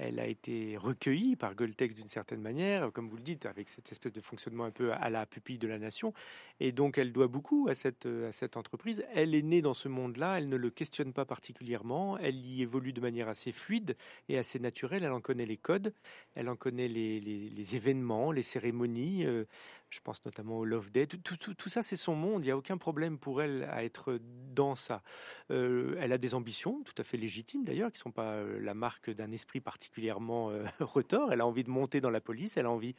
elle 0.00 0.18
a 0.18 0.26
été 0.26 0.76
recueillie 0.76 1.36
par 1.36 1.54
Goltex 1.54 1.94
d'une 1.94 2.08
certaine 2.08 2.40
manière, 2.40 2.90
comme 2.92 3.08
vous 3.08 3.16
le 3.16 3.22
dites, 3.22 3.46
avec 3.46 3.68
cette 3.68 3.92
espèce 3.92 4.12
de 4.12 4.20
fonctionnement 4.20 4.64
un 4.64 4.70
peu 4.70 4.92
à 4.92 5.10
la 5.10 5.26
pupille 5.26 5.58
de 5.58 5.68
la 5.68 5.78
nation. 5.78 6.14
Et 6.58 6.72
donc, 6.72 6.98
elle 6.98 7.12
doit 7.12 7.28
beaucoup 7.28 7.68
à 7.68 7.74
cette, 7.74 8.06
à 8.06 8.32
cette 8.32 8.56
entreprise. 8.56 9.04
Elle 9.14 9.34
est 9.34 9.42
née 9.42 9.62
dans 9.62 9.74
ce 9.74 9.88
monde-là, 9.88 10.38
elle 10.38 10.48
ne 10.48 10.56
le 10.56 10.70
questionne 10.70 11.12
pas 11.12 11.24
particulièrement, 11.24 12.18
elle 12.18 12.46
y 12.46 12.62
évolue 12.62 12.92
de 12.92 13.00
manière 13.00 13.28
assez 13.28 13.52
fluide 13.52 13.96
et 14.28 14.38
assez 14.38 14.58
naturelle. 14.58 15.04
Elle 15.04 15.12
en 15.12 15.20
connaît 15.20 15.46
les 15.46 15.56
codes, 15.56 15.92
elle 16.34 16.48
en 16.48 16.56
connaît 16.56 16.88
les, 16.88 17.20
les, 17.20 17.76
événements, 17.76 18.32
les 18.32 18.42
cérémonies. 18.42 19.26
Euh, 19.26 19.44
je 19.90 20.00
pense 20.00 20.24
notamment 20.24 20.58
au 20.58 20.64
Love 20.64 20.90
Day. 20.90 21.06
Tout, 21.06 21.68
ça, 21.68 21.82
c'est 21.82 21.96
son 21.96 22.14
monde. 22.14 22.42
Il 22.42 22.46
n'y 22.46 22.52
a 22.52 22.56
aucun 22.56 22.78
problème 22.78 23.18
pour 23.18 23.42
elle 23.42 23.64
à 23.64 23.84
être 23.84 24.18
dans 24.54 24.74
ça. 24.74 25.02
Euh, 25.50 25.96
elle 26.00 26.12
a 26.12 26.18
des 26.18 26.34
ambitions, 26.34 26.82
tout 26.84 26.94
à 26.96 27.02
fait 27.02 27.16
légitimes 27.16 27.64
d'ailleurs, 27.64 27.90
qui 27.90 27.98
ne 27.98 28.02
sont 28.02 28.12
pas 28.12 28.34
euh, 28.34 28.60
la 28.60 28.74
marque 28.74 29.10
d'un 29.10 29.32
esprit 29.32 29.60
particulièrement 29.60 30.50
euh, 30.50 30.64
retors. 30.80 31.32
Elle 31.32 31.40
a 31.40 31.46
envie 31.46 31.64
de 31.64 31.70
monter 31.70 32.00
dans 32.00 32.10
la 32.10 32.20
police, 32.20 32.56
elle 32.56 32.66
a 32.66 32.70
envie 32.70 32.94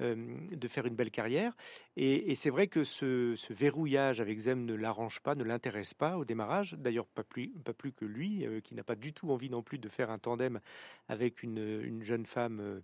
de 0.00 0.68
faire 0.68 0.86
une 0.86 0.96
belle 0.96 1.12
carrière. 1.12 1.52
Et, 1.96 2.34
c'est 2.34 2.50
vrai 2.50 2.66
que 2.66 2.82
ce, 2.82 3.36
verrouillage 3.52 4.20
avec 4.20 4.38
Zem 4.40 4.64
ne 4.64 4.74
l'arrange 4.74 5.20
pas, 5.20 5.36
ne 5.36 5.44
l'intéresse 5.44 5.94
pas 5.94 6.18
au 6.18 6.24
démarrage. 6.24 6.74
D'ailleurs, 6.74 7.06
pas 7.06 7.22
plus, 7.22 7.52
que 7.96 8.04
lui, 8.04 8.44
qui 8.64 8.74
n'a 8.74 8.82
pas 8.82 8.96
du 8.96 9.12
tout 9.12 9.30
envie 9.30 9.48
non 9.50 9.62
plus 9.62 9.78
de 9.78 9.88
faire 9.88 10.10
un 10.10 10.18
tandem 10.18 10.60
avec 11.08 11.44
une 11.44 12.02
jeune 12.02 12.26
femme 12.26 12.82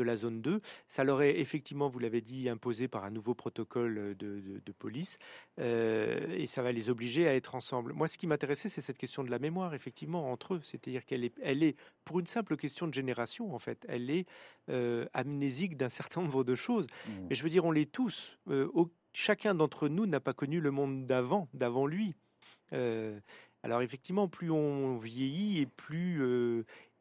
de 0.00 0.04
la 0.04 0.16
zone 0.16 0.40
2. 0.40 0.60
Ça 0.88 1.04
l'aurait 1.04 1.38
effectivement, 1.38 1.88
vous 1.88 1.98
l'avez 1.98 2.22
dit, 2.22 2.48
imposé 2.48 2.88
par 2.88 3.04
un 3.04 3.10
nouveau 3.10 3.34
protocole 3.34 4.16
de, 4.16 4.72
police, 4.78 5.18
euh, 5.58 6.34
et 6.34 6.46
ça 6.46 6.62
va 6.62 6.72
les 6.72 6.88
obliger 6.88 7.28
à 7.28 7.34
être 7.34 7.54
ensemble. 7.54 7.92
Moi, 7.92 8.08
ce 8.08 8.16
qui 8.16 8.26
m'intéressait, 8.26 8.68
c'est 8.68 8.80
cette 8.80 8.96
question 8.96 9.22
de 9.24 9.30
la 9.30 9.38
mémoire, 9.38 9.74
effectivement, 9.74 10.32
entre 10.32 10.54
eux. 10.54 10.60
C'est-à-dire 10.62 11.04
qu'elle 11.04 11.24
est, 11.24 11.34
elle 11.42 11.62
est, 11.62 11.76
pour 12.04 12.18
une 12.18 12.26
simple 12.26 12.56
question 12.56 12.88
de 12.88 12.94
génération, 12.94 13.54
en 13.54 13.58
fait, 13.58 13.84
elle 13.88 14.10
est 14.10 14.26
euh, 14.70 15.06
amnésique 15.12 15.76
d'un 15.76 15.88
certain 16.00 16.22
nombre 16.22 16.44
de 16.44 16.54
choses. 16.54 16.86
Mmh. 16.86 17.10
Mais 17.28 17.34
je 17.34 17.42
veux 17.42 17.50
dire, 17.50 17.64
on 17.64 17.72
l'est 17.72 17.92
tous. 17.92 18.38
Euh, 18.48 18.68
chacun 19.12 19.54
d'entre 19.54 19.88
nous 19.88 20.06
n'a 20.06 20.20
pas 20.20 20.32
connu 20.32 20.60
le 20.60 20.70
monde 20.70 21.06
d'avant, 21.06 21.48
d'avant 21.52 21.86
lui. 21.86 22.14
alors 23.62 23.82
effectivement, 23.82 24.28
plus 24.28 24.50
on 24.50 24.96
vieillit 24.96 25.60
et 25.60 25.66
plus 25.66 26.22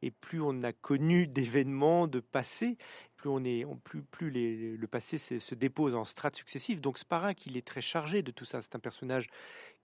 et 0.02 0.12
plus 0.12 0.42
on 0.42 0.64
a 0.64 0.74
connu 0.74 1.28
d'événements 1.28 2.08
de 2.08 2.20
passé, 2.20 2.78
plus 3.18 3.30
on 3.30 3.44
est, 3.44 3.66
plus, 3.84 4.02
plus 4.02 4.32
le 4.32 4.88
passé 4.88 5.18
se, 5.18 5.56
dépose 5.56 5.96
en 5.96 6.06
strates 6.06 6.38
successives. 6.38 6.80
Donc 6.80 6.98
Sparak, 6.98 7.46
il 7.46 7.58
est 7.58 7.68
très 7.68 7.82
chargé 7.82 8.22
de 8.22 8.32
tout 8.32 8.46
ça. 8.46 8.62
C'est 8.62 8.76
un 8.76 8.80
personnage 8.80 9.28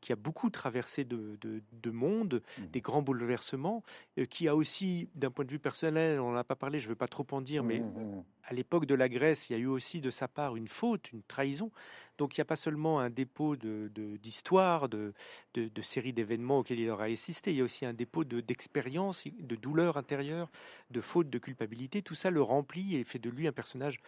qui 0.01 0.11
a 0.11 0.15
beaucoup 0.15 0.49
traversé 0.49 1.03
de, 1.03 1.37
de, 1.41 1.91
monde, 1.91 2.41
mmh. 2.57 2.65
des 2.67 2.81
grands 2.81 3.01
bouleversements, 3.01 3.83
euh, 4.17 4.25
qui 4.25 4.47
a 4.47 4.55
aussi, 4.55 5.09
d'un 5.15 5.31
point 5.31 5.45
de 5.45 5.51
vue 5.51 5.59
personnel, 5.59 6.19
on 6.19 6.31
n'en 6.31 6.37
a 6.37 6.43
pas 6.43 6.55
parlé, 6.55 6.79
je 6.79 6.85
ne 6.85 6.89
veux 6.89 6.95
pas 6.95 7.07
trop 7.07 7.25
en 7.31 7.41
dire, 7.41 7.63
mais 7.63 7.79
mmh, 7.79 7.83
mmh, 7.83 8.23
à 8.47 8.53
l'époque 8.53 8.85
de 8.85 8.95
la 8.95 9.09
Grèce, 9.09 9.49
il 9.49 9.53
y 9.53 9.55
a 9.55 9.59
eu 9.59 9.67
aussi 9.67 10.01
de 10.01 10.09
sa 10.09 10.27
part 10.27 10.55
une 10.55 10.67
faute, 10.67 11.11
une 11.11 11.23
trahison. 11.23 11.71
Donc 12.17 12.37
il 12.37 12.39
n'y 12.39 12.43
a 12.43 12.45
pas 12.45 12.55
seulement 12.55 12.99
un 12.99 13.09
dépôt 13.09 13.55
d'histoire, 13.55 14.87
de, 14.87 15.13
de, 15.53 15.67
de, 15.67 15.81
séries 15.81 16.13
d'événements 16.13 16.59
auxquels 16.59 16.79
il 16.79 16.89
aura 16.89 17.05
assisté, 17.05 17.51
il 17.51 17.57
y 17.57 17.61
a 17.61 17.63
aussi 17.63 17.85
un 17.85 17.93
dépôt 17.93 18.23
d'expérience, 18.23 19.27
de, 19.39 19.55
douleur 19.55 19.97
intérieure, 19.97 20.49
de 20.91 21.01
faute, 21.01 21.29
de 21.29 21.39
culpabilité. 21.39 22.01
Tout 22.01 22.15
ça 22.15 22.29
le 22.29 22.41
remplit 22.41 22.95
et 22.95 23.03
fait 23.03 23.19
de 23.19 23.29
lui 23.29 23.47
un 23.47 23.51
personnage 23.51 23.99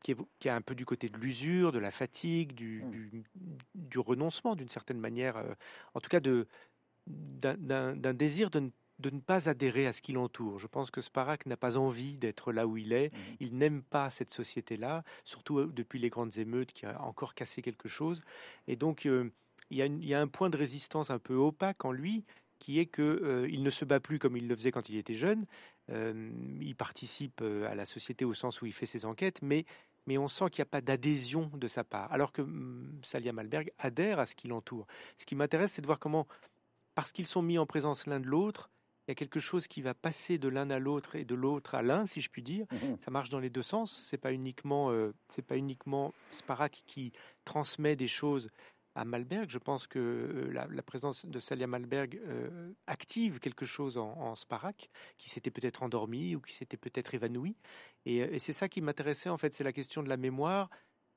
qui 0.00 0.12
est, 0.12 0.48
un 0.48 0.62
peu 0.62 0.74
du 0.74 0.84
côté 0.84 1.08
de 1.08 1.18
l'usure, 1.18 1.72
de 1.72 1.78
la 1.78 1.90
fatigue, 1.90 2.52
du, 2.54 2.82
mmh. 2.82 3.22
du, 3.74 3.98
renoncement 3.98 4.54
d'une 4.54 4.68
certaine 4.68 4.98
manière, 4.98 5.36
euh, 5.36 5.54
en 5.94 6.00
tout 6.00 6.08
cas 6.08 6.20
d'un 7.06 8.14
désir 8.14 8.50
de 8.50 8.60
ne 8.60 8.70
de 8.98 9.10
ne 9.10 9.20
pas 9.20 9.48
adhérer 9.48 9.86
à 9.86 9.92
ce 9.92 10.02
qui 10.02 10.12
l'entoure. 10.12 10.58
Je 10.58 10.66
pense 10.66 10.90
que 10.90 11.00
Sparak 11.00 11.46
n'a 11.46 11.56
pas 11.56 11.76
envie 11.76 12.16
d'être 12.16 12.52
là 12.52 12.66
où 12.66 12.76
il 12.76 12.92
est. 12.92 13.12
Mhm. 13.12 13.36
Il 13.40 13.56
n'aime 13.56 13.82
pas 13.82 14.10
cette 14.10 14.32
société-là, 14.32 15.04
surtout 15.24 15.58
euh, 15.58 15.72
depuis 15.72 15.98
les 15.98 16.10
grandes 16.10 16.36
émeutes 16.38 16.72
qui 16.72 16.86
a 16.86 17.00
encore 17.02 17.34
cassé 17.34 17.62
quelque 17.62 17.88
chose. 17.88 18.22
Et 18.66 18.76
donc, 18.76 19.06
euh, 19.06 19.30
il, 19.70 20.04
y 20.04 20.14
a 20.14 20.20
un 20.20 20.28
point 20.28 20.50
de 20.50 20.56
résistance 20.56 21.10
un 21.10 21.18
peu 21.18 21.34
opaque 21.34 21.84
en 21.84 21.92
lui 21.92 22.24
qui 22.58 22.80
est 22.80 22.86
qu'il 22.86 23.04
euh, 23.04 23.46
ne 23.48 23.70
se 23.70 23.84
bat 23.84 24.00
plus 24.00 24.18
comme 24.18 24.36
il 24.36 24.48
le 24.48 24.56
faisait 24.56 24.72
quand 24.72 24.88
il 24.88 24.96
était 24.96 25.14
jeune. 25.14 25.46
il 25.88 26.74
participe 26.76 27.40
à 27.40 27.74
la 27.74 27.86
société 27.86 28.24
au 28.24 28.34
sens 28.34 28.60
où 28.60 28.66
il 28.66 28.72
fait 28.72 28.84
ses 28.86 29.04
enquêtes, 29.04 29.40
mais, 29.42 29.64
mais 30.08 30.16
on 30.16 30.26
sent 30.26 30.46
qu'il 30.50 30.62
n'y 30.62 30.68
a 30.68 30.70
pas 30.70 30.80
d'adhésion 30.80 31.50
de 31.54 31.68
sa 31.68 31.84
part. 31.84 32.10
Alors 32.10 32.32
que 32.32 32.40
hum, 32.40 32.98
Salia 33.02 33.34
Malberg 33.34 33.70
adhère 33.78 34.18
à 34.18 34.24
ce 34.24 34.34
qui 34.34 34.48
l'entoure. 34.48 34.86
Ce 35.18 35.26
qui 35.26 35.34
m'intéresse, 35.34 35.72
c'est 35.72 35.82
de 35.82 35.86
voir 35.86 35.98
comment, 35.98 36.26
parce 36.94 37.12
qu'ils 37.12 37.26
sont 37.26 37.42
mis 37.42 37.58
en 37.58 37.66
présence 37.66 38.06
l'un 38.06 38.18
de 38.18 38.26
l'autre, 38.26 38.70
il 39.06 39.10
y 39.10 39.12
a 39.12 39.14
quelque 39.14 39.38
chose 39.38 39.68
qui 39.68 39.82
va 39.82 39.92
passer 39.92 40.38
de 40.38 40.48
l'un 40.48 40.70
à 40.70 40.78
l'autre 40.78 41.14
et 41.14 41.26
de 41.26 41.34
l'autre 41.34 41.74
à 41.74 41.82
l'un, 41.82 42.06
si 42.06 42.22
je 42.22 42.30
puis 42.30 42.42
dire. 42.42 42.66
Mhm. 42.72 42.96
Ça 43.00 43.10
marche 43.10 43.28
dans 43.28 43.38
les 43.38 43.50
deux 43.50 43.62
sens. 43.62 44.02
C'est 44.04 44.18
pas 44.18 44.32
uniquement, 44.32 44.90
euh, 44.90 45.14
c'est 45.28 45.42
pas 45.42 45.58
uniquement 45.58 46.14
Sparak 46.30 46.84
qui 46.86 47.12
transmet 47.44 47.94
des 47.94 48.08
choses 48.08 48.48
à 48.98 49.04
Malberg. 49.04 49.48
Je 49.48 49.58
pense 49.58 49.86
que 49.86 49.98
euh, 49.98 50.66
la, 50.68 50.82
présence 50.82 51.24
de 51.24 51.38
Salia 51.38 51.66
Malberg 51.66 52.20
euh, 52.26 52.72
active 52.86 53.38
quelque 53.38 53.64
chose 53.64 53.96
en, 53.96 54.34
Sparak, 54.34 54.90
qui 55.16 55.30
s'était 55.30 55.50
peut-être 55.50 55.82
endormi 55.82 56.34
ou 56.34 56.40
qui 56.40 56.52
s'était 56.52 56.76
peut-être 56.76 57.14
évanoui. 57.14 57.56
Et, 58.06 58.16
et 58.18 58.38
c'est 58.38 58.52
ça 58.52 58.68
qui 58.68 58.80
m'intéressait 58.80 59.28
en 59.28 59.38
fait, 59.38 59.54
c'est 59.54 59.64
la 59.64 59.72
question 59.72 60.02
de 60.02 60.08
la 60.08 60.16
mémoire 60.16 60.68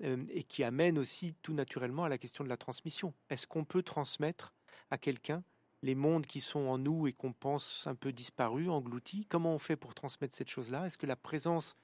et 0.04 0.41
qui 0.41 0.63
amène 0.63 0.98
aussi 0.98 1.36
tout 1.44 1.54
naturellement 1.54 2.06
à 2.06 2.10
la 2.10 2.17
question 2.17 2.44
de 2.44 2.50
la 2.50 2.58
transmission. 2.58 3.13
Est-ce 3.30 3.46
qu'on 3.46 3.65
peut 3.65 3.84
transmettre 3.84 4.52
à 4.89 4.98
quelqu'un 4.98 5.44
les 5.84 5.94
mondes 5.94 6.26
qui 6.26 6.41
sont 6.41 6.62
en 6.62 6.80
nous 6.80 7.06
et 7.06 7.13
qu'on 7.13 7.34
pense 7.34 7.86
un 7.86 7.94
peu 7.94 8.12
disparus, 8.12 8.67
engloutis? 8.70 9.28
Comment 9.30 9.54
on 9.54 9.60
fait 9.60 9.76
pour 9.76 9.94
transmettre 9.94 10.36
cette 10.36 10.50
chose-là? 10.50 10.88
Est-ce 10.88 10.98
que 10.98 11.06
la 11.06 11.15
présence 11.15 11.78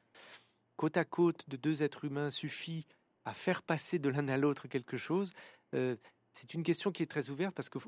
côte 0.78 0.98
à 0.98 1.06
côte 1.06 1.48
de 1.48 1.58
deux 1.58 1.84
êtres 1.84 2.06
humains 2.06 2.32
suffit 2.32 2.88
à 3.26 3.36
faire 3.36 3.62
passer 3.62 4.00
de 4.00 4.10
l'un 4.10 4.28
à 4.30 4.38
l'autre 4.38 4.68
quelque 4.68 4.98
chose? 4.98 5.32
euh, 5.32 5.57
C'est 5.72 6.54
une 6.54 6.64
question 6.64 6.92
qui 6.92 7.04
est 7.04 7.08
très 7.08 7.30
ouverte 7.30 7.56
parce 7.56 7.70
que 7.70 7.80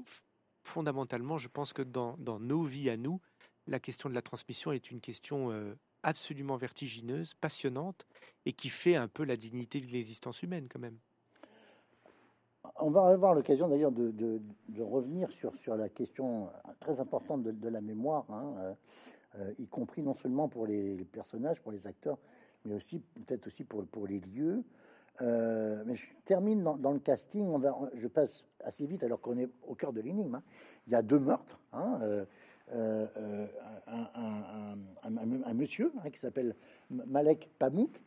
fondamentalement, 0.64 1.38
je 1.38 1.48
pense 1.48 1.74
que 1.74 1.82
dans, 1.82 2.18
nos 2.18 2.64
vies 2.64 2.90
à 2.90 2.98
nous, 2.98 3.22
la 3.68 3.80
question 3.80 4.10
de 4.10 4.16
la 4.16 4.22
transmission 4.22 4.72
est 4.72 4.90
une 4.90 5.02
question 5.02 5.52
euh, 5.52 5.76
absolument 6.04 6.58
vertigineuse, 6.58 7.34
passionnante 7.36 8.06
et 8.46 8.54
qui 8.54 8.70
fait 8.70 8.96
un 8.96 9.08
peu 9.08 9.24
la 9.24 9.38
dignité 9.38 9.82
de 9.82 9.86
l'existence 9.88 10.42
humaine 10.42 10.68
quand 10.68 10.80
même. 10.80 10.98
On 12.78 12.90
va 12.90 13.06
avoir 13.08 13.34
l'occasion 13.34 13.68
d'ailleurs 13.68 13.92
de, 13.92 14.42
revenir 14.80 15.30
sur, 15.32 15.76
la 15.76 15.90
question 15.90 16.50
très 16.80 17.00
importante 17.00 17.44
de, 17.44 17.70
la 17.70 17.82
mémoire, 17.82 18.26
hein, 18.30 18.56
euh, 18.60 18.74
euh, 19.36 19.54
y 19.60 19.68
compris 19.68 20.02
non 20.02 20.14
seulement 20.14 20.50
pour 20.50 20.66
les, 20.66 21.06
personnages, 21.06 21.62
pour 21.62 21.72
les 21.72 21.88
acteurs, 21.88 22.18
mais 22.66 22.76
aussi 22.76 23.00
peut-être 23.00 23.48
aussi 23.48 23.64
pour 23.64 24.08
les 24.08 24.20
lieux. 24.20 24.64
Euh, 25.22 25.84
mais 25.86 25.96
je 25.96 26.10
termine 26.26 26.64
dans, 26.64 26.92
le 26.92 27.00
casting. 27.00 27.48
On 27.48 27.60
va, 27.60 27.78
je 27.94 28.08
passe 28.08 28.46
assez 28.64 28.86
vite 28.86 29.04
alors 29.04 29.20
qu'on 29.20 29.38
est 29.38 29.50
au 29.68 29.76
cœur 29.76 29.94
de 29.94 30.02
l'énigme. 30.02 30.36
Hein. 30.36 30.44
Il 30.88 30.94
y 30.94 30.96
a 30.96 31.02
deux 31.02 31.20
meurtres. 31.20 31.60
Hein, 31.74 32.00
un, 32.72 33.08
monsieur 35.54 35.92
qui 36.14 36.20
s'appelle 36.20 36.56
Malek 36.90 37.50
Pamouk, 37.58 38.04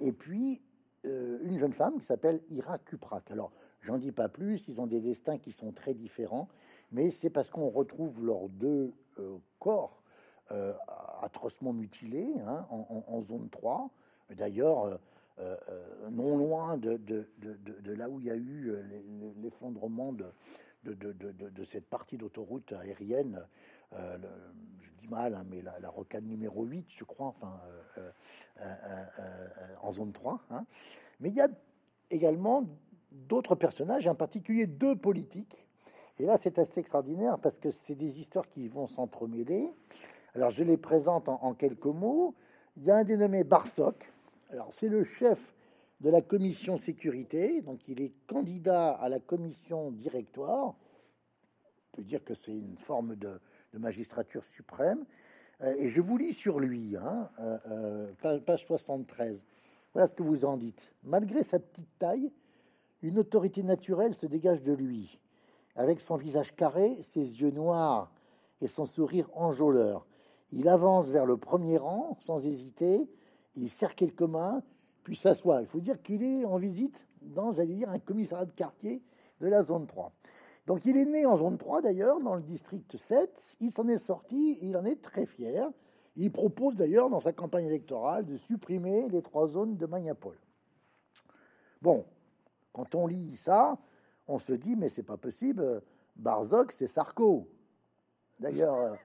et 0.00 0.12
puis 0.12 0.62
une 1.04 1.58
jeune 1.58 1.72
femme 1.72 1.98
qui 1.98 2.06
s'appelle 2.06 2.40
Ira 2.50 2.78
Kuprak. 2.78 3.30
Alors, 3.30 3.50
j'en 3.80 3.98
dis 3.98 4.12
pas 4.12 4.28
plus, 4.28 4.68
ils 4.68 4.80
ont 4.80 4.86
des 4.86 5.00
destins 5.00 5.38
qui 5.38 5.50
sont 5.50 5.72
très 5.72 5.94
différents, 5.94 6.48
mais 6.92 7.10
c'est 7.10 7.30
parce 7.30 7.50
qu'on 7.50 7.68
retrouve 7.68 8.24
leurs 8.24 8.48
deux 8.48 8.92
corps 9.58 10.02
atrocement 11.20 11.72
mutilés 11.72 12.32
hein, 12.46 12.66
en, 12.70 13.20
zone 13.20 13.48
3. 13.50 13.90
D'ailleurs, 14.30 15.00
non 16.10 16.36
loin 16.36 16.76
de, 16.76 17.00
là 17.94 18.08
où 18.08 18.20
il 18.20 18.26
y 18.26 18.30
a 18.30 18.36
eu 18.36 18.74
l'effondrement 19.40 20.12
de, 20.12 21.64
cette 21.64 21.86
partie 21.86 22.16
d'autoroute 22.16 22.72
aérienne, 22.72 23.46
euh, 23.94 24.18
je 24.80 24.90
dis 24.98 25.08
mal, 25.08 25.34
hein, 25.34 25.44
mais 25.48 25.62
la, 25.62 25.88
rocade 25.88 26.24
numéro 26.24 26.64
8, 26.64 26.86
je 26.90 27.04
crois, 27.04 27.34
euh, 27.96 28.10
euh, 28.60 29.06
en 29.82 29.92
zone 29.92 30.12
3. 30.12 30.40
Hein. 30.50 30.66
Mais 31.20 31.30
il 31.30 31.34
y 31.34 31.40
a 31.40 31.48
également 32.10 32.64
d'autres 33.10 33.54
personnages, 33.54 34.06
en 34.06 34.14
particulier 34.14 34.66
deux 34.66 34.96
politiques. 34.96 35.66
Et 36.18 36.26
là, 36.26 36.36
c'est 36.36 36.58
assez 36.58 36.80
extraordinaire 36.80 37.38
parce 37.38 37.58
que 37.58 37.70
c'est 37.70 37.94
des 37.94 38.20
histoires 38.20 38.48
qui 38.48 38.68
vont 38.68 38.86
s'entremêler. 38.86 39.72
Alors, 40.34 40.50
je 40.50 40.64
les 40.64 40.76
présente 40.76 41.28
en, 41.28 41.42
en, 41.42 41.54
quelques 41.54 41.86
mots. 41.86 42.34
Il 42.76 42.84
y 42.84 42.90
a 42.90 42.96
un 42.96 43.04
dénommé 43.04 43.44
Barsoc. 43.44 44.12
Alors, 44.50 44.72
c'est 44.72 44.88
le 44.88 45.04
chef 45.04 45.54
de 46.00 46.08
la 46.08 46.22
commission 46.22 46.78
sécurité, 46.78 47.60
donc 47.60 47.86
il 47.86 48.00
est 48.00 48.14
candidat 48.26 48.90
à 48.92 49.10
la 49.10 49.20
commission 49.20 49.90
directoire. 49.90 50.68
On 51.92 51.96
peut 51.96 52.02
dire 52.02 52.24
que 52.24 52.32
c'est 52.32 52.52
une 52.52 52.78
forme 52.78 53.16
de, 53.16 53.40
magistrature 53.74 54.44
suprême. 54.44 55.04
Euh, 55.60 55.74
et 55.76 55.88
je 55.88 56.00
vous 56.00 56.16
lis 56.16 56.32
sur 56.32 56.60
lui, 56.60 56.96
hein, 56.96 57.30
euh, 57.40 57.58
euh, 58.24 58.38
page 58.40 58.64
73. 58.64 59.44
Voilà 59.92 60.06
ce 60.06 60.14
que 60.14 60.22
vous 60.22 60.46
en 60.46 60.56
dites. 60.56 60.94
Malgré 61.02 61.42
sa 61.42 61.58
petite 61.58 61.98
taille, 61.98 62.32
une 63.02 63.18
autorité 63.18 63.62
naturelle 63.62 64.14
se 64.14 64.26
dégage 64.26 64.62
de 64.62 64.72
lui. 64.72 65.20
Avec 65.76 66.00
son 66.00 66.16
visage 66.16 66.56
carré, 66.56 66.94
ses 67.02 67.42
yeux 67.42 67.50
noirs 67.50 68.10
et 68.62 68.68
son 68.68 68.86
sourire 68.86 69.28
enjôleur, 69.34 70.06
il 70.52 70.68
avance 70.68 71.10
vers 71.10 71.26
le 71.26 71.36
premier 71.36 71.76
rang 71.76 72.16
sans 72.20 72.46
hésiter. 72.46 73.10
Il 73.58 73.68
serre 73.68 73.94
quelques 73.94 74.22
mains 74.22 74.62
puis 75.02 75.16
s'assoit. 75.16 75.60
Il 75.62 75.66
faut 75.66 75.80
dire 75.80 76.02
qu'il 76.02 76.22
est 76.22 76.44
en 76.44 76.58
visite 76.58 77.06
dans, 77.22 77.52
j'allais 77.52 77.74
dire, 77.74 77.88
un 77.88 77.98
commissariat 77.98 78.44
de 78.44 78.52
quartier 78.52 79.02
de 79.40 79.48
la 79.48 79.62
zone 79.62 79.86
3. 79.86 80.12
Donc 80.66 80.84
il 80.84 80.96
est 80.96 81.06
né 81.06 81.24
en 81.24 81.36
zone 81.36 81.56
3 81.56 81.82
d'ailleurs, 81.82 82.20
dans 82.20 82.34
le 82.34 82.42
district 82.42 82.96
7. 82.96 83.56
Il 83.60 83.72
s'en 83.72 83.88
est 83.88 83.96
sorti, 83.96 84.58
il 84.60 84.76
en 84.76 84.84
est 84.84 85.00
très 85.00 85.26
fier. 85.26 85.70
Il 86.16 86.30
propose 86.30 86.74
d'ailleurs 86.74 87.08
dans 87.10 87.20
sa 87.20 87.32
campagne 87.32 87.66
électorale 87.66 88.26
de 88.26 88.36
supprimer 88.36 89.08
les 89.08 89.22
trois 89.22 89.46
zones 89.46 89.76
de 89.76 89.86
Magnapol. 89.86 90.36
Bon, 91.80 92.04
quand 92.72 92.94
on 92.94 93.06
lit 93.06 93.36
ça, 93.36 93.78
on 94.26 94.38
se 94.38 94.52
dit 94.52 94.76
mais 94.76 94.88
c'est 94.88 95.04
pas 95.04 95.16
possible. 95.16 95.82
Barzoc, 96.16 96.72
c'est 96.72 96.86
Sarko. 96.86 97.48
D'ailleurs, 98.40 98.98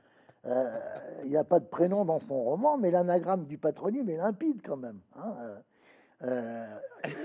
euh, 0.45 0.77
il 1.23 1.29
n'y 1.29 1.37
a 1.37 1.43
pas 1.43 1.59
de 1.59 1.65
prénom 1.65 2.05
dans 2.05 2.19
son 2.19 2.41
roman, 2.41 2.77
mais 2.77 2.91
l'anagramme 2.91 3.45
du 3.45 3.57
patronyme 3.57 4.09
est 4.09 4.17
limpide 4.17 4.61
quand 4.63 4.77
même. 4.77 4.99
Hein. 5.15 5.35
Euh, 5.39 5.55
euh, 6.25 6.65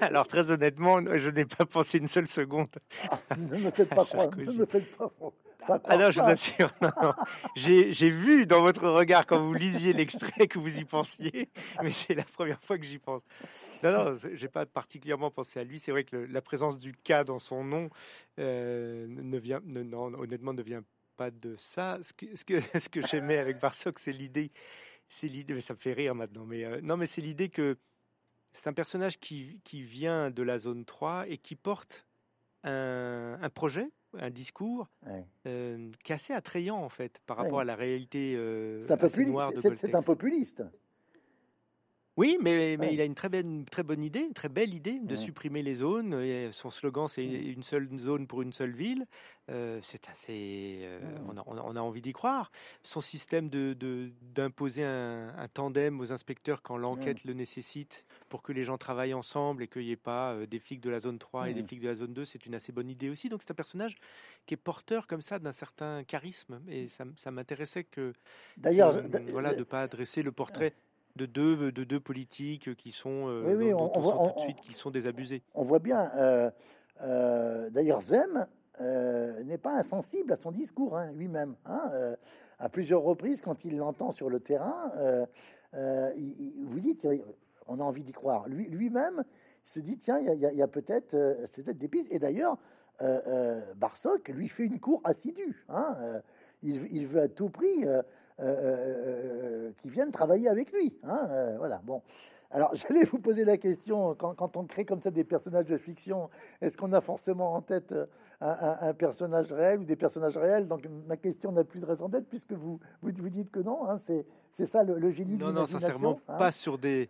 Alors 0.00 0.26
très 0.26 0.50
honnêtement, 0.50 0.98
je 1.16 1.30
n'ai 1.30 1.44
pas 1.44 1.66
pensé 1.66 1.98
une 1.98 2.06
seule 2.06 2.26
seconde. 2.26 2.68
Ah, 3.10 3.18
ne 3.36 3.58
me 3.58 3.70
faites 3.70 3.88
pas 3.88 4.04
croire. 4.04 4.30
Ne 4.36 4.52
me 4.52 4.66
faites 4.66 4.96
pas, 4.96 5.10
ah 5.68 6.10
je 6.10 6.20
vous 6.20 6.26
assure. 6.26 6.70
J'ai 7.56 8.10
vu 8.10 8.46
dans 8.46 8.62
votre 8.62 8.88
regard 8.88 9.26
quand 9.26 9.44
vous 9.44 9.54
lisiez 9.54 9.92
l'extrait 9.92 10.46
que 10.46 10.58
vous 10.58 10.78
y 10.78 10.84
pensiez, 10.84 11.50
mais 11.82 11.92
c'est 11.92 12.14
la 12.14 12.24
première 12.24 12.62
fois 12.62 12.78
que 12.78 12.84
j'y 12.84 12.98
pense. 12.98 13.22
Non, 13.82 13.92
non, 13.92 14.12
j'ai 14.14 14.48
pas 14.48 14.66
particulièrement 14.66 15.30
pensé 15.30 15.60
à 15.60 15.64
lui. 15.64 15.78
C'est 15.78 15.90
vrai 15.90 16.04
que 16.04 16.16
la 16.16 16.40
présence 16.40 16.78
du 16.78 16.92
K 16.92 17.24
dans 17.24 17.38
son 17.38 17.64
nom 17.64 17.90
euh, 18.38 19.06
ne 19.08 19.38
vient, 19.38 19.60
non, 19.64 20.14
honnêtement, 20.14 20.52
ne 20.52 20.62
vient 20.62 20.82
pas 21.18 21.30
de 21.30 21.56
ça. 21.56 21.98
Ce 22.02 22.14
que, 22.14 22.34
ce 22.34 22.44
que, 22.44 22.60
ce 22.80 22.88
que 22.88 23.06
j'aimais 23.06 23.36
avec 23.36 23.60
Barsoc, 23.60 23.98
c'est 23.98 24.12
l'idée, 24.12 24.50
c'est 25.08 25.28
l'idée. 25.28 25.60
Ça 25.60 25.74
me 25.74 25.78
fait 25.78 25.92
rire 25.92 26.14
maintenant, 26.14 26.46
mais 26.46 26.64
euh, 26.64 26.80
non, 26.80 26.96
mais 26.96 27.06
c'est 27.06 27.20
l'idée 27.20 27.50
que 27.50 27.76
c'est 28.52 28.68
un 28.68 28.72
personnage 28.72 29.18
qui, 29.18 29.60
qui, 29.64 29.82
vient 29.82 30.30
de 30.30 30.42
la 30.42 30.58
zone 30.58 30.86
3 30.86 31.28
et 31.28 31.36
qui 31.36 31.56
porte 31.56 32.06
un, 32.64 33.38
un 33.42 33.50
projet, 33.50 33.90
un 34.16 34.30
discours 34.30 34.88
euh, 35.46 35.90
qui 36.02 36.12
est 36.12 36.14
assez 36.14 36.32
attrayant 36.32 36.78
en 36.78 36.88
fait 36.88 37.20
par 37.26 37.36
rapport 37.36 37.60
à 37.60 37.64
la 37.64 37.76
réalité. 37.76 38.34
Euh, 38.36 38.80
c'est 38.80 38.92
un, 39.94 40.02
populiste. 40.02 40.62
Oui, 42.18 42.36
mais, 42.40 42.76
mais 42.76 42.92
il 42.92 43.00
a 43.00 43.04
une 43.04 43.14
très, 43.14 43.28
bonne 43.28 44.02
idée, 44.02 44.18
une 44.18 44.34
très 44.34 44.48
belle 44.48 44.74
idée 44.74 44.98
de 44.98 45.14
supprimer 45.14 45.62
les 45.62 45.76
zones. 45.76 46.14
Et 46.14 46.50
son 46.50 46.68
slogan, 46.68 47.06
c'est 47.06 47.24
une 47.24 47.62
seule 47.62 47.88
zone 47.96 48.26
pour 48.26 48.42
une 48.42 48.52
seule 48.52 48.72
ville. 48.72 49.06
Euh, 49.50 49.78
c'est 49.84 50.08
assez. 50.08 50.80
Euh, 50.82 50.98
on, 51.46 51.76
a, 51.76 51.80
envie 51.80 52.02
d'y 52.02 52.12
croire. 52.12 52.50
Son 52.82 53.00
système 53.00 53.48
de, 53.48 54.10
d'imposer 54.34 54.82
un, 54.82 55.46
tandem 55.54 56.00
aux 56.00 56.10
inspecteurs 56.10 56.60
quand 56.62 56.76
l'enquête 56.76 57.22
le 57.22 57.34
nécessite 57.34 58.04
pour 58.28 58.42
que 58.42 58.52
les 58.52 58.64
gens 58.64 58.78
travaillent 58.78 59.14
ensemble 59.14 59.62
et 59.62 59.68
qu'il 59.68 59.82
n'y 59.82 59.92
ait 59.92 59.96
pas 59.96 60.32
euh, 60.32 60.46
des 60.46 60.58
flics 60.58 60.80
de 60.80 60.90
la 60.90 60.98
zone 60.98 61.20
3 61.20 61.50
et 61.50 61.54
des 61.54 61.62
flics 61.62 61.80
de 61.80 61.88
la 61.88 61.94
zone 61.94 62.14
2, 62.14 62.24
c'est 62.24 62.46
une 62.46 62.56
assez 62.56 62.72
bonne 62.72 62.90
idée 62.90 63.10
aussi. 63.10 63.28
Donc 63.28 63.42
c'est 63.42 63.52
un 63.52 63.54
personnage 63.54 63.94
qui 64.44 64.54
est 64.54 64.58
porteur 64.58 65.06
comme 65.06 65.22
ça 65.22 65.38
d'un 65.38 65.52
certain 65.52 66.02
charisme. 66.02 66.60
Et 66.66 66.88
ça, 66.88 67.04
ça 67.14 67.30
m'intéressait 67.30 67.84
que. 67.84 68.12
D'ailleurs. 68.56 68.92
voilà, 69.30 69.54
de 69.54 69.60
ne 69.60 69.64
pas 69.64 69.82
adresser 69.82 70.24
le 70.24 70.32
portrait 70.32 70.74
de 71.18 71.26
deux, 71.26 71.72
de 71.72 71.84
deux 71.84 72.00
politiques 72.00 72.74
qui 72.76 72.92
sont, 72.92 73.28
euh, 73.28 73.54
oui, 73.54 73.74
on, 73.74 73.88
voit, 73.98 74.30
tout 74.30 74.36
de 74.36 74.40
suite 74.40 74.60
qu'ils 74.60 74.76
sont 74.76 74.90
désabusés. 74.90 75.42
On 75.54 75.62
voit 75.62 75.80
bien. 75.80 76.10
Euh, 76.16 76.50
euh, 77.02 77.68
d'ailleurs, 77.70 78.00
Zem 78.00 78.46
n'est 78.80 79.58
pas 79.58 79.74
insensible 79.74 80.32
à 80.32 80.36
son 80.36 80.52
discours 80.52 80.96
hein, 80.96 81.12
lui-même. 81.12 81.56
Hein, 81.66 82.16
à 82.58 82.68
plusieurs 82.68 83.02
reprises, 83.02 83.42
quand 83.42 83.64
il 83.64 83.76
l'entend 83.76 84.12
sur 84.12 84.30
le 84.30 84.40
terrain, 84.40 84.92
il, 85.74 86.64
vous 86.64 86.80
dites, 86.80 87.06
on 87.66 87.80
a 87.80 87.82
envie 87.82 88.04
d'y 88.04 88.12
croire. 88.12 88.48
Lui, 88.48 88.68
lui-même 88.68 89.24
se 89.64 89.80
dit, 89.80 89.98
tiens, 89.98 90.18
il 90.20 90.38
y 90.38 90.62
a, 90.62 90.68
peut-être 90.68 91.16
peut 91.64 91.74
des 91.74 91.88
pistes. 91.88 92.12
Et 92.12 92.20
d'ailleurs, 92.20 92.56
Barsoc 93.76 94.28
lui 94.28 94.48
fait 94.48 94.64
une 94.64 94.78
cour 94.78 95.00
assidue. 95.04 95.64
Hein, 95.68 96.22
il, 96.62 96.88
il, 96.90 97.06
veut 97.06 97.22
à 97.22 97.28
tout 97.28 97.48
prix 97.48 97.84
euh, 97.84 98.02
euh, 98.40 99.66
euh, 99.68 99.72
qui 99.78 99.90
viennent 99.90 100.10
travailler 100.10 100.48
avec 100.48 100.72
lui. 100.72 100.96
Hein, 101.02 101.56
voilà, 101.58 101.80
bon. 101.84 102.02
Alors, 102.50 102.74
j'allais 102.74 103.04
vous 103.04 103.18
poser 103.18 103.44
la 103.44 103.58
question, 103.58 104.14
quand, 104.14 104.56
on 104.56 104.64
crée 104.64 104.84
comme 104.84 105.02
ça 105.02 105.10
des 105.10 105.24
personnages 105.24 105.66
de 105.66 105.76
fiction, 105.76 106.30
est-ce 106.60 106.76
qu'on 106.76 106.92
a 106.92 107.00
forcément 107.00 107.54
en 107.54 107.62
tête 107.62 107.94
un, 108.40 108.94
personnage 108.94 109.52
réel 109.52 109.80
ou 109.80 109.84
des 109.84 109.96
personnages 109.96 110.36
réels? 110.36 110.66
Donc, 110.66 110.86
ma 111.06 111.16
question 111.16 111.52
n'a 111.52 111.64
plus 111.64 111.80
de 111.80 111.86
raison 111.86 112.08
d'être 112.08 112.28
puisque 112.28 112.52
vous, 112.52 112.80
vous, 113.02 113.10
vous, 113.14 113.28
dites 113.28 113.50
que 113.50 113.60
non. 113.60 113.88
Hein, 113.88 113.98
c'est 113.98 114.66
ça 114.66 114.82
le, 114.82 115.10
génie 115.10 115.36
de 115.36 115.44
l'imagination. 115.44 115.78
Non, 115.78 115.80
sincèrement, 115.80 116.20
hein. 116.28 116.38
pas 116.38 116.52
sur 116.52 116.78
des... 116.78 117.08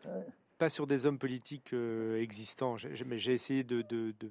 Pas 0.57 0.71
sur 0.71 0.89
des 0.89 1.07
hommes 1.07 1.21
politiques 1.21 1.73
existants, 2.17 2.75
mais 3.07 3.21
j'ai 3.21 3.33
essayé 3.33 3.63
de, 3.63 3.83
de, 3.83 4.13
de, 4.19 4.29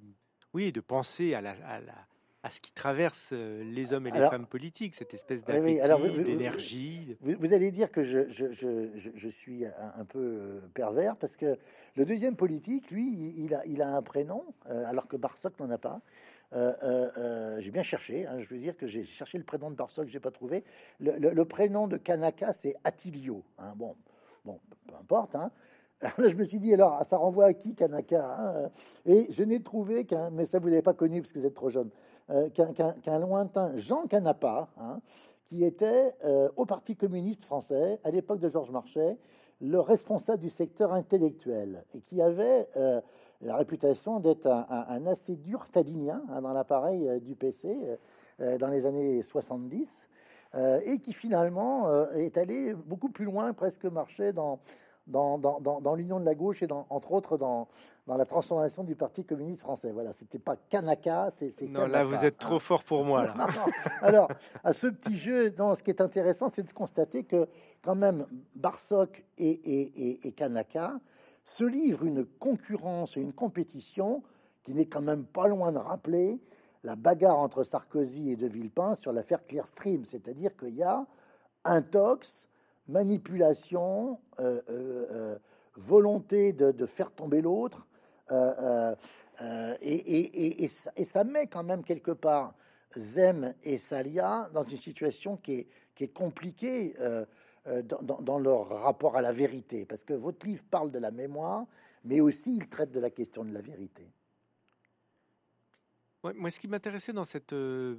oui, 0.53 0.73
de 0.73 0.81
penser 0.81 1.33
à 1.33 1.39
la, 1.39 1.51
à 1.51 1.79
la 1.79 2.06
à 2.43 2.49
ce 2.49 2.59
qui 2.59 2.71
traverse 2.71 3.31
euh, 3.33 3.63
les 3.63 3.93
hommes 3.93 4.07
et 4.07 4.11
les 4.11 4.29
femmes 4.29 4.45
politiques, 4.45 4.95
cette 4.95 5.13
espèce 5.13 5.43
d'appétit, 5.43 6.23
d'énergie. 6.23 7.17
Vous, 7.21 7.53
allez 7.53 7.71
dire 7.71 7.91
que 7.91 8.03
je, 8.03 8.29
je, 8.29 8.51
je, 8.51 9.09
je 9.15 9.29
suis 9.29 9.65
un, 9.65 10.05
peu 10.05 10.19
euh, 10.19 10.59
pervers 10.73 11.17
parce 11.17 11.35
que 11.35 11.57
le 11.95 12.05
deuxième 12.05 12.35
politique, 12.35 12.91
lui, 12.91 13.33
il 13.37 13.53
a, 13.53 13.65
il 13.65 13.81
a 13.81 13.95
un 13.95 14.01
prénom, 14.01 14.45
euh, 14.69 14.85
alors 14.85 15.07
que 15.07 15.17
Barsoc 15.17 15.59
n'en 15.59 15.69
a 15.71 15.77
pas. 15.77 16.01
j'ai 17.59 17.71
bien 17.71 17.83
cherché, 17.83 18.27
hein, 18.27 18.39
je 18.39 18.47
veux 18.53 18.59
dire 18.59 18.77
que 18.77 18.87
j'ai 18.87 19.03
cherché 19.03 19.37
le 19.37 19.43
prénom 19.43 19.71
de 19.71 19.75
Barsoc, 19.75 20.07
j'ai 20.07 20.19
pas 20.19 20.31
trouvé. 20.31 20.63
Le, 20.99 21.43
prénom 21.43 21.87
de 21.87 21.97
Kanaka, 21.97 22.53
c'est 22.53 22.75
Attilio. 22.83 23.43
Hein, 23.57 23.73
bon, 23.75 23.95
bon, 24.45 24.59
peu 24.87 24.95
importe. 24.95 25.35
Hein. 25.35 25.51
Je 26.19 26.35
me 26.35 26.43
suis 26.43 26.59
dit, 26.59 26.73
alors, 26.73 27.03
ça 27.05 27.17
renvoie 27.17 27.45
à 27.45 27.53
qui, 27.53 27.73
Kanaka 27.73 28.37
hein, 28.39 28.69
Et 29.05 29.27
je 29.31 29.43
n'ai 29.43 29.61
trouvé 29.61 30.05
qu'un, 30.05 30.29
mais 30.29 30.45
ça 30.45 30.59
vous 30.59 30.69
n'avez 30.69 30.81
pas 30.81 30.93
connu 30.93 31.21
parce 31.21 31.33
que 31.33 31.39
vous 31.39 31.45
êtes 31.45 31.55
trop 31.55 31.69
jeune, 31.69 31.89
euh, 32.29 32.49
qu'un, 32.49 33.19
lointain 33.19 33.75
Jean 33.77 34.05
Canapa, 34.05 34.69
hein, 34.77 35.01
qui 35.43 35.63
était 35.63 36.13
euh, 36.23 36.49
au 36.55 36.65
Parti 36.65 36.95
communiste 36.95 37.43
français, 37.43 37.99
à 38.03 38.11
l'époque 38.11 38.39
de 38.39 38.49
Georges 38.49 38.71
Marchais, 38.71 39.17
le 39.59 39.79
responsable 39.79 40.43
du 40.43 40.49
secteur 40.49 40.93
intellectuel, 40.93 41.83
et 41.95 42.01
qui 42.01 42.21
avait 42.21 42.67
euh, 42.77 43.01
la 43.41 43.55
réputation 43.55 44.19
d'être 44.19 44.45
un, 44.45 45.07
assez 45.07 45.35
dur 45.35 45.65
stalinien 45.65 46.21
hein, 46.29 46.41
dans 46.41 46.53
l'appareil 46.53 47.19
du 47.21 47.35
PC 47.35 47.97
dans 48.59 48.67
les 48.67 48.85
années 48.85 49.23
70, 49.23 50.09
et 50.85 50.99
qui 50.99 51.13
finalement 51.13 51.91
est 52.13 52.37
allé 52.37 52.73
beaucoup 52.73 53.09
plus 53.09 53.25
loin, 53.25 53.53
presque 53.53 53.85
marché 53.85 54.31
dans 54.31 54.59
dans, 55.07 55.37
dans, 55.37 55.59
dans, 55.59 55.95
l'union 55.95 56.19
de 56.19 56.25
la 56.25 56.35
gauche 56.35 56.61
et 56.61 56.67
dans, 56.67 56.85
entre 56.89 57.13
autres 57.13 57.37
dans, 57.37 57.67
la 58.07 58.25
transformation 58.25 58.83
du 58.83 58.95
Parti 58.95 59.25
communiste 59.25 59.61
français. 59.61 59.91
Voilà, 59.91 60.13
c'était 60.13 60.39
pas 60.39 60.55
Kanaka, 60.55 61.31
c'est 61.35 61.61
Non, 61.63 61.87
là, 61.87 62.03
vous 62.03 62.25
êtes 62.25 62.37
trop 62.37 62.59
fort 62.59 62.83
pour 62.83 63.03
moi. 63.03 63.23
Là. 63.23 63.35
Alors, 64.01 64.29
à 64.63 64.73
ce 64.73 64.87
petit 64.87 65.15
jeu, 65.15 65.49
dans, 65.51 65.73
ce 65.73 65.83
qui 65.83 65.91
est 65.91 66.01
intéressant, 66.01 66.49
c'est 66.49 66.63
de 66.63 66.73
constater 66.73 67.23
que 67.23 67.47
quand 67.81 67.95
même 67.95 68.25
Barsoc 68.55 69.23
et, 69.37 69.49
et, 69.49 70.27
et, 70.27 70.31
Kanaka 70.33 70.99
se 71.43 71.63
livrent 71.63 72.05
une 72.05 72.25
concurrence 72.25 73.17
et 73.17 73.21
une 73.21 73.33
compétition 73.33 74.23
qui 74.63 74.73
n'est 74.73 74.87
quand 74.87 75.01
même 75.01 75.25
pas 75.25 75.47
loin 75.47 75.71
de 75.71 75.77
rappeler 75.77 76.41
la 76.83 76.95
bagarre 76.95 77.39
entre 77.39 77.63
Sarkozy 77.63 78.31
et 78.31 78.35
De 78.35 78.47
Villepin 78.47 78.95
sur 78.95 79.13
l'affaire 79.13 79.45
Clearstream, 79.45 80.05
c'est-à-dire 80.05 80.55
qu'il 80.55 80.75
y 80.75 80.83
a 80.83 81.05
intox, 81.63 82.49
manipulation, 82.87 84.19
euh, 84.39 84.61
euh, 84.69 85.05
euh, 85.11 85.37
volonté 85.75 86.53
de, 86.53 86.85
faire 86.85 87.11
tomber 87.11 87.41
l'autre, 87.41 87.87
et, 89.81 90.67
ça, 90.67 91.23
met 91.23 91.47
quand 91.47 91.63
même 91.63 91.83
quelque 91.83 92.11
part 92.11 92.55
Zem 92.97 93.53
et 93.63 93.77
Salia 93.77 94.49
dans 94.53 94.63
une 94.63 94.77
situation 94.77 95.37
qui 95.37 95.67
est, 95.99 96.13
compliquée 96.13 96.95
dans, 97.65 98.21
dans, 98.21 98.39
leur 98.39 98.69
rapport 98.69 99.17
à 99.17 99.21
la 99.21 99.31
vérité, 99.33 99.85
parce 99.85 100.03
que 100.03 100.13
votre 100.13 100.47
livre 100.47 100.63
parle 100.71 100.91
de 100.91 100.97
la 100.99 101.11
mémoire, 101.11 101.65
mais 102.05 102.21
aussi 102.21 102.55
il 102.55 102.67
traite 102.67 102.91
de 102.91 102.99
la 102.99 103.11
question 103.11 103.45
de 103.45 103.53
la 103.53 103.61
vérité 103.61 104.11
moi, 106.35 106.49
ce 106.49 106.59
qui 106.59 106.67
m'intéressait 106.67 107.13
dans 107.13 107.23
cette, 107.23 107.53
euh, 107.53 107.95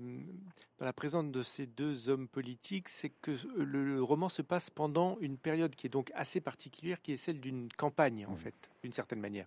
dans 0.79 0.85
la 0.85 0.93
présence 0.93 1.31
de 1.31 1.43
ces 1.43 1.67
deux 1.67 2.09
hommes 2.09 2.29
politiques, 2.29 2.89
c'est 2.89 3.11
que 3.11 3.33
le, 3.57 4.03
roman 4.03 4.29
se 4.29 4.43
passe 4.43 4.71
pendant 4.71 5.19
une 5.21 5.39
période 5.39 5.75
qui 5.75 5.87
est 5.87 5.91
donc 5.91 6.11
assez 6.15 6.41
particulière, 6.41 7.01
qui 7.03 7.13
est 7.13 7.17
celle 7.17 7.41
d'une 7.41 7.69
campagne, 7.73 8.27
en 8.27 8.33
mmh. 8.33 8.37
fait, 8.37 8.71
d'une 8.83 8.93
certaine 8.93 9.21
manière. 9.21 9.47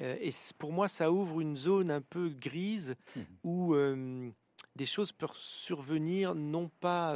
Euh, 0.00 0.16
et 0.20 0.30
pour 0.58 0.72
moi, 0.72 0.88
ça 0.88 1.12
ouvre 1.12 1.40
une 1.40 1.56
zone 1.56 1.90
un 1.90 2.00
peu 2.00 2.28
grise 2.28 2.94
mmh. 3.14 3.20
où 3.44 3.74
euh, 3.74 4.30
des 4.76 4.86
choses 4.86 5.12
peuvent 5.12 5.36
survenir, 5.36 6.34
non 6.34 6.70
pas 6.80 7.14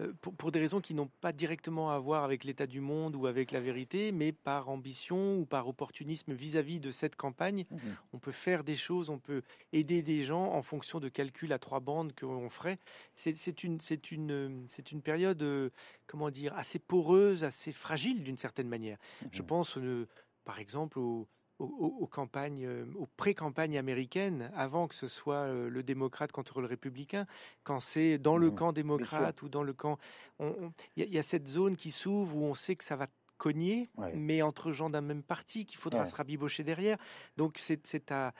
euh, 0.00 0.12
pour, 0.20 0.52
des 0.52 0.60
raisons 0.60 0.80
qui 0.80 0.92
n'ont 0.92 1.08
pas 1.20 1.32
directement 1.32 1.90
à 1.90 1.98
voir 1.98 2.22
avec 2.22 2.44
l'état 2.44 2.66
du 2.66 2.80
monde 2.80 3.16
ou 3.16 3.26
avec 3.26 3.50
la 3.50 3.60
vérité, 3.60 4.12
mais 4.12 4.30
par 4.30 4.68
ambition 4.68 5.38
ou 5.38 5.46
par 5.46 5.68
opportunisme 5.68 6.34
vis-à-vis 6.34 6.80
de 6.80 6.90
cette 6.90 7.16
campagne. 7.16 7.64
Mhm. 7.70 7.96
On 8.12 8.18
peut 8.18 8.32
faire 8.32 8.62
des 8.62 8.74
choses, 8.74 9.08
on 9.08 9.18
peut 9.18 9.42
aider 9.72 10.02
des 10.02 10.22
gens 10.22 10.52
en 10.52 10.62
fonction 10.62 11.00
de 11.00 11.08
calculs 11.08 11.52
à 11.52 11.58
trois 11.58 11.80
bandes 11.80 12.12
qu'on 12.14 12.50
ferait. 12.50 12.78
C'est 13.14 13.64
une, 13.64 13.78
une, 14.10 14.66
une 14.92 15.02
période, 15.02 15.42
euh, 15.42 15.70
comment 16.06 16.30
dire, 16.30 16.54
assez 16.56 16.78
poreuse, 16.78 17.42
assez 17.42 17.72
fragile 17.72 18.22
d'une 18.22 18.36
certaine 18.36 18.68
manière. 18.68 18.98
Je 19.32 19.40
mhm. 19.40 19.48
pense, 19.48 19.78
euh, 19.78 20.06
par 20.44 20.58
exemple, 20.58 20.98
au 20.98 21.26
aux, 21.58 22.06
campagnes, 22.06 22.66
euh, 22.66 22.84
aux 22.96 23.06
pré-campagnes 23.16 23.78
américaines, 23.78 24.50
avant 24.54 24.88
que 24.88 24.94
ce 24.94 25.08
soit 25.08 25.46
euh, 25.46 25.70
le 25.70 25.82
démocrate 25.82 26.32
contre 26.32 26.60
le 26.60 26.66
républicain, 26.66 27.26
quand 27.64 27.80
c'est 27.80 28.18
dans 28.18 28.36
le 28.36 28.50
mmh, 28.50 28.54
camp 28.54 28.72
démocrate 28.72 29.42
ou 29.42 29.48
dans 29.48 29.62
le 29.62 29.72
camp, 29.72 29.98
il 30.40 31.08
y, 31.08 31.18
a 31.18 31.22
cette 31.22 31.48
zone 31.48 31.76
qui 31.76 31.92
s'ouvre 31.92 32.36
où 32.36 32.44
on 32.44 32.54
sait 32.54 32.76
que 32.76 32.84
ça 32.84 32.96
va 32.96 33.06
cogner, 33.36 33.90
mais 34.14 34.42
entre 34.42 34.70
gens 34.70 34.90
d'un 34.90 35.00
même 35.00 35.22
parti, 35.22 35.66
qu'il 35.66 35.78
faudra 35.78 36.06
se 36.06 36.14
rabibocher 36.14 36.64
derrière. 36.64 36.96
Donc 37.36 37.56
c'est 37.58 38.10
à, 38.10 38.32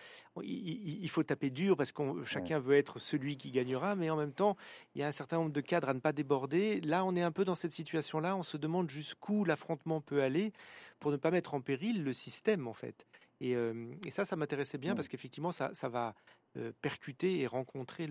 il, 0.42 1.09
faut 1.09 1.22
taper 1.22 1.50
dur 1.50 1.76
parce 1.76 1.92
que 1.92 2.24
chacun 2.24 2.59
veut 2.59 2.76
être 2.76 2.98
celui 2.98 3.37
qui 3.37 3.50
gagnera, 3.50 3.94
mais 3.94 4.11
en 4.11 4.16
même 4.16 4.33
temps, 4.33 4.57
il 4.94 5.00
y 5.00 5.05
a 5.05 5.07
un 5.07 5.12
certain 5.12 5.37
nombre 5.38 5.52
de 5.52 5.61
cadres 5.61 5.88
à 5.88 5.94
ne 5.94 6.00
pas 6.00 6.12
déborder. 6.12 6.81
Là, 6.81 7.05
on 7.05 7.14
est 7.14 7.22
un 7.22 7.33
peu 7.33 7.44
dans 7.44 7.55
cette 7.55 7.72
situation-là. 7.72 8.37
On 8.37 8.42
se 8.42 8.57
demande 8.57 8.90
jusqu'où 8.90 9.44
l'affrontement 9.44 10.00
peut 10.00 10.22
aller 10.22 10.52
pour 10.98 11.11
ne 11.11 11.16
pas 11.16 11.30
mettre 11.30 11.54
en 11.54 11.61
péril 11.61 12.04
le 12.04 12.12
système, 12.12 12.66
en 12.66 12.72
fait. 12.72 13.06
Et, 13.40 13.54
euh, 13.56 13.92
ça, 14.11 14.24
ça 14.24 14.37
m'intéressait 14.37 14.78
bien 14.78 14.94
parce 14.94 15.09
qu'effectivement, 15.09 15.52
ça, 15.52 15.70
ça, 15.74 15.88
va 15.88 16.14
euh, 16.56 16.72
percuter 16.80 17.40
et 17.40 17.46
rencontrer 17.46 18.06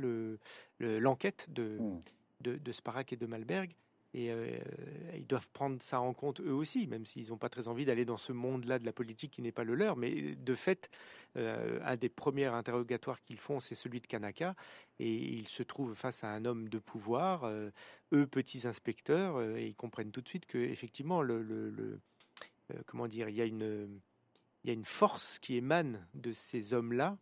l'enquête 0.80 1.48
le, 1.50 1.54
de, 1.54 1.80
de, 2.42 2.58
de 2.58 2.72
Sparak 2.72 3.14
et 3.14 3.18
de 3.18 3.26
Malberg. 3.26 3.76
Et 4.16 4.32
euh, 4.32 4.48
ils 5.14 5.28
doivent 5.28 5.50
prendre 5.52 5.82
ça 5.82 6.00
en 6.00 6.14
compte 6.14 6.40
eux 6.40 6.54
aussi, 6.54 6.88
même 6.88 7.06
s'ils 7.06 7.32
n'ont 7.32 7.38
pas 7.38 7.50
très 7.50 7.68
envie 7.68 7.84
d'aller 7.84 8.06
dans 8.06 8.16
ce 8.16 8.32
monde-là 8.32 8.80
de 8.80 8.86
la 8.86 8.94
politique 8.94 9.32
qui 9.32 9.42
n'est 9.42 9.52
pas 9.52 9.66
le 9.66 9.76
leur. 9.76 9.98
Mais 9.98 10.36
de 10.36 10.56
fait, 10.56 10.90
euh, 11.36 11.82
un 11.84 11.98
des 11.98 12.08
premiers 12.08 12.46
interrogatoires 12.46 13.22
qu'ils 13.22 13.40
font, 13.40 13.60
c'est 13.60 13.76
celui 13.76 14.00
de 14.00 14.08
Kanaka. 14.08 14.56
Et 15.00 15.14
ils 15.14 15.50
se 15.50 15.64
trouvent 15.64 15.96
face 15.96 16.24
à 16.24 16.30
un 16.30 16.46
homme 16.46 16.70
de 16.70 16.80
pouvoir, 16.80 17.44
euh, 17.44 17.72
eux 18.14 18.26
petits 18.26 18.66
inspecteurs, 18.66 19.42
et 19.42 19.68
ils 19.68 19.76
comprennent 19.76 20.12
tout 20.12 20.22
de 20.22 20.30
suite 20.30 20.46
que 20.46 20.60
effectivement, 20.60 21.22
le, 21.22 21.42
le, 21.42 22.00
comment 22.86 23.08
dire, 23.08 23.30
il 23.30 23.36
y 23.36 23.42
a 23.42 23.46
une 23.46 24.86
force 24.86 25.40
qui 25.40 25.56
émane 25.56 26.06
de 26.14 26.34
ces 26.34 26.74
hommes-là 26.74 27.18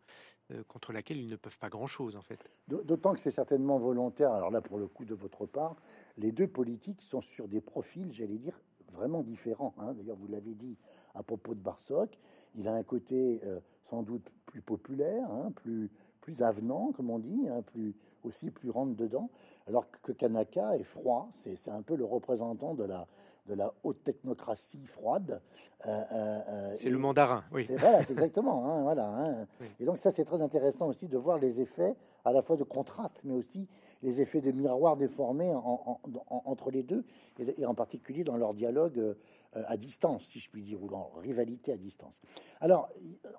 euh, 0.51 0.61
contre 0.67 0.91
laquelle 0.91 1.17
ils 1.17 1.29
ne 1.29 1.37
peuvent 1.37 1.57
pas 1.57 1.69
grand-chose 1.69 2.17
en 2.17 2.21
fait. 2.21 2.37
D'autant 2.67 3.13
que 3.13 3.19
c'est 3.19 3.31
certainement 3.31 3.79
volontaire. 3.79 4.33
Alors 4.33 4.51
là, 4.51 4.59
pour 4.59 4.77
le 4.77 4.87
coup, 4.87 5.05
de 5.05 5.15
votre 5.15 5.45
part, 5.45 5.77
les 6.17 6.33
deux 6.33 6.47
politiques 6.47 7.01
sont 7.01 7.21
sur 7.21 7.47
des 7.47 7.61
profils, 7.61 8.11
j'allais 8.11 8.37
dire, 8.37 8.59
vraiment 8.91 9.23
différents. 9.23 9.73
Hein. 9.77 9.93
D'ailleurs, 9.93 10.17
vous 10.17 10.27
l'avez 10.27 10.53
dit 10.53 10.77
à 11.15 11.23
propos 11.23 11.55
de 11.55 11.61
Barsoc, 11.61 12.19
il 12.55 12.67
a 12.67 12.73
un 12.73 12.83
côté 12.83 13.39
euh, 13.45 13.61
sans 13.83 14.03
doute 14.03 14.29
plus 14.45 14.61
populaire, 14.61 15.31
hein, 15.31 15.51
plus 15.55 15.89
plus 16.19 16.41
avenant, 16.41 16.93
comme 16.93 17.09
on 17.09 17.19
dit, 17.19 17.49
hein, 17.49 17.61
plus 17.61 17.93
aussi 18.23 18.49
plus 18.49 18.69
rentre 18.69 18.95
dedans, 18.95 19.29
alors 19.67 19.91
que 19.91 20.13
Kanaka 20.13 20.77
est 20.77 20.83
froid. 20.83 21.29
C'est 21.33 21.69
un 21.69 21.81
peu 21.81 21.95
le 21.95 22.05
représentant 22.05 22.75
de 22.75 22.85
la 22.85 23.07
de 23.47 23.55
la 23.55 23.73
haute 23.83 24.03
technocratie 24.03 24.85
froide. 24.85 25.41
Euh, 25.85 25.89
euh, 25.89 26.39
euh, 26.47 26.75
c'est 26.77 26.89
le 26.89 26.97
mandarin, 26.97 27.43
oui. 27.51 27.67
Voilà, 27.77 28.03
c'est 28.03 28.13
exactement. 28.13 28.65
Hein, 28.65 28.83
voilà, 28.83 29.07
hein. 29.07 29.47
Et 29.79 29.85
donc 29.85 29.97
ça, 29.97 30.11
c'est 30.11 30.25
très 30.25 30.41
intéressant 30.41 30.87
aussi 30.87 31.07
de 31.07 31.17
voir 31.17 31.39
les 31.39 31.59
effets 31.59 31.95
à 32.25 32.31
la 32.31 32.41
fois 32.41 32.55
de 32.55 32.63
contraste, 32.63 33.21
mais 33.25 33.33
aussi 33.33 33.67
les 34.01 34.21
effets 34.21 34.39
de 34.39 34.51
miroir 34.51 34.95
déformés 34.95 35.53
entre 35.53 36.71
les 36.71 36.83
deux, 36.83 37.03
et, 37.39 37.65
en 37.65 37.73
particulier 37.73 38.23
dans 38.23 38.37
leur 38.37 38.53
dialogue 38.53 39.15
à 39.53 39.75
distance, 39.75 40.25
si 40.25 40.39
je 40.39 40.49
puis 40.49 40.63
dire, 40.63 40.81
ou 40.81 40.87
en 40.93 41.11
rivalité 41.17 41.73
à 41.73 41.77
distance. 41.77 42.21
Alors, 42.61 42.89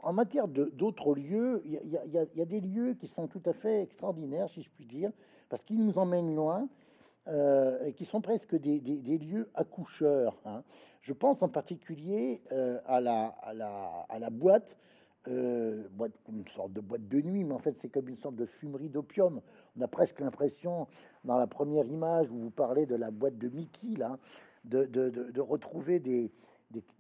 en 0.02 0.12
matière 0.12 0.48
d'autres 0.48 1.14
lieux, 1.14 1.62
il 1.64 1.72
y, 2.34 2.40
a 2.40 2.44
des 2.44 2.60
lieux 2.60 2.94
qui 2.94 3.08
sont 3.08 3.26
tout 3.26 3.42
à 3.46 3.54
fait 3.54 3.82
extraordinaires, 3.82 4.50
si 4.50 4.62
je 4.62 4.70
puis 4.70 4.84
dire, 4.84 5.10
parce 5.48 5.64
qu'ils 5.64 5.84
nous 5.84 5.98
emmènent 5.98 6.34
loin. 6.34 6.68
Euh, 7.26 7.90
qui 7.92 8.04
sont 8.04 8.20
presque 8.20 8.54
des, 8.54 9.18
lieux 9.18 9.48
accoucheurs. 9.54 10.37
Hein. 10.44 10.62
Je 11.00 11.14
pense 11.14 11.42
en 11.42 11.48
particulier 11.48 12.42
euh, 12.52 12.78
à, 12.84 13.00
la, 13.00 13.34
euh, 15.28 15.88
boîte, 15.88 16.20
une 16.28 16.46
sorte 16.48 16.74
de 16.74 16.82
boîte 16.82 17.08
de 17.08 17.22
nuit, 17.22 17.44
mais 17.44 17.54
en 17.54 17.58
fait 17.58 17.78
c'est 17.78 17.88
comme 17.88 18.10
une 18.10 18.18
sorte 18.18 18.37
de 18.37 18.44
fumerie 18.44 18.90
d'opium. 18.90 19.40
On 19.74 19.80
a 19.80 19.88
presque 19.88 20.20
l'impression, 20.20 20.87
dans 21.24 21.38
la 21.38 21.46
première 21.46 21.87
image 21.87 22.30
où 22.30 22.37
vous 22.37 22.50
parlez 22.50 22.84
de 22.84 22.94
la 22.94 23.10
boîte 23.10 23.38
de 23.38 23.48
Mickey, 23.48 23.94
là, 23.96 24.18
de 24.66 25.40
retrouver 25.40 26.00
des, 26.00 26.30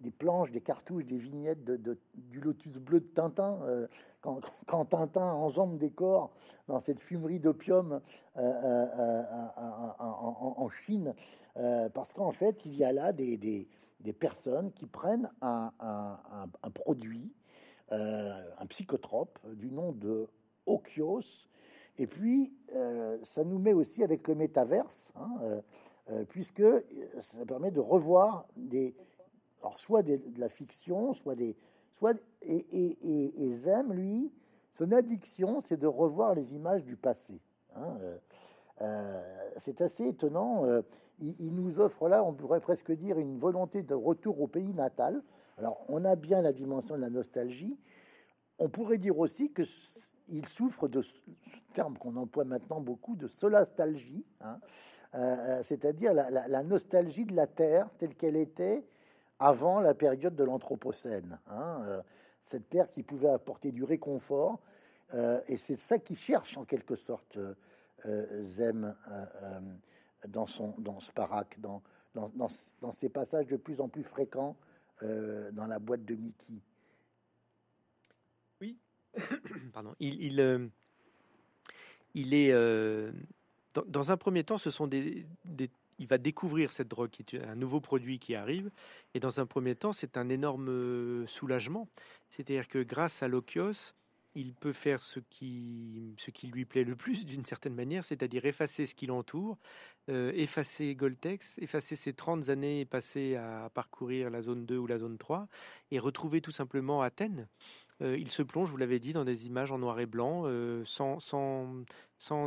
des, 0.00 0.10
planches, 0.10 0.50
des 0.50 0.60
cartouches, 0.60 1.04
des 1.04 1.16
vignettes 1.16 1.64
de, 1.64 1.98
du 2.14 2.40
lotus 2.40 2.78
bleu 2.78 3.00
de 3.00 3.06
Tintin, 3.06 3.58
euh, 3.62 3.86
quand, 4.66 4.84
Tintin 4.84 5.32
enjambe 5.32 5.78
des 5.78 5.90
corps 5.90 6.32
dans 6.68 6.80
cette 6.80 7.00
fumerie 7.00 7.40
d'opium 7.40 8.00
euh, 8.36 8.40
euh, 8.40 9.22
en, 9.98 10.68
Chine, 10.70 11.14
parce 11.94 12.12
qu'en 12.12 12.32
fait, 12.32 12.64
il 12.64 12.74
y 12.74 12.84
a 12.84 12.92
là 12.92 13.12
des, 13.12 13.36
des, 13.36 14.12
personnes 14.12 14.72
qui 14.72 14.86
prennent 14.86 15.30
un, 15.40 15.72
un, 15.80 16.70
produit, 16.70 17.32
un 17.90 18.66
psychotrope 18.68 19.38
du 19.54 19.70
nom 19.70 19.92
de 19.92 20.28
Okios, 20.66 21.46
et 21.98 22.06
puis 22.06 22.52
ça 23.22 23.44
nous 23.44 23.58
met 23.58 23.72
aussi 23.72 24.02
avec 24.02 24.26
le 24.28 24.34
métaverse, 24.34 25.12
hein, 25.16 25.62
puisque 26.28 26.64
ça 27.20 27.44
permet 27.46 27.70
de 27.70 27.80
revoir 27.80 28.46
des 28.56 28.94
alors 29.64 29.78
soit 29.78 30.02
de 30.02 30.20
la 30.36 30.50
fiction, 30.50 31.14
soit 31.14 31.34
des, 31.34 31.56
soit 31.94 32.14
et, 32.42 32.66
et, 32.70 33.46
et, 33.46 33.52
Zem, 33.54 33.94
lui, 33.94 34.30
son 34.72 34.92
addiction, 34.92 35.62
c'est 35.62 35.78
de 35.78 35.86
revoir 35.86 36.34
les 36.34 36.54
images 36.54 36.84
du 36.84 36.96
passé. 36.96 37.40
Hein, 37.74 37.96
euh, 38.02 38.18
euh, 38.82 39.48
c'est 39.56 39.80
assez 39.80 40.06
étonnant. 40.08 40.66
Euh, 40.66 40.82
il, 41.18 41.54
nous 41.54 41.80
offre 41.80 42.10
là, 42.10 42.22
on 42.24 42.34
pourrait 42.34 42.60
presque 42.60 42.92
dire, 42.92 43.18
une 43.18 43.38
volonté 43.38 43.82
de 43.82 43.94
retour 43.94 44.42
au 44.42 44.48
pays 44.48 44.74
natal. 44.74 45.22
Alors, 45.56 45.82
on 45.88 46.04
a 46.04 46.14
bien 46.14 46.42
la 46.42 46.52
dimension 46.52 46.96
de 46.96 47.00
la 47.00 47.08
nostalgie. 47.08 47.78
On 48.58 48.68
pourrait 48.68 48.98
dire 48.98 49.18
aussi 49.18 49.50
que 49.50 49.62
il 50.28 50.46
souffre 50.46 50.88
de 50.88 51.00
ce 51.00 51.20
terme 51.72 51.96
qu'on 51.96 52.16
emploie 52.16 52.44
maintenant 52.44 52.80
beaucoup 52.80 53.16
de 53.16 53.28
solastalgie, 53.28 54.24
hein, 54.40 54.58
c'est-à-dire 55.62 56.14
la, 56.14 56.62
nostalgie 56.62 57.24
de 57.26 57.36
la 57.36 57.46
terre 57.46 57.90
telle 57.98 58.14
qu'elle 58.14 58.36
était 58.36 58.84
avant 59.44 59.78
la 59.78 59.92
période 59.92 60.34
de 60.34 60.42
l'Anthropocène. 60.42 61.38
Hein, 61.48 61.82
euh, 61.84 62.02
cette 62.40 62.70
terre 62.70 62.90
qui 62.90 63.02
pouvait 63.02 63.28
apporter 63.28 63.72
du 63.72 63.84
réconfort. 63.84 64.58
Euh, 65.12 65.38
et 65.48 65.58
c'est 65.58 65.78
ça 65.78 65.98
qui 65.98 66.14
cherche 66.14 66.56
en 66.56 66.64
quelque 66.64 66.96
sorte 66.96 67.36
euh, 68.06 68.42
Zem 68.42 68.96
dans, 70.28 70.46
son, 70.46 70.74
dans 70.78 70.98
Sparak, 70.98 71.60
dans, 71.60 71.82
dans, 72.14 72.30
dans, 72.80 72.92
ces 72.92 73.10
passages 73.10 73.46
de 73.46 73.56
plus 73.56 73.82
en 73.82 73.88
plus 73.88 74.02
fréquents 74.02 74.56
dans 75.02 75.66
la 75.66 75.78
boîte 75.78 76.06
de 76.06 76.14
Mickey. 76.14 76.54
Oui, 78.62 78.78
pardon. 79.74 79.94
Il, 80.00 80.40
il, 82.14 82.34
est. 82.34 82.52
Dans, 83.74 83.84
dans, 83.86 84.10
un 84.10 84.16
premier 84.16 84.44
temps, 84.44 84.56
ce 84.56 84.70
sont 84.70 84.86
des 84.86 85.26
il 85.98 86.06
va 86.06 86.18
découvrir 86.18 86.72
cette 86.72 86.88
drogue, 86.88 87.10
qui 87.10 87.36
est 87.36 87.42
un 87.42 87.54
nouveau 87.54 87.80
produit 87.80 88.18
qui 88.18 88.34
arrive. 88.34 88.70
Et 89.14 89.20
dans 89.20 89.40
un 89.40 89.46
premier 89.46 89.74
temps, 89.74 89.92
c'est 89.92 90.16
un 90.16 90.28
énorme 90.28 91.26
soulagement. 91.26 91.88
C'est-à-dire 92.28 92.68
que 92.68 92.82
grâce 92.82 93.22
à 93.22 93.28
l'okios, 93.28 93.94
il 94.34 94.54
peut 94.54 94.72
faire 94.72 95.00
ce 95.00 95.20
qui, 95.20 96.14
ce 96.18 96.30
qui 96.30 96.48
lui 96.48 96.64
plaît 96.64 96.84
le 96.84 96.96
plus 96.96 97.24
d'une 97.24 97.44
certaine 97.44 97.74
manière, 97.74 98.04
c'est-à-dire 98.04 98.44
effacer 98.46 98.86
ce 98.86 98.94
qui 98.94 99.06
l'entoure, 99.06 99.58
euh, 100.10 100.32
effacer 100.34 100.94
Goltex, 100.94 101.58
effacer 101.58 101.96
ses 101.96 102.12
30 102.12 102.48
années 102.48 102.84
passées 102.84 103.36
à 103.36 103.70
parcourir 103.72 104.30
la 104.30 104.42
zone 104.42 104.66
2 104.66 104.76
ou 104.76 104.86
la 104.86 104.98
zone 104.98 105.18
3 105.18 105.48
et 105.92 105.98
retrouver 105.98 106.40
tout 106.40 106.50
simplement 106.50 107.02
Athènes. 107.02 107.46
Euh, 108.02 108.18
il 108.18 108.30
se 108.30 108.42
plonge, 108.42 108.70
vous 108.70 108.76
l'avez 108.76 108.98
dit, 108.98 109.12
dans 109.12 109.24
des 109.24 109.46
images 109.46 109.70
en 109.72 109.78
noir 109.78 110.00
et 110.00 110.06
blanc, 110.06 110.42
euh, 110.46 110.84
sans, 110.84 111.18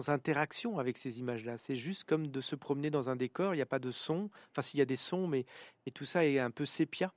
interaction 0.10 0.80
avec 0.80 0.98
ces 0.98 1.20
images-là. 1.20 1.58
C'est 1.58 1.76
juste 1.76 2.04
comme 2.04 2.28
de 2.28 2.42
se 2.42 2.56
promener 2.56 2.90
dans 2.90 3.10
un 3.10 3.16
décor, 3.16 3.54
il 3.54 3.58
n'y 3.58 3.64
a 3.64 3.68
pas 3.68 3.80
de 3.80 3.92
son, 3.92 4.30
enfin 4.52 4.62
s'il 4.62 4.80
y 4.80 4.82
a 4.82 4.86
des 4.86 4.98
sons, 4.98 5.28
mais, 5.28 5.46
tout 5.94 6.06
ça 6.06 6.26
est 6.26 6.40
un 6.40 6.52
peu 6.52 6.66
sépia. 6.66 7.14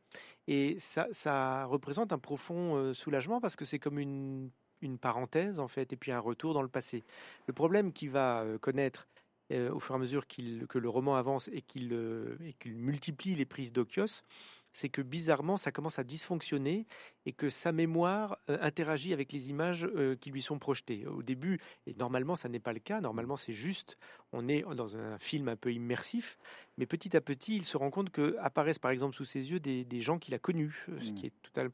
Et 0.46 0.76
ça, 0.78 1.64
représente 1.66 2.12
un 2.12 2.18
profond 2.18 2.92
soulagement 2.94 3.40
parce 3.40 3.56
que 3.56 3.64
c'est 3.64 3.78
comme 3.78 3.98
une 3.98 4.50
parenthèse 4.98 5.60
en 5.60 5.68
fait, 5.68 5.92
et 5.92 5.96
puis 5.96 6.12
un 6.12 6.20
retour 6.20 6.54
dans 6.54 6.62
le 6.62 6.68
passé. 6.68 7.04
Le 7.46 7.52
problème 7.52 7.92
qu'il 7.92 8.10
va 8.10 8.42
euh, 8.42 8.58
connaître 8.58 9.08
euh, 9.52 9.72
au 9.72 9.80
fur 9.80 9.94
et 9.94 9.96
à 9.96 9.98
mesure 9.98 10.26
que 10.26 10.78
le 10.78 10.88
roman 10.88 11.16
avance 11.16 11.48
et 11.52 11.62
qu'il 11.62 11.92
euh, 11.92 12.36
multiplie 12.66 13.34
les 13.34 13.44
prises 13.44 13.72
d'Okios, 13.72 14.22
c'est 14.72 14.88
que 14.88 15.02
bizarrement, 15.02 15.56
ça 15.56 15.72
commence 15.72 15.98
à 15.98 16.04
dysfonctionner 16.04 16.86
et 17.26 17.32
que 17.32 17.50
sa 17.50 17.72
mémoire 17.72 18.38
interagit 18.48 19.12
avec 19.12 19.32
les 19.32 19.50
images 19.50 19.88
qui 20.20 20.30
lui 20.30 20.42
sont 20.42 20.58
projetées. 20.58 21.06
Au 21.06 21.22
début, 21.22 21.60
et 21.86 21.94
normalement, 21.94 22.36
ça 22.36 22.48
n'est 22.48 22.60
pas 22.60 22.72
le 22.72 22.78
cas, 22.78 23.00
normalement, 23.00 23.36
c'est 23.36 23.52
juste, 23.52 23.98
on 24.32 24.48
est 24.48 24.62
dans 24.74 24.96
un 24.96 25.18
film 25.18 25.48
un 25.48 25.56
peu 25.56 25.72
immersif, 25.72 26.38
mais 26.78 26.86
petit 26.86 27.16
à 27.16 27.20
petit, 27.20 27.56
il 27.56 27.64
se 27.64 27.76
rend 27.76 27.90
compte 27.90 28.10
que 28.10 28.36
apparaissent 28.40 28.78
par 28.78 28.90
exemple 28.90 29.16
sous 29.16 29.24
ses 29.24 29.50
yeux 29.50 29.60
des, 29.60 30.00
gens 30.00 30.18
qu'il 30.18 30.34
a 30.34 30.38
connus, 30.38 30.86
ce 31.00 31.10
mmh. 31.10 31.14
qui 31.14 31.26
est 31.26 31.32
tout 31.42 31.60
à, 31.60 31.64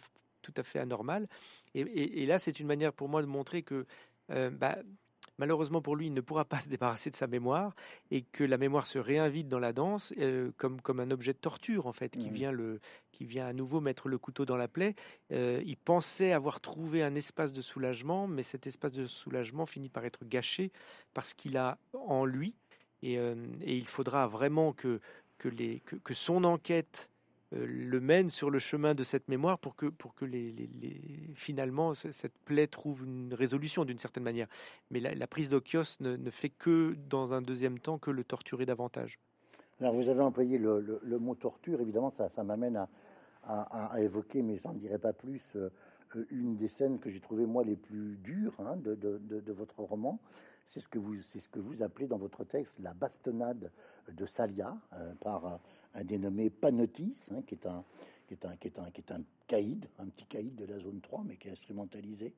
tout 0.46 0.54
à 0.56 0.62
fait 0.62 0.78
anormal. 0.78 1.28
Et, 1.74 2.24
là, 2.26 2.38
c'est 2.38 2.58
une 2.60 2.66
manière 2.66 2.92
pour 2.92 3.08
moi 3.08 3.20
de 3.20 3.26
montrer 3.26 3.62
que 3.62 3.86
euh, 4.30 4.50
bah, 4.50 4.78
malheureusement 5.38 5.82
pour 5.82 5.96
lui, 5.96 6.06
il 6.06 6.14
ne 6.14 6.20
pourra 6.20 6.44
pas 6.44 6.60
se 6.60 6.68
débarrasser 6.68 7.10
de 7.10 7.16
sa 7.16 7.26
mémoire 7.26 7.74
et 8.10 8.22
que 8.22 8.44
la 8.44 8.58
mémoire 8.58 8.86
se 8.86 8.98
réinvite 8.98 9.48
dans 9.48 9.58
la 9.58 9.72
danse 9.72 10.12
euh, 10.18 10.50
comme, 10.56 10.80
comme 10.80 11.00
un 11.00 11.10
objet 11.10 11.32
de 11.32 11.38
torture 11.38 11.86
en 11.86 11.92
fait, 11.92 12.10
qui, 12.10 12.30
mmh. 12.30 12.34
vient 12.34 12.52
le, 12.52 12.80
qui 13.12 13.24
vient 13.24 13.46
à 13.46 13.52
nouveau 13.52 13.80
mettre 13.80 14.08
le 14.08 14.18
couteau 14.18 14.44
dans 14.44 14.56
la 14.56 14.68
plaie. 14.68 14.94
Euh, 15.32 15.62
il 15.64 15.76
pensait 15.76 16.32
avoir 16.32 16.60
trouvé 16.60 17.02
un 17.02 17.14
espace 17.14 17.52
de 17.52 17.62
soulagement, 17.62 18.26
mais 18.26 18.42
cet 18.42 18.66
espace 18.66 18.92
de 18.92 19.06
soulagement 19.06 19.66
finit 19.66 19.88
par 19.88 20.04
être 20.04 20.24
gâché 20.24 20.72
parce 21.14 21.34
qu'il 21.34 21.56
a 21.56 21.78
en 21.92 22.24
lui 22.24 22.54
et, 23.02 23.14
et, 23.14 23.76
il 23.76 23.86
faudra 23.86 24.26
vraiment 24.26 24.72
que, 24.72 25.00
que, 25.38 25.48
les, 25.48 25.80
que, 25.80 25.96
que 25.96 26.14
son 26.14 26.44
enquête 26.44 27.10
euh, 27.10 27.15
le 27.52 28.00
mène 28.00 28.30
sur 28.30 28.50
le 28.50 28.58
chemin 28.58 28.94
de 28.94 29.04
cette 29.04 29.28
mémoire 29.28 29.58
pour 29.58 29.76
que, 29.76 29.86
pour 29.86 30.14
que 30.14 30.24
les, 30.24 30.68
finalement 31.34 31.94
cette 31.94 32.36
plaie 32.44 32.66
trouve 32.66 33.04
une 33.04 33.32
résolution 33.34 33.84
d'une 33.84 33.98
certaine 33.98 34.24
manière. 34.24 34.48
Mais 34.90 35.00
la, 35.00 35.26
prise 35.26 35.48
d'Okios 35.48 36.00
ne, 36.00 36.30
fait 36.30 36.50
que, 36.50 36.96
dans 37.08 37.32
un 37.32 37.42
deuxième 37.42 37.78
temps, 37.78 37.98
que 37.98 38.10
le 38.10 38.24
torturer 38.24 38.66
davantage. 38.66 39.18
Alors 39.80 39.94
vous 39.94 40.08
avez 40.08 40.20
employé 40.20 40.58
le, 40.58 41.18
mot 41.18 41.34
torture, 41.34 41.80
évidemment 41.80 42.10
ça, 42.10 42.42
m'amène 42.42 42.76
à, 42.76 42.88
à, 43.44 44.00
évoquer, 44.00 44.42
mais 44.42 44.56
j'en 44.56 44.72
dirai 44.72 44.98
pas 44.98 45.12
plus, 45.12 45.54
euh, 45.56 45.70
une 46.30 46.56
des 46.56 46.68
scènes 46.68 46.98
que 46.98 47.10
j'ai 47.10 47.20
trouvé 47.20 47.46
moi 47.46 47.62
les 47.62 47.76
plus 47.76 48.16
dures 48.16 48.54
hein, 48.58 48.76
de, 48.76 48.94
de, 48.94 49.52
votre 49.52 49.80
roman. 49.80 50.18
C'est 50.66 50.80
ce, 50.80 50.88
que 50.88 50.98
vous, 50.98 51.20
ce 51.22 51.46
que 51.48 51.60
vous 51.60 51.82
appelez 51.82 52.08
dans 52.08 52.18
votre 52.18 52.42
texte 52.42 52.80
la 52.80 52.92
bastonnade 52.92 53.70
de 54.12 54.26
Salia 54.26 54.76
euh, 54.94 55.14
par 55.20 55.60
un 55.96 56.04
dénommé 56.04 56.50
Panotis, 56.50 57.30
hein, 57.32 57.42
qui, 57.46 57.54
est 57.54 57.66
un, 57.66 57.84
qui, 58.28 58.34
est 58.34 58.46
un, 58.46 58.56
qui, 58.56 58.68
est 58.68 58.78
un, 58.78 58.90
qui 58.90 59.00
est 59.00 59.12
un 59.12 59.22
caïd, 59.46 59.86
un 59.98 60.06
petit 60.06 60.26
caïd 60.26 60.54
de 60.54 60.66
la 60.66 60.78
zone 60.78 61.00
3, 61.00 61.24
mais 61.26 61.36
qui 61.36 61.48
est 61.48 61.52
instrumentalisé. 61.52 62.34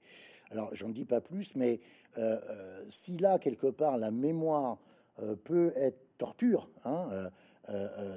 Alors, 0.51 0.75
j'en 0.75 0.89
dis 0.89 1.05
pas 1.05 1.21
plus, 1.21 1.55
mais 1.57 1.81
euh, 2.17 2.41
euh, 2.49 2.85
si 2.89 3.17
là, 3.19 3.39
quelque 3.39 3.67
part, 3.67 3.99
la 3.99 4.11
mémoire 4.11 4.79
euh, 5.21 5.35
peut 5.37 5.73
être 5.77 5.99
torture, 6.17 6.69
hein, 6.85 7.31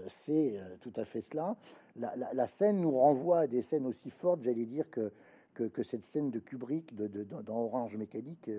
c'est 0.08 0.60
tout 0.80 0.94
à 0.96 1.04
fait 1.04 1.22
cela. 1.22 1.58
La, 1.98 2.48
scène 2.48 2.80
nous 2.80 2.98
renvoie 2.98 3.40
à 3.40 3.48
des 3.48 3.62
scènes 3.62 3.86
aussi 3.86 4.10
fortes, 4.10 4.42
j'allais 4.44 4.66
dire, 4.66 4.90
que, 4.90 5.12
que, 5.54 5.84
cette 5.84 6.04
scène 6.04 6.32
de 6.32 6.40
Kubrick 6.40 6.96
de, 6.96 7.24
dans 7.24 7.66
Orange 7.66 7.98
Mécanique 7.98 8.50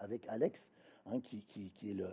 avec 0.00 0.28
Alex, 0.28 0.70
hein, 1.06 1.18
qui, 1.20 1.42
qui, 1.44 1.70
qui, 1.70 1.92
est 1.92 1.94
le, 1.94 2.06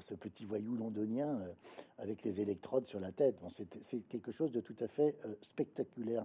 ce 0.00 0.14
petit 0.14 0.44
voyou 0.44 0.76
londonien 0.76 1.40
euh, 1.40 1.52
avec 1.98 2.22
les 2.22 2.40
électrodes 2.40 2.86
sur 2.86 3.00
la 3.00 3.12
tête. 3.12 3.36
c'est 3.48 4.00
quelque 4.08 4.32
chose 4.32 4.52
de 4.52 4.60
tout 4.60 4.76
à 4.80 4.88
fait 4.88 5.16
euh, 5.24 5.34
spectaculaire. 5.42 6.24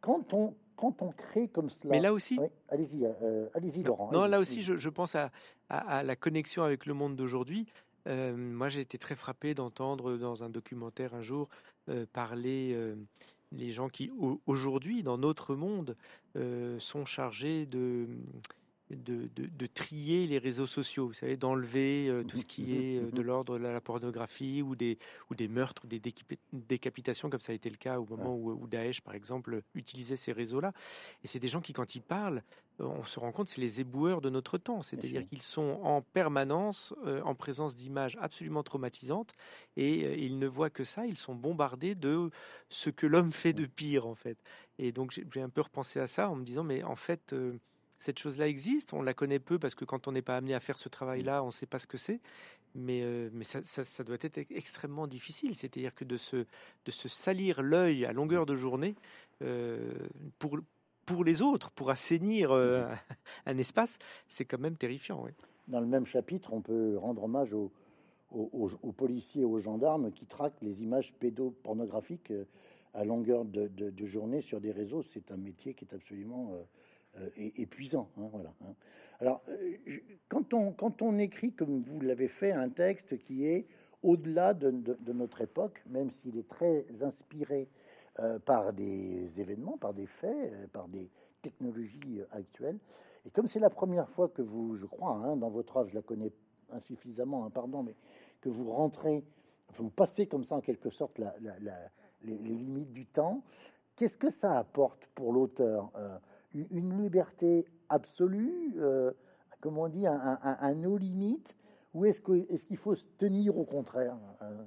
Quand 0.00 0.34
on, 0.34 0.54
quand 0.76 1.02
on 1.02 1.10
crée 1.10 1.48
comme 1.48 1.70
cela. 1.70 1.92
Mais 1.92 2.00
là 2.00 2.12
aussi. 2.12 2.38
allez-y, 2.68 3.04
euh, 3.04 3.48
allez-y, 3.54 3.82
Laurent. 3.82 4.12
Non, 4.12 4.26
là 4.26 4.38
aussi, 4.38 4.62
je, 4.62 4.88
pense 4.88 5.14
à, 5.14 5.32
à, 5.68 6.02
la 6.02 6.16
connexion 6.16 6.62
avec 6.62 6.86
le 6.86 6.94
monde 6.94 7.16
d'aujourd'hui. 7.16 7.66
moi, 8.06 8.68
j'ai 8.68 8.80
été 8.80 8.98
très 8.98 9.16
frappé 9.16 9.54
d'entendre 9.54 10.16
dans 10.16 10.44
un 10.44 10.50
documentaire 10.50 11.14
un 11.14 11.22
jour 11.22 11.48
parler 12.12 12.94
les 13.52 13.70
gens 13.70 13.88
qui, 13.88 14.12
aujourd'hui, 14.46 15.02
dans 15.02 15.18
notre 15.18 15.56
monde, 15.56 15.96
sont 16.78 17.04
chargés 17.04 17.66
de 17.66 18.06
de, 18.90 19.28
de, 19.34 19.66
trier 19.66 20.26
les 20.26 20.38
réseaux 20.38 20.66
sociaux, 20.66 21.08
vous 21.08 21.12
savez, 21.12 21.36
d'enlever 21.36 22.08
euh, 22.08 22.22
tout 22.22 22.38
ce 22.38 22.46
qui 22.46 22.76
est 22.76 22.98
euh, 22.98 23.10
de 23.10 23.20
l'ordre 23.20 23.58
de 23.58 23.64
la 23.64 23.80
pornographie 23.80 24.62
ou 24.62 24.76
des, 24.76 24.98
ou 25.28 25.34
des 25.34 25.48
meurtres 25.48 25.84
ou 25.84 25.88
des 25.88 26.00
décapitations, 26.52 27.28
comme 27.28 27.40
ça 27.40 27.52
a 27.52 27.54
été 27.54 27.68
le 27.68 27.76
cas 27.76 27.98
au 27.98 28.06
moment 28.06 28.36
où, 28.36 28.52
où 28.52 28.66
Daesh, 28.68 29.00
par 29.00 29.14
exemple, 29.14 29.62
utilisait 29.74 30.16
ces 30.16 30.30
réseaux-là. 30.32 30.72
Et 31.24 31.26
c'est 31.26 31.40
des 31.40 31.48
gens 31.48 31.60
qui, 31.60 31.72
quand 31.72 31.96
ils 31.96 32.02
parlent, 32.02 32.42
euh, 32.80 32.84
on 32.84 33.04
se 33.04 33.18
rend 33.18 33.32
compte, 33.32 33.48
c'est 33.48 33.60
les 33.60 33.80
éboueurs 33.80 34.20
de 34.20 34.30
notre 34.30 34.56
temps. 34.56 34.82
C'est-à-dire 34.82 35.26
qu'ils 35.26 35.42
sont 35.42 35.80
en 35.82 36.00
permanence 36.02 36.94
en 37.24 37.34
présence 37.34 37.74
d'images 37.74 38.16
absolument 38.20 38.62
traumatisantes 38.62 39.32
et 39.76 40.24
ils 40.24 40.38
ne 40.38 40.46
voient 40.46 40.70
que 40.70 40.84
ça. 40.84 41.06
Ils 41.06 41.16
sont 41.16 41.34
bombardés 41.34 41.96
de 41.96 42.30
ce 42.68 42.90
que 42.90 43.06
l'homme 43.06 43.32
fait 43.32 43.52
de 43.52 43.66
pire, 43.66 44.06
en 44.06 44.14
fait. 44.14 44.38
Et 44.78 44.92
donc, 44.92 45.10
j'ai 45.10 45.42
un 45.42 45.48
peu 45.48 45.62
repensé 45.62 45.98
à 45.98 46.06
ça 46.06 46.30
en 46.30 46.36
me 46.36 46.44
disant, 46.44 46.62
mais 46.62 46.84
en 46.84 46.96
fait, 46.96 47.34
cette 48.06 48.18
chose-là 48.18 48.46
existe. 48.48 48.92
On 48.92 49.02
la 49.02 49.14
connaît 49.14 49.40
peu 49.40 49.58
parce 49.58 49.74
que 49.74 49.84
quand 49.84 50.06
on 50.06 50.12
n'est 50.12 50.22
pas 50.22 50.36
amené 50.36 50.54
à 50.54 50.60
faire 50.60 50.78
ce 50.78 50.88
travail-là, 50.88 51.42
on 51.42 51.46
ne 51.46 51.52
sait 51.52 51.66
pas 51.66 51.78
ce 51.78 51.86
que 51.86 51.98
c'est. 51.98 52.20
Mais, 52.74 53.02
euh, 53.02 53.30
mais 53.32 53.44
ça, 53.44 53.62
ça, 53.64 54.04
doit 54.04 54.18
être 54.20 54.38
extrêmement 54.50 55.06
difficile. 55.06 55.54
C'est-à-dire 55.54 55.94
que 55.94 56.04
de 56.04 56.16
se, 56.16 56.36
de 56.36 56.90
se 56.90 57.08
salir 57.08 57.62
l'œil 57.62 58.04
à 58.04 58.12
longueur 58.12 58.46
de 58.46 58.54
journée 58.54 58.94
euh, 59.42 59.92
pour, 60.38 60.58
pour 61.04 61.24
les 61.24 61.42
autres, 61.42 61.70
pour 61.70 61.90
assainir 61.90 62.52
euh, 62.52 62.86
un 63.46 63.58
espace, 63.58 63.98
c'est 64.28 64.44
quand 64.44 64.60
même 64.60 64.76
terrifiant. 64.76 65.26
Dans 65.68 65.80
le 65.80 65.86
même 65.86 66.06
chapitre, 66.06 66.52
on 66.52 66.60
peut 66.60 66.96
rendre 66.98 67.24
hommage 67.24 67.54
aux, 67.54 67.72
aux, 68.30 68.92
policiers 68.92 69.42
et 69.42 69.46
aux 69.46 69.58
gendarmes 69.58 70.12
qui 70.12 70.26
traquent 70.26 70.60
les 70.62 70.82
images 70.82 71.12
pédopornographiques 71.14 72.32
à 72.96 73.04
longueur 73.04 73.44
de, 73.44 73.68
de, 73.68 74.06
journée 74.06 74.40
sur 74.40 74.60
des 74.60 74.72
réseaux. 74.72 75.02
C'est 75.02 75.30
un 75.30 75.36
métier 75.36 75.74
qui 75.74 75.84
est 75.84 75.94
absolument 75.94 76.52
euh, 76.54 76.62
épuisant. 77.36 78.08
Hein, 78.18 78.28
voilà. 78.32 78.52
Hein. 78.64 78.74
Alors, 79.20 79.42
euh, 79.48 79.76
quand 80.28 80.52
on, 80.52 80.72
quand 80.72 81.02
on 81.02 81.18
écrit, 81.18 81.52
comme 81.52 81.82
vous 81.82 82.00
l'avez 82.00 82.28
fait, 82.28 82.52
un 82.52 82.68
texte 82.68 83.18
qui 83.18 83.46
est 83.46 83.66
au-delà 84.02 84.54
de, 84.54 84.96
notre 85.12 85.40
époque, 85.40 85.82
même 85.86 86.10
s'il 86.10 86.36
est 86.38 86.48
très 86.48 86.84
inspiré 87.02 87.68
euh, 88.18 88.38
par 88.38 88.72
des 88.72 89.40
événements, 89.40 89.78
par 89.78 89.94
des 89.94 90.06
faits, 90.06 90.70
par 90.72 90.88
des 90.88 91.10
technologies 91.42 92.20
actuelles, 92.30 92.78
et 93.24 93.30
comme 93.30 93.48
c'est 93.48 93.60
la 93.60 93.70
première 93.70 94.08
fois 94.08 94.28
que 94.28 94.42
vous, 94.42 94.76
je 94.76 94.86
crois, 94.86 95.12
hein, 95.12 95.36
dans 95.36 95.48
votre 95.48 95.78
œuvre, 95.78 95.90
je 95.90 95.94
la 95.94 96.02
connais 96.02 96.32
insuffisamment, 96.70 97.48
pardon, 97.50 97.82
mais 97.82 97.96
que 98.40 98.48
vous 98.48 98.70
rentrez, 98.70 99.24
vous 99.74 99.90
passez 99.90 100.26
comme 100.26 100.44
ça 100.44 100.56
en 100.56 100.60
quelque 100.60 100.90
sorte 100.90 101.18
la, 101.18 101.34
les, 102.22 102.36
limites 102.36 102.92
du 102.92 103.06
temps, 103.06 103.42
qu'est-ce 103.96 104.18
que 104.18 104.30
ça 104.30 104.58
apporte 104.58 105.06
pour 105.14 105.32
l'auteur 105.32 105.90
une 106.54 106.96
liberté 106.96 107.66
absolue, 107.88 108.74
euh, 108.78 109.12
comme 109.60 109.78
on 109.78 109.88
dit, 109.88 110.06
un, 110.06 110.38
un, 110.42 110.74
nos 110.74 110.96
limites, 110.96 111.56
ou 111.94 112.04
est-ce 112.04 112.20
qu'il 112.20 112.76
faut 112.76 112.94
se 112.94 113.06
tenir 113.18 113.56
au 113.56 113.64
contraire 113.64 114.16
euh? 114.42 114.64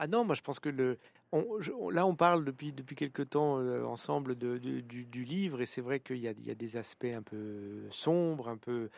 Ah 0.00 0.06
non, 0.06 0.24
moi 0.24 0.36
je 0.36 0.42
pense 0.42 0.60
que 0.60 0.68
le, 0.68 0.96
là 1.90 2.06
on 2.06 2.14
parle 2.14 2.44
depuis 2.44 2.72
depuis 2.72 2.94
quelque 2.94 3.22
temps 3.22 3.58
euh, 3.58 3.82
ensemble 3.84 4.38
de, 4.38 4.56
du, 4.56 5.24
livre 5.24 5.60
et 5.60 5.66
c'est 5.66 5.80
vrai 5.80 5.98
qu'il 5.98 6.18
y, 6.18 6.28
a, 6.28 6.32
des 6.54 6.76
aspects 6.76 7.12
un 7.12 7.20
peu 7.20 7.82
sombres, 7.90 8.48
un 8.48 8.56
peu 8.56 8.90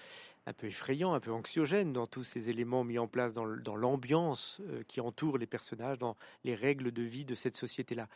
un 0.44 0.52
peu 0.52 0.66
effrayants, 0.66 1.14
un 1.14 1.20
peu 1.20 1.32
anxiogènes 1.32 1.94
dans 1.94 2.06
tous 2.06 2.24
ces 2.24 2.50
éléments 2.50 2.84
mis 2.84 2.98
en 2.98 3.08
place 3.08 3.32
dans, 3.32 3.46
l'ambiance 3.46 4.60
qui 4.88 5.00
entoure 5.00 5.38
les 5.38 5.46
personnages, 5.46 5.98
dans 5.98 6.16
les 6.44 6.54
règles 6.54 6.92
de 6.92 7.02
vie 7.02 7.24
de 7.24 7.34
cette 7.34 7.56
société 7.56 7.94
là. 7.94 8.06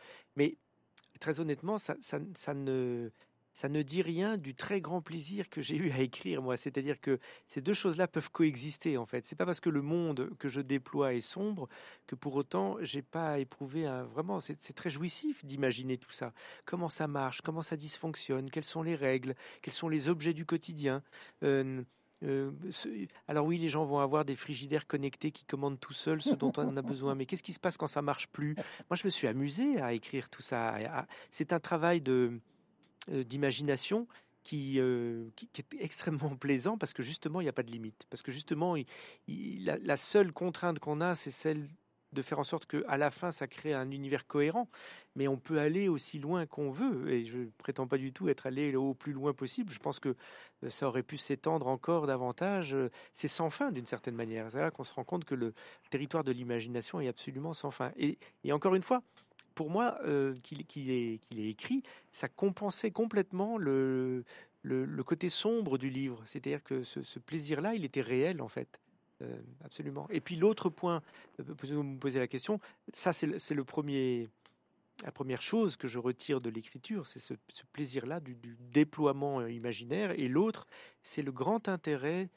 Très 1.19 1.39
honnêtement, 1.39 1.77
ça, 1.77 1.95
ça, 2.01 2.19
ne, 2.53 3.09
ça 3.53 3.69
ne 3.69 3.81
dit 3.81 4.01
rien 4.01 4.37
du 4.37 4.53
très 4.53 4.81
grand 4.81 5.01
plaisir 5.01 5.49
que 5.49 5.61
j'ai 5.61 5.77
eu 5.77 5.91
à 5.91 5.99
écrire 5.99 6.41
moi. 6.41 6.57
C'est-à-dire 6.57 6.99
que 6.99 7.19
ces 7.47 7.61
deux 7.61 7.73
choses-là 7.73 8.07
peuvent 8.07 8.29
coexister 8.29 8.97
en 8.97 9.05
fait. 9.05 9.25
C'est 9.25 9.37
pas 9.37 9.45
parce 9.45 9.61
que 9.61 9.69
le 9.69 9.81
monde 9.81 10.29
que 10.39 10.49
je 10.49 10.59
déploie 10.59 11.13
est 11.13 11.21
sombre 11.21 11.69
que 12.05 12.15
pour 12.15 12.35
autant 12.35 12.77
j'ai 12.81 13.01
pas 13.01 13.39
éprouvé 13.39 13.85
un 13.85 14.03
vraiment. 14.03 14.41
C'est 14.41 14.75
très 14.75 14.89
jouissif 14.89 15.45
d'imaginer 15.45 15.97
tout 15.97 16.11
ça. 16.11 16.33
Comment 16.65 16.89
ça 16.89 17.07
marche, 17.07 17.41
comment 17.41 17.61
ça 17.61 17.77
dysfonctionne, 17.77 18.51
quelles 18.51 18.65
sont 18.65 18.83
les 18.83 18.95
règles, 18.95 19.35
quels 19.61 19.73
sont 19.73 19.89
les 19.89 20.09
objets 20.09 20.33
du 20.33 20.45
quotidien? 20.45 21.01
Euh, 21.43 21.81
euh, 22.25 22.51
alors 23.27 23.45
oui, 23.45 23.57
les 23.57 23.69
gens 23.69 23.85
vont 23.85 23.99
avoir 23.99 24.25
des 24.25 24.35
frigidaires 24.35 24.87
connectés 24.87 25.31
qui 25.31 25.45
commandent 25.45 25.79
tout 25.79 25.93
seuls 25.93 26.21
ce 26.21 26.33
dont 26.33 26.51
on 26.57 26.75
a 26.77 26.81
besoin. 26.81 27.15
Mais 27.15 27.25
qu'est-ce 27.25 27.43
qui 27.43 27.53
se 27.53 27.59
passe 27.59 27.77
quand 27.77 27.87
ça 27.87 28.01
marche 28.01 28.27
plus? 28.27 28.55
Moi, 28.89 28.97
je 28.97 29.05
me 29.05 29.09
suis 29.09 29.27
amusé 29.27 29.79
à 29.81 29.93
écrire 29.93 30.29
tout 30.29 30.41
ça. 30.41 30.75
C'est 31.29 31.53
un 31.53 31.59
travail 31.59 32.01
de 32.01 32.39
euh, 33.11 33.23
d'imagination 33.23 34.07
qui, 34.43 34.79
euh, 34.79 35.29
qui, 35.35 35.49
est 35.57 35.75
extrêmement 35.79 36.35
plaisant 36.37 36.77
parce 36.77 36.93
que 36.93 37.03
justement, 37.03 37.41
il 37.41 37.43
n'y 37.43 37.49
a 37.49 37.53
pas 37.53 37.63
de 37.63 37.71
limite. 37.71 38.05
Parce 38.09 38.21
que 38.21 38.31
justement, 38.31 38.75
la, 39.27 39.97
seule 39.97 40.31
contrainte 40.31 40.79
qu'on 40.79 41.01
a, 41.01 41.15
c'est 41.15 41.31
celle 41.31 41.67
de 42.15 42.21
faire 42.21 42.39
en 42.39 42.43
sorte 42.43 42.65
qu'à 42.65 42.97
la 42.97 43.11
fin, 43.11 43.31
ça 43.31 43.47
crée 43.47 43.73
un 43.73 43.91
univers 43.91 44.25
cohérent. 44.25 44.67
Mais 45.15 45.27
on 45.27 45.37
peut 45.37 45.59
aller 45.59 45.87
aussi 45.87 46.17
loin 46.19 46.45
qu'on 46.45 46.71
veut. 46.71 47.11
Et 47.11 47.25
je 47.25 47.37
prétends 47.59 47.87
pas 47.87 47.97
du 47.97 48.11
tout 48.11 48.27
être 48.29 48.47
allé 48.47 48.75
au 48.75 48.93
plus 48.93 49.13
loin 49.13 49.33
possible. 49.33 49.71
Je 49.71 49.79
pense 49.79 49.99
que 49.99 50.15
euh, 50.63 50.69
ça 50.69 50.87
aurait 50.87 51.03
pu 51.03 51.17
s'étendre 51.17 51.67
encore 51.67 52.07
davantage. 52.07 52.75
C'est 53.13 53.27
sans 53.27 53.49
fin 53.49 53.71
d'une 53.71 53.85
certaine 53.85 54.15
manière. 54.15 54.49
C'est 54.51 54.59
là 54.59 54.71
qu'on 54.71 54.83
se 54.83 54.93
rend 54.93 55.03
compte 55.03 55.25
que 55.25 55.35
le 55.35 55.53
territoire 55.89 56.23
de 56.23 56.31
l'imagination 56.31 56.99
est 56.99 57.07
absolument 57.07 57.53
sans 57.53 57.71
fin. 57.71 57.91
Et, 57.97 58.17
encore 58.51 58.75
une 58.75 58.81
fois, 58.81 59.01
pour 59.53 59.69
moi, 59.69 59.97
euh, 60.03 60.35
qu'il 60.41 60.89
est, 60.89 61.19
écrit, 61.37 61.83
ça 62.11 62.27
compensait 62.27 62.91
complètement 62.91 63.57
le, 63.57 64.25
le, 64.63 65.03
côté 65.03 65.29
sombre 65.29 65.77
du 65.77 65.89
livre. 65.89 66.21
C'est-à-dire 66.25 66.63
que 66.63 66.83
ce, 66.83 67.19
plaisir-là, 67.19 67.75
il 67.75 67.85
était 67.85 68.01
réel, 68.01 68.41
en 68.41 68.47
fait. 68.47 68.79
Euh, 69.21 69.37
absolument. 69.63 70.07
Et 70.09 70.19
puis 70.19 70.35
l'autre 70.35 70.69
point, 70.69 71.01
euh, 71.39 71.43
vous 71.63 71.83
me 71.83 71.97
posez 71.97 72.19
la 72.19 72.27
question, 72.27 72.59
ça 72.93 73.13
c'est 73.13 73.27
le, 73.27 73.63
premier, 73.63 74.27
la 75.03 75.11
première 75.11 75.41
chose 75.41 75.77
que 75.77 75.87
je 75.87 75.99
retire 75.99 76.41
de 76.41 76.49
l'écriture, 76.49 77.07
c'est 77.07 77.19
ce, 77.19 77.33
plaisir-là 77.71 78.19
du, 78.19 78.35
déploiement 78.71 79.45
imaginaire. 79.47 80.11
Et 80.19 80.27
l'autre, 80.27 80.67
c'est 81.01 81.21
le 81.21 81.31
grand 81.31 81.69
intérêt 81.69 82.29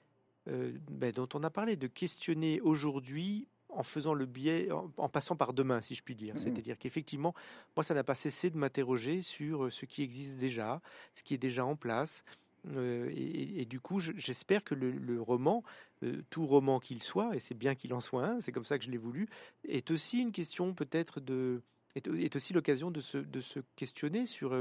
ben, 0.47 1.13
dont 1.13 1.29
on 1.35 1.45
a 1.45 1.51
parlé, 1.51 1.77
de 1.77 1.89
questionner 1.89 2.63
aujourd'hui 2.63 3.49
en 3.71 3.83
faisant 3.83 4.15
le 4.15 4.27
biais, 4.27 4.69
en, 4.97 5.09
passant 5.09 5.37
par 5.37 5.53
demain, 5.53 5.81
si 5.81 5.95
je 5.95 6.03
puis 6.03 6.15
dire. 6.15 6.35
Mmh. 6.35 6.39
C'est-à-dire 6.39 6.79
qu'effectivement, 6.79 7.35
moi, 7.77 7.85
ça 7.85 7.95
n'a 7.95 8.05
pas 8.05 8.15
cessé 8.15 8.51
de 8.51 8.57
m'interroger 8.57 9.23
sur 9.23 9.65
euh, 9.65 9.71
ce 9.71 9.85
qui 9.85 10.03
existe 10.03 10.39
déjà, 10.39 10.81
ce 11.15 11.23
qui 11.23 11.35
est 11.35 11.39
déjà 11.39 11.65
en 11.65 11.77
place. 11.77 12.25
Euh, 12.67 13.11
et, 13.15 13.65
du 13.65 13.81
coup, 13.81 14.01
j'espère 14.01 14.65
que 14.65 14.75
le, 14.75 15.21
roman, 15.21 15.63
euh, 16.03 16.23
tout 16.31 16.47
roman 16.47 16.81
qu'il 16.81 17.03
soit, 17.03 17.35
et 17.35 17.39
c'est 17.39 17.55
bien 17.55 17.75
qu'il 17.75 17.95
en 17.95 18.01
soit 18.01 18.25
un, 18.25 18.41
c'est 18.41 18.53
comme 18.53 18.65
ça 18.65 18.79
que 18.79 18.85
je 18.85 18.91
l'ai 18.91 18.99
voulu, 18.99 19.29
est 19.67 19.91
aussi 19.91 20.21
une 20.21 20.33
question 20.33 20.75
peut-être 20.75 21.21
de, 21.21 21.63
est, 21.95 22.37
aussi 22.37 22.53
l'occasion 22.53 22.91
de 22.91 23.01
se, 23.01 23.19
de 23.19 23.41
se 23.41 23.61
questionner 23.77 24.27
sur 24.27 24.57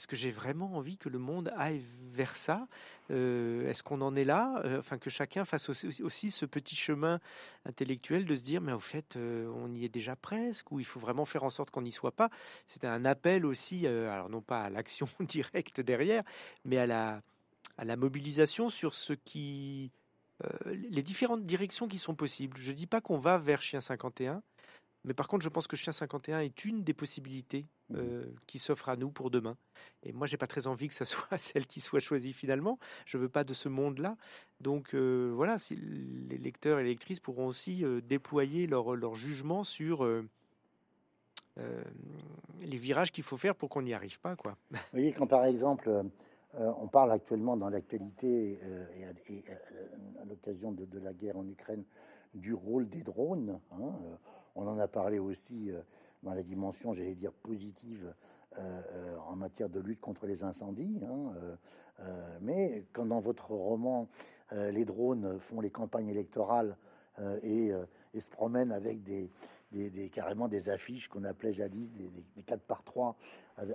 est-ce 0.00 0.06
que 0.06 0.16
j'ai 0.16 0.30
vraiment 0.30 0.76
envie 0.76 0.96
que 0.96 1.10
le 1.10 1.18
monde 1.18 1.52
aille 1.58 1.84
vers 2.14 2.34
ça? 2.34 2.66
Euh, 3.10 3.68
Est-ce 3.68 3.82
qu'on 3.82 4.00
en 4.00 4.16
est 4.16 4.24
là? 4.24 4.62
Euh, 4.64 4.78
Enfin, 4.78 4.96
que 4.96 5.10
chacun 5.10 5.44
fasse 5.44 5.68
aussi, 5.68 6.30
ce 6.30 6.46
petit 6.46 6.74
chemin 6.74 7.20
intellectuel 7.66 8.24
de 8.24 8.34
se 8.34 8.40
dire, 8.42 8.62
mais 8.62 8.72
au 8.72 8.80
fait, 8.80 9.16
euh, 9.16 9.46
on 9.54 9.74
y 9.74 9.84
est 9.84 9.90
déjà 9.90 10.16
presque, 10.16 10.72
ou 10.72 10.80
il 10.80 10.86
faut 10.86 11.00
vraiment 11.00 11.26
faire 11.26 11.44
en 11.44 11.50
sorte 11.50 11.70
qu'on 11.70 11.82
n'y 11.82 11.92
soit 11.92 12.16
pas? 12.16 12.30
C'est 12.66 12.86
un 12.86 13.04
appel 13.04 13.44
aussi, 13.44 13.86
alors 13.86 14.30
non 14.30 14.40
pas 14.40 14.62
à 14.62 14.70
l'action 14.70 15.06
directe 15.20 15.82
derrière, 15.82 16.22
mais 16.64 16.78
à 16.78 16.86
la, 16.86 17.20
à 17.76 17.84
la 17.84 17.96
mobilisation 17.96 18.70
sur 18.70 18.94
ce 18.94 19.12
qui 19.12 19.92
les 20.64 21.02
différentes 21.02 21.44
directions 21.44 21.86
qui 21.86 21.98
sont 21.98 22.14
possibles. 22.14 22.56
Je 22.58 22.70
ne 22.70 22.74
dis 22.74 22.86
pas 22.86 23.02
qu'on 23.02 23.18
va 23.18 23.36
vers 23.36 23.60
Chien 23.60 23.82
51, 23.82 24.42
mais 25.04 25.14
par 25.14 25.28
contre, 25.28 25.42
je 25.42 25.48
pense 25.48 25.66
que 25.66 25.76
Chien 25.76 25.92
51 25.92 26.40
est 26.40 26.64
une 26.64 26.84
des 26.84 26.92
possibilités 26.92 27.66
mmh. 27.88 27.96
euh, 27.96 28.24
qui 28.46 28.58
s'offre 28.58 28.88
à 28.90 28.96
nous 28.96 29.10
pour 29.10 29.30
demain. 29.30 29.56
Et 30.02 30.12
moi, 30.12 30.26
j'ai 30.26 30.36
pas 30.36 30.46
très 30.46 30.66
envie 30.66 30.88
que 30.88 30.94
ce 30.94 31.04
soit 31.06 31.38
celle 31.38 31.66
qui 31.66 31.80
soit 31.80 32.00
choisie 32.00 32.32
finalement. 32.32 32.78
Je 33.06 33.16
veux 33.16 33.28
pas 33.28 33.44
de 33.44 33.54
ce 33.54 33.68
monde-là. 33.68 34.16
Donc 34.60 34.94
euh, 34.94 35.32
voilà, 35.34 35.58
si 35.58 35.76
les 35.76 36.38
lecteurs 36.38 36.80
et 36.80 36.82
les 36.82 36.90
lectrices 36.90 37.20
pourront 37.20 37.46
aussi 37.46 37.84
euh, 37.84 38.00
déployer 38.02 38.66
leur, 38.66 38.94
leur, 38.94 39.14
jugement 39.14 39.64
sur 39.64 40.06
les 42.60 42.78
virages 42.78 43.12
qu'il 43.12 43.24
faut 43.24 43.36
faire 43.36 43.54
pour 43.54 43.68
qu'on 43.68 43.82
n'y 43.82 43.92
arrive 43.92 44.18
pas. 44.20 44.34
Quoi. 44.36 44.56
Vous 44.70 44.78
voyez, 44.92 45.12
quand 45.12 45.26
par 45.26 45.44
exemple, 45.44 45.90
on 46.54 46.88
parle 46.88 47.12
actuellement 47.12 47.56
dans 47.56 47.68
l'actualité 47.68 48.58
et, 48.96 49.04
à, 49.04 50.24
l'occasion 50.24 50.72
de, 50.72 50.86
de, 50.86 50.98
la 50.98 51.12
guerre 51.12 51.36
en 51.36 51.46
Ukraine 51.46 51.84
du 52.34 52.54
rôle 52.54 52.88
des 52.88 53.02
drones. 53.02 53.60
Hein, 53.72 53.92
on 54.60 54.68
en 54.68 54.78
a 54.78 54.88
parlé 54.88 55.18
aussi 55.18 55.70
euh, 55.70 55.80
dans 56.22 56.34
la 56.34 56.42
dimension, 56.42 56.92
j'allais 56.92 57.14
dire, 57.14 57.32
positive 57.32 58.12
euh, 58.58 58.82
euh, 58.92 59.16
en 59.26 59.36
matière 59.36 59.70
de 59.70 59.80
lutte 59.80 60.00
contre 60.00 60.26
les 60.26 60.44
incendies. 60.44 61.00
Hein, 61.02 61.32
mais 62.40 62.86
quand 62.94 63.04
dans 63.04 63.20
votre 63.20 63.50
roman, 63.50 64.08
les 64.52 64.86
drones 64.86 65.38
font 65.38 65.60
les 65.60 65.68
campagnes 65.68 66.08
électorales 66.08 66.78
et, 67.42 67.72
se 68.18 68.30
promènent 68.30 68.72
avec 68.72 69.02
des, 69.02 69.30
carrément 70.10 70.48
des 70.48 70.70
affiches 70.70 71.08
qu'on 71.08 71.24
appelait 71.24 71.52
jadis 71.52 71.92
des, 71.92 72.08
des, 72.08 72.42
4 72.42 72.62
par 72.62 72.84
3 72.84 73.18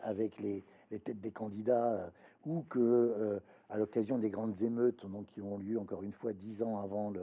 avec 0.02 0.40
les, 0.40 0.66
têtes 0.90 1.22
des 1.22 1.30
candidats, 1.30 2.12
ou 2.48 2.64
que 2.64 3.40
à 3.70 3.78
l'occasion 3.78 4.18
des 4.18 4.32
grandes 4.32 4.64
émeutes 4.64 5.06
qui 5.28 5.42
ont 5.42 5.60
lieu 5.60 5.80
encore 5.80 6.02
une 6.02 6.14
fois 6.14 6.34
dix 6.34 6.64
ans 6.64 6.80
avant 6.80 7.12
le, 7.12 7.22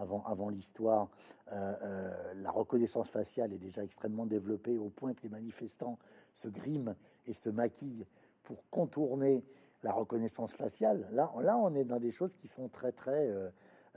avant, 0.00 0.48
l'histoire, 0.48 1.08
euh, 1.52 1.74
euh, 1.82 2.34
la 2.36 2.50
reconnaissance 2.50 3.08
faciale 3.08 3.52
est 3.52 3.58
déjà 3.58 3.82
extrêmement 3.82 4.26
développée 4.26 4.78
au 4.78 4.88
point 4.88 5.14
que 5.14 5.22
les 5.22 5.28
manifestants 5.28 5.98
se 6.34 6.48
griment 6.48 6.94
et 7.26 7.32
se 7.32 7.50
maquillent 7.50 8.06
pour 8.42 8.64
contourner 8.70 9.44
la 9.82 9.92
reconnaissance 9.92 10.52
faciale. 10.52 11.08
Là, 11.12 11.32
là, 11.40 11.56
on 11.56 11.74
est 11.74 11.84
dans 11.84 12.00
des 12.00 12.12
choses 12.12 12.34
qui 12.34 12.48
sont 12.48 12.68
très, 12.68 12.92
très, 12.92 13.30
euh, 13.30 13.50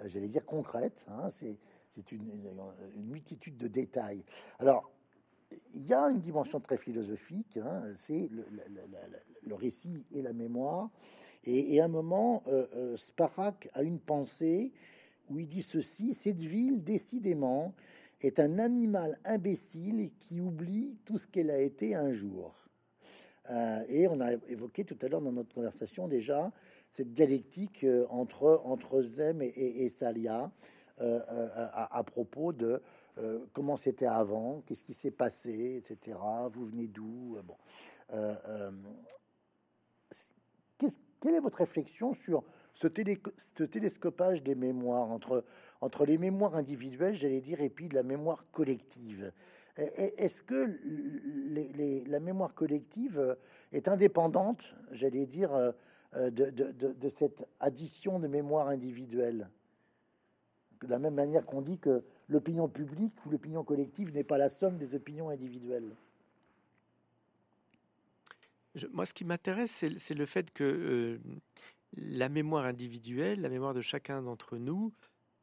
j'allais 0.06 0.28
dire, 0.28 0.46
concrètes. 0.46 1.06
Hein. 1.10 1.30
C'est 1.30 2.12
une, 2.12 2.22
multitude 2.96 3.58
de 3.58 3.68
détails. 3.68 4.24
Alors, 4.60 4.90
il 5.76 5.86
y 5.86 5.94
a 5.94 6.10
une 6.10 6.20
dimension 6.20 6.60
très 6.60 6.78
philosophique, 6.78 7.58
hein. 7.58 7.84
c'est 7.96 8.28
le, 8.32 9.56
récit 9.56 10.06
et 10.12 10.22
la 10.22 10.34
mémoire. 10.34 10.90
Et, 11.44 11.80
à 11.80 11.86
un 11.86 11.90
moment, 11.90 12.44
Sparak 12.96 13.70
a 13.74 13.84
une 13.84 14.00
pensée 14.00 14.72
où 15.30 15.40
il 15.40 15.48
dit 15.48 15.62
ceci 15.62 16.14
Cette 16.14 16.42
ville, 16.42 16.84
décidément, 16.84 17.74
est 18.22 18.40
un 18.40 18.60
animal 18.60 19.20
imbécile 19.26 20.12
qui 20.20 20.40
oublie 20.40 20.98
tout 21.06 21.18
ce 21.18 21.28
qu'elle 21.28 21.52
a 21.52 21.60
été 21.60 21.96
un 21.96 22.12
jour. 22.12 22.64
Euh, 23.50 23.84
et 23.90 24.08
on 24.08 24.22
a 24.22 24.34
évoqué 24.48 24.86
tout 24.86 24.98
à 25.02 25.08
l'heure 25.10 25.22
dans 25.22 25.34
notre 25.34 25.54
conversation 25.54 26.08
déjà 26.08 26.52
cette 26.94 27.12
dialectique 27.12 27.84
euh, 27.84 28.06
entre, 28.10 28.62
entre 28.64 29.02
Zem 29.02 29.42
et, 29.42 29.90
Salia 29.90 30.52
euh, 31.02 31.20
à, 31.74 32.04
propos 32.04 32.54
de 32.54 32.82
comment 33.52 33.78
c'était 33.78 34.06
avant, 34.06 34.62
qu'est-ce 34.66 34.84
qui 34.84 34.94
s'est 34.94 35.12
passé, 35.12 35.76
etc. 35.78 36.18
Vous 36.50 36.66
venez 36.66 36.88
d'où 36.88 37.38
bon. 37.44 37.58
quelle 41.20 41.36
est 41.36 41.40
votre 41.40 41.60
réflexion 41.60 42.14
sur 42.14 42.44
ce, 42.74 42.88
télescopage 42.88 44.44
des 44.44 44.56
mémoires 44.56 45.10
entre, 45.10 46.06
les 46.06 46.18
mémoires 46.18 46.56
individuelles, 46.56 47.16
j'allais 47.16 47.42
dire, 47.42 47.62
et 47.62 47.70
puis 47.70 47.90
la 47.90 48.04
mémoire 48.04 48.46
collective. 48.52 49.32
Est-ce 49.76 50.44
que 50.44 50.80
la 52.08 52.20
mémoire 52.20 52.54
collective 52.54 53.38
est 53.72 53.88
indépendante, 53.88 54.76
j'allais 54.92 55.26
dire, 55.26 55.74
euh, 56.16 56.30
de, 56.30 56.52
de, 56.52 57.10
cette 57.10 57.48
addition 57.60 58.20
de 58.20 58.28
mémoire 58.28 58.68
individuelle 58.68 59.50
De 60.84 60.88
la 60.88 61.00
même 61.00 61.16
manière 61.16 61.44
qu'on 61.44 61.62
dit 61.62 61.80
que 61.80 62.04
l'opinion 62.30 62.68
publique 62.70 63.14
ou 63.26 63.32
l'opinion 63.32 63.64
collective 63.64 64.14
n'est 64.14 64.24
pas 64.24 64.38
la 64.38 64.52
somme 64.52 64.78
des 64.78 64.94
opinions 64.94 65.30
individuelles. 65.30 65.96
moi, 68.92 69.08
ce 69.08 69.14
qui 69.16 69.26
m'intéresse, 69.26 69.86
c'est 69.98 70.14
le 70.14 70.26
fait 70.28 70.52
que 70.52 70.64
euh, 70.64 71.18
la 71.96 72.30
mémoire 72.30 72.66
individuelle, 72.66 73.42
la 73.42 73.50
mémoire 73.50 73.74
de 73.74 73.82
chacun 73.82 74.22
d'entre 74.22 74.58
nous, 74.58 74.94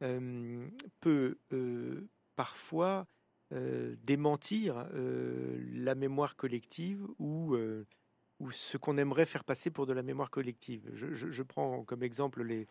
euh, 0.03 0.67
peut 0.99 1.37
euh, 1.53 2.09
parfois 2.35 3.05
euh, 3.53 3.95
démentir 4.03 4.87
la 4.93 5.95
mémoire 5.95 6.35
collective 6.35 7.05
ou, 7.19 7.55
ou 8.41 8.51
ce 8.51 8.77
qu'on 8.77 8.97
aimerait 8.97 9.27
faire 9.27 9.43
passer 9.43 9.69
pour 9.69 9.85
de 9.85 9.93
la 9.93 10.01
mémoire 10.01 10.31
collective. 10.31 10.89
Je, 10.93 11.43
prends 11.43 11.83
comme 11.83 12.01
exemple 12.01 12.43
les, 12.43 12.67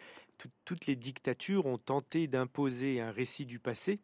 toutes 0.65 0.87
les 0.87 0.97
dictatures 0.97 1.67
ont 1.67 1.79
tenté 1.79 2.27
d'imposer 2.27 3.01
un 3.01 3.13
récit 3.13 3.47
du 3.47 3.61
passé 3.61 4.01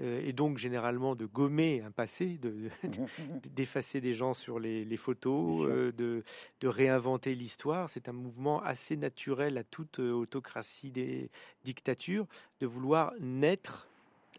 euh, 0.00 0.22
et 0.24 0.32
donc 0.32 0.58
généralement 0.58 1.16
de 1.16 1.26
gommer 1.26 1.82
un 1.82 1.90
passé, 1.90 2.38
d'effacer 3.54 4.00
des 4.00 4.14
gens 4.14 4.32
sur 4.32 4.60
les, 4.60 4.96
photos, 4.96 5.66
euh, 5.68 5.92
de, 5.92 6.22
de, 6.60 6.68
réinventer 6.68 7.34
l'histoire. 7.34 7.90
C'est 7.90 8.08
un 8.08 8.12
mouvement 8.12 8.62
assez 8.62 8.96
naturel 8.96 9.58
à 9.58 9.64
toute 9.64 9.98
euh, 9.98 10.12
autocratie 10.12 10.92
des 10.92 11.30
dictatures 11.64 12.26
de 12.60 12.66
vouloir 12.66 13.12
naître 13.20 13.88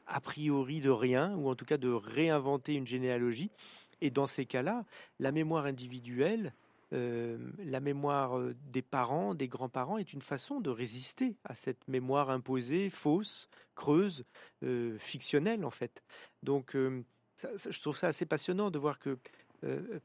a 0.07 0.21
priori 0.21 0.79
de 0.79 0.89
rien, 0.89 1.35
ou 1.35 1.49
en 1.49 1.55
tout 1.55 1.65
cas 1.65 1.77
de 1.77 1.89
réinventer 1.89 2.73
une 2.73 2.87
généalogie. 2.87 3.51
Et 4.01 4.09
dans 4.09 4.27
ces 4.27 4.45
cas-là, 4.45 4.85
la 5.19 5.31
mémoire 5.31 5.65
individuelle, 5.65 6.53
euh, 6.91 7.37
la 7.59 7.79
mémoire 7.79 8.37
euh, 8.37 8.55
des 8.71 8.81
parents, 8.81 9.35
des 9.35 9.47
grands-parents 9.47 9.99
est 9.99 10.11
une 10.13 10.21
façon 10.21 10.59
de 10.59 10.71
résister 10.71 11.35
à 11.43 11.53
cette 11.53 11.87
mémoire 11.87 12.31
imposée, 12.31 12.89
fausse, 12.89 13.47
creuse, 13.75 14.25
euh, 14.63 14.97
fictionnelle 14.97 15.65
en 15.65 15.69
fait. 15.69 16.03
Donc 16.41 16.75
je 16.75 17.81
trouve 17.81 17.97
ça 17.97 18.07
assez 18.07 18.25
passionnant 18.25 18.71
de 18.71 18.79
voir 18.79 18.99
que 18.99 19.17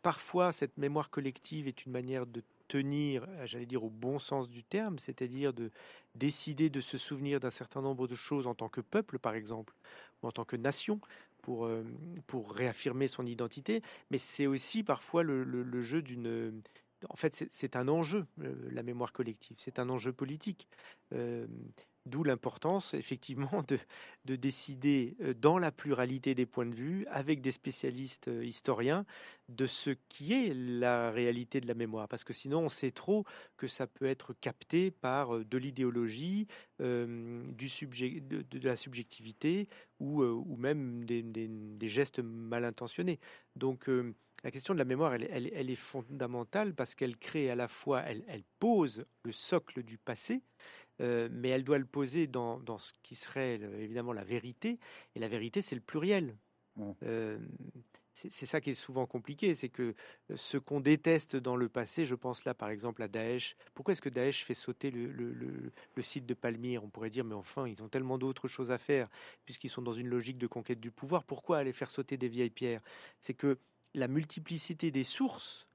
parfois 0.02 0.52
cette 0.52 0.76
mémoire 0.78 1.10
collective 1.10 1.68
est 1.68 1.86
une 1.86 1.92
manière 1.92 2.26
de 2.26 2.42
tenir, 2.66 3.26
j'allais 3.44 3.66
dire 3.66 3.84
au 3.84 3.90
bon 3.90 4.18
sens 4.18 4.48
du 4.48 4.64
terme, 4.64 4.98
c'est-à-dire 4.98 5.52
de 5.52 5.70
décider 6.14 6.70
de 6.70 6.80
se 6.80 6.98
souvenir 6.98 7.38
d'un 7.38 7.50
certain 7.50 7.80
nombre 7.80 8.08
de 8.08 8.14
choses 8.14 8.46
en 8.46 8.54
tant 8.54 8.68
que 8.68 8.80
peuple, 8.80 9.18
par 9.18 9.34
exemple, 9.34 9.74
ou 10.22 10.26
en 10.28 10.32
tant 10.32 10.44
que 10.44 10.56
nation, 10.56 11.00
pour, 11.44 11.66
euh, 11.66 11.84
pour 12.26 12.52
réaffirmer 12.54 13.06
son 13.06 13.26
identité, 13.26 13.82
mais 14.10 14.16
c'est 14.16 14.46
aussi 14.46 14.82
parfois 14.82 15.22
le, 15.22 15.44
le, 15.44 15.82
jeu 15.82 16.00
d'une... 16.00 16.62
En 17.10 17.16
fait, 17.16 17.46
c'est 17.50 17.76
un 17.76 17.86
enjeu, 17.88 18.24
euh, 18.40 18.54
la 18.70 18.82
mémoire 18.82 19.12
collective, 19.12 19.54
c'est 19.60 19.78
un 19.78 19.90
enjeu 19.90 20.14
politique. 20.14 20.68
Euh, 21.12 21.46
D'où 22.06 22.22
l'importance, 22.22 22.92
effectivement, 22.94 23.64
de, 23.68 23.78
de, 24.26 24.36
décider 24.36 25.16
dans 25.40 25.58
la 25.58 25.72
pluralité 25.72 26.34
des 26.34 26.46
points 26.46 26.66
de 26.66 26.74
vue, 26.74 27.06
avec 27.08 27.40
des 27.40 27.50
spécialistes 27.50 28.30
historiens, 28.42 29.06
de 29.48 29.66
ce 29.66 29.90
qui 30.08 30.32
est 30.32 30.52
la 30.54 31.10
réalité 31.10 31.60
de 31.60 31.66
la 31.66 31.74
mémoire. 31.74 32.08
Parce 32.08 32.24
que 32.24 32.32
sinon, 32.32 32.60
on 32.60 32.68
sait 32.68 32.90
trop 32.90 33.24
que 33.56 33.66
ça 33.66 33.86
peut 33.86 34.06
être 34.06 34.34
capté 34.34 34.90
par 34.90 35.44
de 35.44 35.58
l'idéologie, 35.58 36.46
du 36.78 37.68
de, 38.20 38.58
la 38.62 38.76
subjectivité 38.76 39.68
ou, 39.98 40.22
ou 40.22 40.56
même 40.56 41.04
des, 41.04 41.88
gestes 41.88 42.18
mal 42.20 42.64
intentionnés. 42.64 43.18
Donc, 43.56 43.88
la 44.44 44.50
question 44.50 44.74
de 44.74 44.78
la 44.78 44.84
mémoire, 44.84 45.14
elle, 45.14 45.70
est 45.70 45.74
fondamentale 45.74 46.74
parce 46.74 46.94
qu'elle 46.94 47.16
crée 47.16 47.50
à 47.50 47.54
la 47.54 47.66
fois, 47.66 48.02
elle, 48.02 48.44
pose 48.58 49.06
le 49.22 49.32
socle 49.32 49.82
du 49.82 49.96
passé, 49.96 50.42
euh, 51.00 51.28
mais 51.32 51.48
elle 51.48 51.64
doit 51.64 51.78
le 51.78 51.84
poser 51.84 52.26
dans, 52.26 52.58
dans 52.60 52.78
ce 52.78 52.92
qui 53.02 53.16
serait 53.16 53.54
évidemment 53.54 54.12
la 54.12 54.24
vérité, 54.24 54.78
et 55.14 55.18
la 55.18 55.28
vérité, 55.28 55.62
c'est 55.62 55.74
le 55.74 55.80
pluriel. 55.80 56.36
Mmh. 56.76 56.90
Euh, 57.04 57.38
c'est 58.14 58.46
ça 58.46 58.60
qui 58.60 58.70
est 58.70 58.74
souvent 58.74 59.06
compliqué, 59.06 59.54
c'est 59.54 59.68
que 59.68 59.94
euh, 60.30 60.36
ce 60.36 60.56
qu'on 60.56 60.80
déteste 60.80 61.34
dans 61.36 61.56
le 61.56 61.68
passé, 61.68 62.04
je 62.04 62.14
pense 62.14 62.44
là 62.44 62.54
par 62.54 62.70
exemple 62.70 63.02
à 63.02 63.08
Daesh, 63.08 63.56
pourquoi 63.74 63.92
est-ce 63.92 64.00
que 64.00 64.08
Daesh 64.08 64.44
fait 64.44 64.54
sauter 64.54 64.90
le, 64.90 65.06
le, 65.10 65.32
le, 65.32 66.02
site 66.02 66.24
de 66.24 66.34
Palmyre? 66.34 66.84
On 66.84 66.88
pourrait 66.88 67.10
dire, 67.10 67.24
mais 67.24 67.34
enfin, 67.34 67.66
ils 67.66 67.82
ont 67.82 67.88
tellement 67.88 68.16
d'autres 68.16 68.46
choses 68.46 68.70
à 68.70 68.78
faire, 68.78 69.08
puisqu'ils 69.44 69.68
sont 69.68 69.82
dans 69.82 69.92
une 69.92 70.06
logique 70.06 70.38
de 70.38 70.46
conquête 70.46 70.80
du 70.80 70.92
pouvoir, 70.92 71.24
pourquoi 71.24 71.58
aller 71.58 71.72
faire 71.72 71.90
sauter 71.90 72.16
des 72.16 72.28
vieilles 72.28 72.50
pierres? 72.50 72.82
C'est 73.18 73.34
que 73.34 73.58
la 73.94 74.06
multiplicité 74.06 74.90
des 74.90 75.04
sources, 75.04 75.66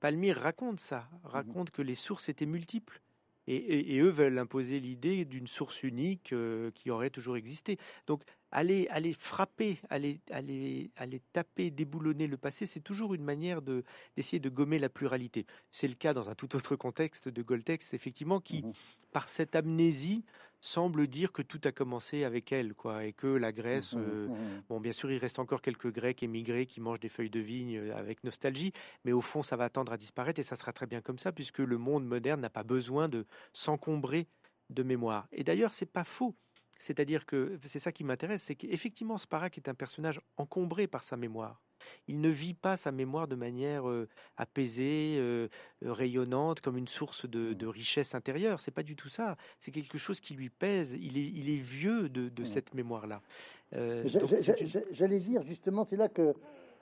Palmyre 0.00 0.36
raconte 0.36 0.80
ça, 0.80 1.00
mmh 1.00 1.26
raconte 1.28 1.70
que 1.70 1.82
les 1.82 1.96
sources 1.96 2.28
étaient 2.28 2.46
multiples. 2.46 3.00
Et, 3.50 3.98
eux 3.98 4.10
veulent 4.10 4.38
imposer 4.38 4.78
l'idée 4.78 5.24
d'une 5.24 5.46
source 5.46 5.82
unique 5.82 6.32
euh, 6.32 6.70
qui 6.74 6.90
aurait 6.90 7.08
toujours 7.08 7.36
existé. 7.36 7.78
Aller, 8.50 8.86
aller 8.88 9.12
frapper, 9.12 9.78
aller, 9.90 10.20
aller, 10.30 10.90
aller 10.96 11.20
taper, 11.32 11.70
déboulonner 11.70 12.26
le 12.26 12.36
passé, 12.36 12.66
c'est 12.66 12.80
toujours 12.80 13.14
une 13.14 13.24
manière 13.24 13.62
de, 13.62 13.84
d'essayer 14.16 14.40
de 14.40 14.48
gommer 14.48 14.78
la 14.78 14.88
pluralité. 14.88 15.46
C'est 15.70 15.88
le 15.88 15.94
cas 15.94 16.14
dans 16.14 16.30
un 16.30 16.34
tout 16.34 16.56
autre 16.56 16.76
contexte 16.76 17.28
de 17.28 17.42
Goltex, 17.42 17.92
effectivement, 17.94 18.40
qui, 18.40 18.62
mmh 18.62 18.72
par 19.12 19.28
cette 19.28 19.56
amnésie, 19.56 20.24
semble 20.60 21.06
dire 21.06 21.32
que 21.32 21.42
tout 21.42 21.60
a 21.64 21.72
commencé 21.72 22.24
avec 22.24 22.52
elle, 22.52 22.74
quoi, 22.74 23.04
et 23.04 23.12
que 23.12 23.26
la 23.26 23.52
Grèce, 23.52 23.94
mmh, 23.94 23.98
euh, 23.98 24.28
mmh, 24.28 24.32
mmh. 24.32 24.62
bon, 24.68 24.80
bien 24.80 24.92
sûr, 24.92 25.10
il 25.10 25.18
reste 25.18 25.38
encore 25.38 25.62
quelques 25.62 25.92
Grecs 25.92 26.22
émigrés 26.22 26.66
qui 26.66 26.80
mangent 26.80 27.00
des 27.00 27.08
feuilles 27.08 27.30
de 27.30 27.40
vigne 27.40 27.78
euh, 27.78 27.96
avec 27.96 28.24
nostalgie, 28.24 28.72
mais 29.04 29.12
au 29.12 29.20
fond, 29.20 29.42
ça 29.42 29.56
va 29.56 29.70
tendre 29.70 29.92
à 29.92 29.96
disparaître 29.96 30.40
et 30.40 30.42
ça 30.42 30.56
sera 30.56 30.72
très 30.72 30.86
bien 30.86 31.00
comme 31.00 31.18
ça, 31.18 31.32
puisque 31.32 31.58
le 31.58 31.78
monde 31.78 32.04
moderne 32.04 32.40
n'a 32.40 32.50
pas 32.50 32.64
besoin 32.64 33.08
de 33.08 33.24
s'encombrer 33.52 34.26
de 34.70 34.82
mémoire. 34.82 35.28
Et 35.32 35.44
d'ailleurs, 35.44 35.72
c'est 35.72 35.86
pas 35.86 36.04
faux. 36.04 36.34
C'est-à-dire 36.78 37.26
que 37.26 37.58
c'est 37.64 37.78
ça 37.78 37.92
qui 37.92 38.04
m'intéresse, 38.04 38.42
c'est 38.42 38.54
qu'effectivement, 38.54 39.18
Sparak 39.18 39.58
est 39.58 39.68
un 39.68 39.74
personnage 39.74 40.20
encombré 40.36 40.86
par 40.86 41.02
sa 41.02 41.16
mémoire. 41.16 41.60
Il 42.06 42.20
ne 42.20 42.28
vit 42.28 42.54
pas 42.54 42.76
sa 42.76 42.92
mémoire 42.92 43.28
de 43.28 43.36
manière 43.36 43.88
euh, 43.88 44.08
apaisée, 44.36 45.16
euh, 45.18 45.48
euh, 45.84 45.92
rayonnante, 45.92 46.60
comme 46.60 46.76
une 46.76 46.88
source 46.88 47.28
de, 47.28 47.52
de 47.52 47.66
richesse 47.66 48.14
intérieure. 48.14 48.60
C'est 48.60 48.70
pas 48.70 48.82
du 48.82 48.96
tout 48.96 49.08
ça. 49.08 49.36
C'est 49.58 49.70
quelque 49.70 49.98
chose 49.98 50.20
qui 50.20 50.34
lui 50.34 50.50
pèse. 50.50 50.94
Il 50.94 51.18
est, 51.18 51.26
il 51.26 51.50
est 51.50 51.60
vieux 51.60 52.08
de, 52.08 52.28
de 52.28 52.44
cette 52.44 52.74
mémoire-là. 52.74 53.22
J'allais 53.72 55.18
dire 55.18 55.42
justement, 55.42 55.84
c'est 55.84 55.96
là 55.96 56.08
que 56.08 56.34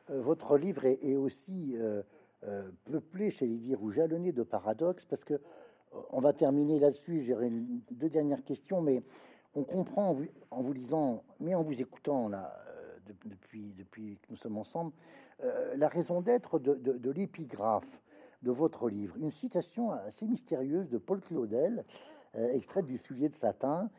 votre 0.09 0.57
livre 0.57 0.85
est, 0.85 1.17
aussi 1.17 1.77
peuplé, 2.85 3.31
j'allais 3.31 3.57
dire, 3.57 3.83
ou 3.83 3.91
jalonné 3.91 4.33
de 4.33 4.45
paradoxes, 4.45 5.05
parce 5.05 5.25
que 5.25 5.41
on 6.11 6.21
va 6.21 6.33
terminer 6.33 6.79
là-dessus. 6.79 7.23
J'ai 7.23 7.35
deux 7.91 8.09
dernières 8.09 8.45
questions, 8.45 8.81
mais 8.81 9.03
on 9.57 9.65
comprend 9.65 10.15
en 10.51 10.63
vous, 10.63 10.73
lisant, 10.73 11.25
mais 11.41 11.55
en 11.55 11.63
vous 11.63 11.81
écoutant 11.81 12.29
là, 12.29 12.55
depuis, 13.25 13.73
depuis 13.73 14.19
que 14.19 14.27
nous 14.31 14.37
sommes 14.37 14.59
ensemble, 14.59 14.93
euh, 15.43 15.75
la 15.77 15.89
raison 15.89 16.21
d'être 16.21 16.59
de, 16.59 17.11
l'épigraphe 17.11 18.03
de 18.43 18.51
votre 18.51 18.91
livre. 18.91 19.17
Une 19.17 19.31
citation 19.31 19.93
assez 19.93 20.27
mystérieuse 20.27 20.91
de 20.91 20.99
Paul 20.99 21.21
Claudel, 21.21 21.85
euh, 22.37 22.53
extraite 22.53 22.85
du 22.85 22.99
Soulier 22.99 23.31
de 23.31 23.35
satin. 23.35 23.91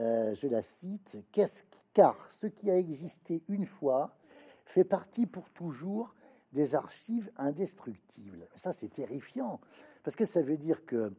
Euh, 0.00 0.34
je 0.34 0.46
la 0.48 0.62
cite 0.62 1.18
Qu'est-ce 1.30 1.64
car 1.92 2.16
ce 2.30 2.46
qui 2.46 2.70
a 2.70 2.78
existé 2.78 3.42
une 3.48 3.66
fois 3.66 4.16
fait 4.64 4.84
partie 4.84 5.26
pour 5.26 5.50
toujours 5.50 6.14
des 6.54 6.74
archives 6.74 7.30
indestructibles. 7.36 8.48
Ça, 8.54 8.72
c'est 8.72 8.88
terrifiant, 8.88 9.60
parce 10.02 10.16
que 10.16 10.24
ça 10.24 10.40
veut 10.40 10.56
dire 10.56 10.86
que 10.86 11.12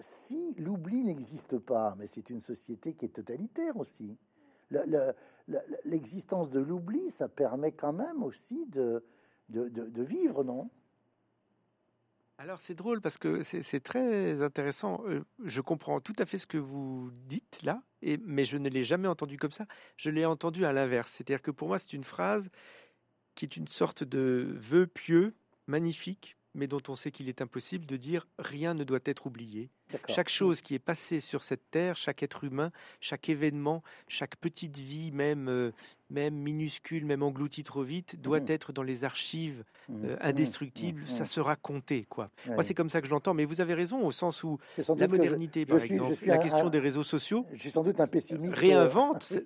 si 0.00 0.54
l'oubli 0.58 1.02
n'existe 1.04 1.58
pas, 1.58 1.94
mais 1.98 2.06
c'est 2.06 2.30
une 2.30 2.40
société 2.40 2.94
qui 2.94 3.06
est 3.06 3.14
totalitaire 3.14 3.76
aussi, 3.76 4.18
l'existence 5.84 6.50
de 6.50 6.60
l'oubli, 6.60 7.10
ça 7.10 7.28
permet 7.28 7.72
quand 7.72 7.92
même 7.92 8.22
aussi 8.22 8.66
de, 8.66 9.02
vivre, 9.48 10.44
non? 10.44 10.70
Alors 12.36 12.60
c'est 12.60 12.74
drôle 12.74 13.00
parce 13.00 13.16
que 13.16 13.44
c'est 13.44 13.80
très 13.80 14.42
intéressant. 14.42 15.04
Euh, 15.06 15.24
je 15.44 15.60
comprends 15.60 16.00
tout 16.00 16.16
à 16.18 16.26
fait 16.26 16.36
ce 16.36 16.48
que 16.48 16.58
vous 16.58 17.12
dites 17.26 17.62
là, 17.62 17.80
mais 18.24 18.44
je 18.44 18.56
ne 18.56 18.68
l'ai 18.68 18.82
jamais 18.82 19.06
entendu 19.06 19.38
comme 19.38 19.52
ça. 19.52 19.66
Je 19.96 20.10
l'ai 20.10 20.24
entendu 20.24 20.64
à 20.64 20.72
l'inverse. 20.72 21.12
C'est-à-dire 21.12 21.42
que 21.42 21.52
pour 21.52 21.68
moi 21.68 21.78
c'est 21.78 21.92
une 21.92 22.02
phrase 22.02 22.50
qui 23.36 23.44
est 23.44 23.56
une 23.56 23.68
sorte 23.68 24.02
de 24.02 24.52
vœu 24.56 24.88
pieux, 24.88 25.36
magnifique, 25.68 26.36
mais 26.54 26.66
dont 26.66 26.82
on 26.88 26.96
sait 26.96 27.10
qu'il 27.10 27.28
est 27.28 27.42
impossible 27.42 27.86
de 27.86 27.96
dire 27.96 28.26
rien 28.38 28.74
ne 28.74 28.84
doit 28.84 29.00
être 29.04 29.26
oublié. 29.26 29.70
Chaque 30.08 30.28
chose 30.28 30.60
qui 30.60 30.74
est 30.74 30.80
passée 30.80 31.20
sur 31.20 31.42
cette 31.42 31.70
terre, 31.70 31.96
chaque 31.96 32.22
être 32.22 32.44
humain, 32.44 32.72
chaque 33.00 33.28
événement, 33.28 33.82
chaque 34.08 34.36
petite 34.36 34.76
vie, 34.78 35.12
même, 35.12 35.48
euh, 35.48 35.72
même 36.10 36.34
minuscule, 36.34 37.04
même 37.04 37.22
engloutie 37.22 37.62
trop 37.62 37.82
vite, 37.82 38.20
doit 38.20 38.40
mmh. 38.40 38.46
être 38.50 38.72
dans 38.72 38.82
les 38.82 39.04
archives 39.04 39.64
mmh. 39.88 40.04
euh, 40.04 40.14
mmh. 40.14 40.18
indestructibles. 40.20 41.08
Ça 41.08 41.24
sera 41.24 41.56
compté, 41.56 42.06
quoi. 42.08 42.30
Moi, 42.46 42.62
c'est 42.62 42.74
comme 42.74 42.88
ça 42.88 43.00
que 43.00 43.06
je 43.06 43.12
l'entends. 43.12 43.34
Mais 43.34 43.44
vous 43.44 43.60
avez 43.60 43.74
raison 43.74 44.04
au 44.04 44.12
sens 44.12 44.42
où 44.42 44.58
la 44.96 45.08
modernité, 45.08 45.66
par 45.66 45.80
exemple, 45.80 46.12
la 46.26 46.38
question 46.38 46.70
des 46.70 46.80
réseaux 46.80 47.04
sociaux, 47.04 47.46
je 47.52 47.60
suis 47.60 47.70
sans 47.70 47.84
doute 47.84 48.00
un 48.00 48.06
pessimiste. 48.06 48.56
Réinvente 48.56 49.38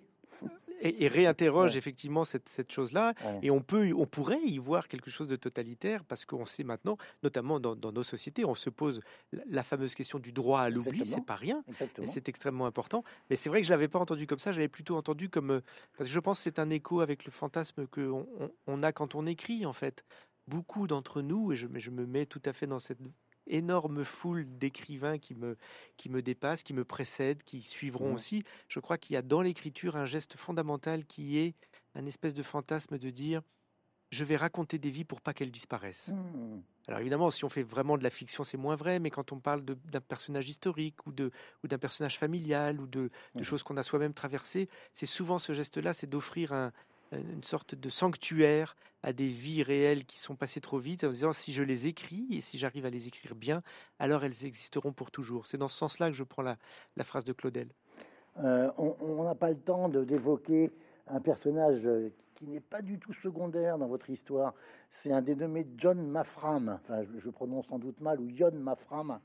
et, 0.80 1.08
réinterroge 1.08 1.76
effectivement 1.76 2.24
cette, 2.24 2.48
cette 2.48 2.72
chose-là. 2.72 3.14
Et 3.42 3.50
on 3.50 3.60
peut, 3.60 3.92
on 3.96 4.06
pourrait 4.06 4.40
y 4.44 4.58
voir 4.58 4.88
quelque 4.88 5.10
chose 5.10 5.28
de 5.28 5.36
totalitaire 5.36 6.04
parce 6.04 6.24
qu'on 6.24 6.46
sait 6.46 6.64
maintenant, 6.64 6.96
notamment 7.22 7.60
dans, 7.60 7.76
dans, 7.76 7.92
nos 7.92 8.02
sociétés, 8.02 8.44
on 8.44 8.54
se 8.54 8.70
pose 8.70 9.00
la, 9.32 9.62
fameuse 9.62 9.94
question 9.94 10.18
du 10.18 10.32
droit 10.32 10.60
à 10.60 10.70
l'oubli. 10.70 11.04
C'est 11.06 11.24
pas 11.24 11.36
rien, 11.36 11.64
c'est 12.04 12.28
extrêmement 12.28 12.66
important. 12.66 13.04
Mais 13.30 13.36
c'est 13.36 13.48
vrai 13.48 13.60
que 13.60 13.66
je 13.66 13.72
l'avais 13.72 13.88
pas 13.88 13.98
entendu 13.98 14.26
comme 14.26 14.38
ça. 14.38 14.52
J'avais 14.52 14.68
plutôt 14.68 14.96
entendu 14.96 15.28
comme 15.28 15.50
euh, 15.50 15.60
parce 15.96 16.08
que 16.08 16.14
je 16.14 16.20
pense 16.20 16.38
que 16.38 16.44
c'est 16.44 16.58
un 16.58 16.70
écho 16.70 17.00
avec 17.00 17.24
le 17.24 17.32
fantasme 17.32 17.86
que 17.86 18.00
on, 18.10 18.26
on, 18.66 18.82
a 18.82 18.92
quand 18.92 19.14
on 19.14 19.26
écrit 19.26 19.66
en 19.66 19.72
fait. 19.72 20.04
Beaucoup 20.46 20.86
d'entre 20.86 21.20
nous, 21.20 21.52
et 21.52 21.56
je, 21.56 21.66
je 21.74 21.90
me 21.90 22.06
mets 22.06 22.24
tout 22.24 22.40
à 22.46 22.54
fait 22.54 22.66
dans 22.66 22.78
cette 22.78 23.00
énorme 23.48 24.04
foule 24.04 24.46
d'écrivains 24.58 25.18
qui 25.18 25.34
me, 25.34 25.56
qui 25.96 26.08
me 26.08 26.22
dépassent, 26.22 26.62
qui 26.62 26.74
me 26.74 26.84
précèdent, 26.84 27.42
qui 27.42 27.62
suivront 27.62 28.14
aussi. 28.14 28.44
Je 28.68 28.80
crois 28.80 28.98
qu'il 28.98 29.14
y 29.14 29.16
a 29.16 29.22
dans 29.22 29.42
l'écriture 29.42 29.96
un 29.96 30.06
geste 30.06 30.36
fondamental 30.36 31.04
qui 31.04 31.38
est 31.38 31.54
un 31.94 32.06
espèce 32.06 32.34
de 32.34 32.42
fantasme 32.42 32.98
de 32.98 33.10
dire 33.10 33.42
je 34.10 34.24
vais 34.24 34.36
raconter 34.36 34.78
des 34.78 34.90
vies 34.90 35.04
pour 35.04 35.20
pas 35.20 35.34
qu'elles 35.34 35.50
disparaissent. 35.50 36.08
Mmh. 36.08 36.60
Alors 36.86 37.00
évidemment, 37.00 37.30
si 37.30 37.44
on 37.44 37.50
fait 37.50 37.62
vraiment 37.62 37.98
de 37.98 38.02
la 38.02 38.08
fiction, 38.08 38.42
c'est 38.42 38.56
moins 38.56 38.74
vrai, 38.74 38.98
mais 38.98 39.10
quand 39.10 39.32
on 39.32 39.38
parle 39.38 39.62
d'un 39.62 40.00
personnage 40.00 40.48
historique 40.48 41.06
ou 41.06 41.12
d'un 41.12 41.28
ou 41.62 41.68
personnage 41.68 42.18
familial 42.18 42.80
ou 42.80 42.86
de, 42.86 43.10
mmh. 43.34 43.42
choses 43.42 43.62
qu'on 43.62 43.76
a 43.76 43.82
soi-même 43.82 44.14
traversées, 44.14 44.70
c'est 44.94 45.06
souvent 45.06 45.38
ce 45.38 45.52
geste-là, 45.52 45.92
c'est 45.92 46.06
d'offrir 46.06 46.70
une 47.12 47.44
sorte 47.44 47.74
de 47.74 47.88
sanctuaire 47.88 48.76
à 49.02 49.12
des 49.12 49.28
vies 49.28 49.62
réelles 49.62 50.04
qui 50.04 50.18
sont 50.20 50.34
passées 50.34 50.60
trop 50.60 50.78
vite, 50.78 51.04
en 51.04 51.10
disant 51.10 51.32
si 51.32 51.52
je 51.52 51.62
les 51.62 51.86
écris 51.86 52.26
et 52.30 52.40
si 52.40 52.58
j'arrive 52.58 52.84
à 52.84 52.90
les 52.90 53.06
écrire 53.06 53.34
bien, 53.34 53.62
alors 53.98 54.24
elles 54.24 54.44
existeront 54.44 54.92
pour 54.92 55.10
toujours. 55.10 55.46
C'est 55.46 55.58
dans 55.58 55.68
ce 55.68 55.78
sens-là 55.78 56.08
que 56.08 56.16
je 56.16 56.24
prends 56.24 56.42
la, 56.42 56.56
phrase 57.04 57.24
de 57.24 57.32
Claudel. 57.32 57.68
Euh, 58.40 58.70
on 58.76 59.24
n'a 59.24 59.34
pas 59.34 59.50
le 59.50 59.56
temps 59.56 59.88
d'évoquer 59.88 60.70
un 61.10 61.20
personnage 61.20 61.86
euh, 61.86 62.10
qui 62.34 62.46
n'est 62.46 62.60
pas 62.60 62.82
du 62.82 62.98
tout 62.98 63.12
secondaire 63.12 63.78
dans 63.78 63.88
votre 63.88 64.10
histoire. 64.10 64.54
C'est 64.90 65.12
un 65.12 65.22
dénommé 65.22 65.66
John 65.76 66.06
Mafram, 66.06 66.78
enfin 66.80 67.02
je, 67.16 67.30
prononce 67.30 67.66
sans 67.66 67.80
doute 67.80 68.00
mal, 68.00 68.20
ou 68.20 68.28
Yon 68.28 68.52
Mafram, 68.52 69.18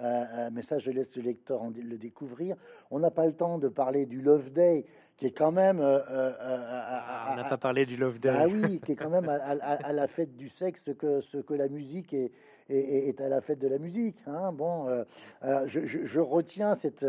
euh, 0.00 0.02
euh, 0.02 0.50
mais 0.50 0.62
ça 0.62 0.78
je 0.78 0.90
laisse 0.90 1.14
le 1.16 1.22
lecteur 1.22 1.62
le 1.62 1.98
découvrir. 1.98 2.56
On 2.90 3.00
n'a 3.00 3.10
pas 3.10 3.26
le 3.26 3.34
temps 3.34 3.58
de 3.58 3.68
parler 3.68 4.06
du 4.06 4.22
Love 4.22 4.50
Day, 4.50 4.86
qui 5.18 5.26
est 5.26 5.32
quand 5.32 5.52
même... 5.52 5.80
Ah, 5.80 7.32
on 7.32 7.36
n'a 7.36 7.44
pas 7.44 7.58
parlé 7.58 7.84
du 7.84 7.98
Love 7.98 8.18
Day. 8.18 8.30
Ah 8.30 8.46
oui, 8.48 8.80
qui 8.80 8.92
est 8.92 8.96
quand 8.96 9.10
même 9.10 9.28
à, 9.28 9.92
la 9.92 10.06
fête 10.06 10.34
du 10.34 10.48
sexe 10.48 10.90
que 10.98 11.20
ce 11.20 11.36
que 11.36 11.52
la 11.52 11.68
musique 11.68 12.14
est, 12.14 12.32
est, 12.70 13.20
à 13.20 13.28
la 13.28 13.42
fête 13.42 13.58
de 13.58 13.68
la 13.68 13.78
musique. 13.78 14.22
Hein. 14.26 14.52
Bon, 14.52 15.04
je, 15.42 15.86
je, 15.86 16.20
retiens 16.20 16.74
cette 16.74 17.04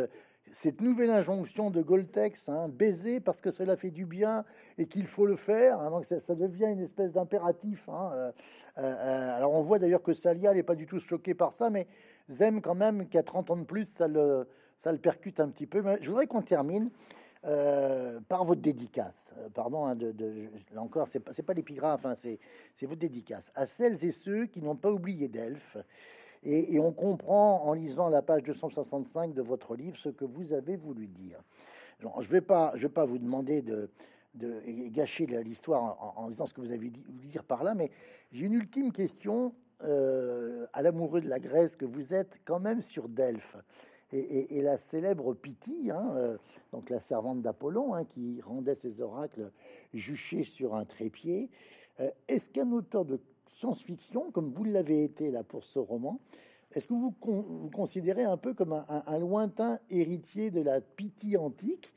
cette 0.56 0.80
nouvelle 0.80 1.10
injonction 1.10 1.70
de 1.70 1.82
Goltex, 1.82 2.47
hein, 2.47 2.70
baiser 2.70 3.20
parce 3.20 3.41
que 3.41 3.51
cela 3.51 3.76
fait 3.76 3.91
du 3.91 4.06
bien 4.06 4.45
et 4.78 4.86
qu'il 4.86 5.06
faut 5.06 5.26
le 5.26 5.36
faire. 5.36 5.82
Hein, 5.82 5.91
donc 5.91 6.06
ça, 6.06 6.34
devient 6.34 6.68
une 6.72 6.80
espèce 6.80 7.12
d'impératif. 7.12 7.89
Hein, 7.89 8.10
euh, 8.14 8.32
euh, 8.78 8.82
euh, 8.82 9.36
alors 9.36 9.51
on 9.51 9.60
voit 9.60 9.80
d'ailleurs 9.80 10.01
que 10.01 10.14
Salia 10.14 10.53
n'est 10.53 10.64
pas 10.64 10.76
du 10.76 10.86
tout 10.86 10.97
choqué 11.01 11.34
par 11.34 11.51
ça, 11.51 11.70
mais 11.70 11.88
Zem 12.30 12.62
quand 12.62 12.74
même, 12.74 13.10
qui 13.10 13.18
a 13.18 13.24
30 13.24 13.51
ans 13.51 13.58
de 13.58 13.66
plus, 13.66 13.84
ça 13.84 14.08
le, 14.08 14.47
ça 14.78 14.93
le 14.93 14.97
percute 14.97 15.41
un 15.41 15.49
petit 15.49 15.68
peu. 15.68 15.82
Mais 15.82 15.97
je 15.99 16.10
voudrais 16.10 16.26
qu'on 16.26 16.41
termine 16.41 16.89
par 18.28 18.43
votre 18.45 18.62
dédicace. 18.62 19.36
pardon, 19.53 19.93
de, 19.93 20.16
là 20.74 20.82
encore, 20.82 21.10
c'est 21.10 21.20
pas, 21.20 21.32
pas 21.34 21.53
l'épigraphe, 21.53 22.08
c'est 22.16 22.86
votre 22.86 22.99
dédicace 22.99 23.51
à 23.56 23.68
celles 23.68 24.03
et 24.06 24.12
ceux 24.12 24.45
qui 24.45 24.62
n'ont 24.62 24.78
pas 24.78 24.89
oublié 24.89 25.28
d'Elf 25.28 25.78
et, 26.46 26.80
on 26.80 26.91
comprend 26.91 27.64
en 27.66 27.74
lisant 27.74 28.08
la 28.08 28.22
page 28.22 28.43
265 28.43 29.34
de 29.34 29.41
votre 29.41 29.76
livre 29.76 29.98
ce 29.98 30.10
que 30.10 30.26
vous 30.26 30.54
avez 30.54 30.76
voulu 30.76 31.08
dire. 31.08 31.41
je 32.00 32.08
ne 32.08 32.32
vais, 32.32 32.41
pas, 32.41 32.74
vous 33.06 33.18
demander 33.18 33.62
de, 33.62 33.89
gâcher 34.89 35.26
l'histoire 35.26 36.18
en, 36.18 36.28
disant 36.28 36.46
ce 36.46 36.54
que 36.54 36.62
vous 36.62 36.72
avez 36.72 36.89
dit, 36.89 37.04
dire 37.10 37.43
par 37.43 37.64
là, 37.64 37.74
mais 37.74 37.89
j'ai 38.32 38.46
une 38.46 38.54
ultime 38.54 38.91
question 38.91 39.54
euh, 39.84 40.68
à 40.74 40.82
l'amoureux 40.82 41.22
de 41.22 41.28
la 41.28 41.39
Grèce 41.39 41.76
que 41.76 41.86
vous 41.86 42.14
êtes 42.14 42.39
quand 42.46 42.60
même 42.60 42.82
sur 42.82 43.10
Delphes. 43.10 43.58
Et, 44.12 44.62
la 44.62 44.78
célèbre 44.78 45.34
Pythie, 45.34 45.89
hein, 45.91 46.14
euh, 46.16 46.38
donc 46.72 46.89
la 46.89 47.02
servante 47.02 47.41
d'Apollon, 47.41 47.96
hein, 47.96 48.06
qui 48.06 48.39
rendait 48.39 48.76
ses 48.76 49.02
oracles 49.02 49.52
juchés 49.93 50.43
sur 50.43 50.76
un 50.76 50.86
trépied. 50.86 51.50
Euh, 52.00 52.10
est-ce 52.28 52.50
qu'un 52.50 52.72
auteur 52.72 53.04
de 53.04 53.20
science-fiction, 53.58 54.32
comme 54.32 54.51
vous 54.51 54.64
l'avez 54.64 55.03
été 55.03 55.32
là 55.32 55.43
pour 55.43 55.64
ce 55.64 55.80
roman, 55.80 56.20
est-ce 56.72 56.88
que 56.88 56.93
vous, 56.93 57.16
vous 57.22 57.70
considérez 57.70 58.24
un 58.24 58.38
peu 58.38 58.53
comme 58.53 58.74
un, 58.74 59.20
lointain 59.20 59.80
héritier 59.89 60.51
de 60.51 60.62
la 60.62 60.82
Pythie 60.82 61.38
antique? 61.38 61.93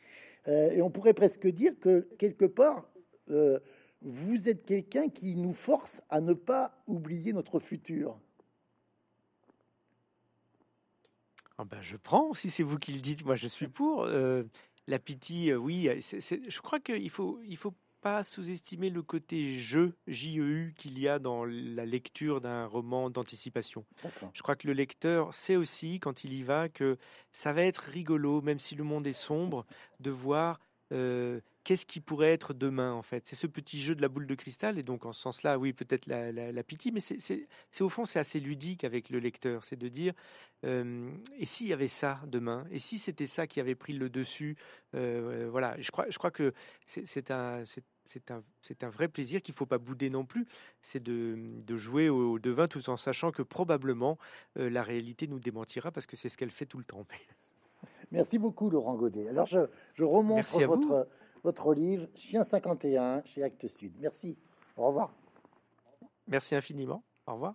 Euh, 0.47 0.71
Et 0.71 0.83
on 0.83 0.91
pourrait 0.91 1.15
presque 1.15 1.47
dire 1.49 1.73
que 1.81 2.09
quelque 2.17 2.45
part, 2.45 2.89
euh, 3.31 3.59
vous 4.03 4.49
êtes 4.49 4.65
quelqu'un 4.65 5.09
qui 5.09 5.35
nous 5.35 5.53
force 5.53 6.01
à 6.11 6.21
ne 6.21 6.33
pas 6.33 6.81
oublier 6.87 7.33
notre 7.33 7.59
futur. 7.59 8.21
Ah 11.61 11.65
ben 11.65 11.81
je 11.81 11.97
prends, 11.97 12.35
si 12.35 12.51
c'est 12.51 12.63
vous 12.63 12.77
qui 12.77 12.93
le 12.93 13.01
dites, 13.01 13.25
moi 13.25 13.35
je 13.35 13.49
suis 13.49 13.67
pour. 13.67 14.05
Euh, 14.05 14.45
la 14.87 14.99
Pythie, 14.99 15.53
oui, 15.53 15.91
je 16.01 16.61
crois 16.61 16.81
qu'il 16.81 17.11
faut, 17.11 17.41
il 17.45 17.59
faut 17.59 17.75
pas 18.01 18.25
sous-estimer 18.25 18.91
le 18.91 19.03
côté 19.03 19.57
jeu, 19.57 19.95
J-E-U, 20.07 20.75
qu'il 20.77 20.99
y 20.99 21.09
a 21.09 21.19
dans 21.19 21.45
la 21.45 21.85
lecture 21.85 22.41
d'un 22.41 22.67
roman 22.67 23.11
d'anticipation. 23.11 23.85
Je 24.33 24.43
crois 24.43 24.57
que 24.57 24.67
le 24.67 24.73
lecteur 24.73 25.35
sait 25.35 25.57
aussi, 25.57 26.01
quand 26.01 26.25
il 26.25 26.33
y 26.33 26.43
va, 26.43 26.69
que 26.69 26.97
ça 27.33 27.53
va 27.53 27.63
être 27.63 27.83
rigolo, 27.83 28.41
même 28.43 28.59
si 28.59 28.75
le 28.75 28.85
monde 28.85 29.07
est 29.07 29.13
sombre, 29.13 29.67
de 30.01 30.11
voir 30.11 30.61
euh, 30.93 31.41
qu'est-ce 31.69 31.85
qui 31.85 32.01
pourrait 32.01 32.33
être 32.33 32.55
demain 32.55 32.95
en 32.95 33.03
fait? 33.03 33.27
C'est 33.27 33.37
ce 33.37 33.47
petit 33.47 33.79
jeu 33.79 33.95
de 33.95 34.01
la 34.01 34.09
boule 34.09 34.27
de 34.27 34.35
cristal 34.35 34.79
et 34.79 34.83
donc 34.83 35.05
en 35.05 35.12
ce 35.12 35.21
sens-là, 35.21 35.59
oui, 35.59 35.75
peut-être 35.75 36.07
la, 36.07 36.33
la, 36.33 36.62
pitié, 36.62 36.91
mais 36.91 37.01
c'est 37.01 37.47
au 37.81 37.91
fond 37.91 38.07
c'est 38.07 38.19
assez 38.19 38.41
ludique 38.41 38.85
avec 38.85 39.11
le 39.11 39.19
lecteur, 39.19 39.64
c'est 39.64 39.77
de 39.77 39.89
dire 39.89 40.14
euh, 40.64 41.11
et 41.39 41.45
s'il 41.45 41.66
y 41.66 41.75
avait 41.75 41.87
ça 41.87 42.23
demain? 42.27 42.64
Et 42.71 42.79
si 42.79 42.99
c'était 42.99 43.27
ça 43.27 43.47
qui 43.47 43.61
avait 43.61 43.75
pris 43.75 43.93
le 43.93 44.09
dessus? 44.09 44.57
Euh, 44.95 45.49
Voilà, 45.51 45.79
je 45.79 45.91
crois, 45.91 46.07
je 46.09 46.16
crois 46.16 46.31
que 46.31 46.55
c'est 46.87 47.31
un 47.31 47.64
c'est 48.07 48.31
un, 48.31 48.43
un, 48.81 48.89
vrai 48.89 49.09
plaisir 49.09 49.43
qu'il 49.43 49.53
ne 49.53 49.59
faut 49.59 49.66
pas 49.66 49.77
bouder 49.77 50.09
non 50.09 50.25
plus. 50.25 50.47
C'est 50.81 51.03
de, 51.03 51.37
de, 51.66 51.77
jouer 51.77 52.09
au, 52.09 52.39
devin 52.39 52.66
tout 52.66 52.89
en 52.89 52.97
sachant 52.97 53.31
que 53.31 53.43
probablement 53.43 54.16
euh, 54.59 54.71
la 54.71 54.83
réalité 54.83 55.27
nous 55.27 55.39
démentira 55.39 55.91
parce 55.93 56.07
que 56.07 56.16
c'est 56.16 56.31
ce 56.31 56.39
qu'elle 56.39 56.51
fait 56.51 56.64
tout 56.64 56.79
le 56.79 56.85
temps. 56.85 57.05
Merci 58.11 58.39
beaucoup, 58.39 58.71
Laurent 58.71 58.95
Godet. 58.95 59.29
Alors, 59.29 59.47
je, 59.47 59.61
je 59.95 60.05
remonte 60.05 60.49
votre, 60.49 61.07
votre 61.43 61.74
livre 61.74 62.07
Chien 62.14 62.43
51 62.43 63.22
chez 63.24 63.43
Actes 63.43 63.68
Sud. 63.68 63.93
Merci. 64.01 64.36
Au 64.76 64.86
revoir. 64.86 65.12
Merci 66.26 66.55
infiniment. 66.55 67.03
Au 67.26 67.34
revoir. 67.34 67.55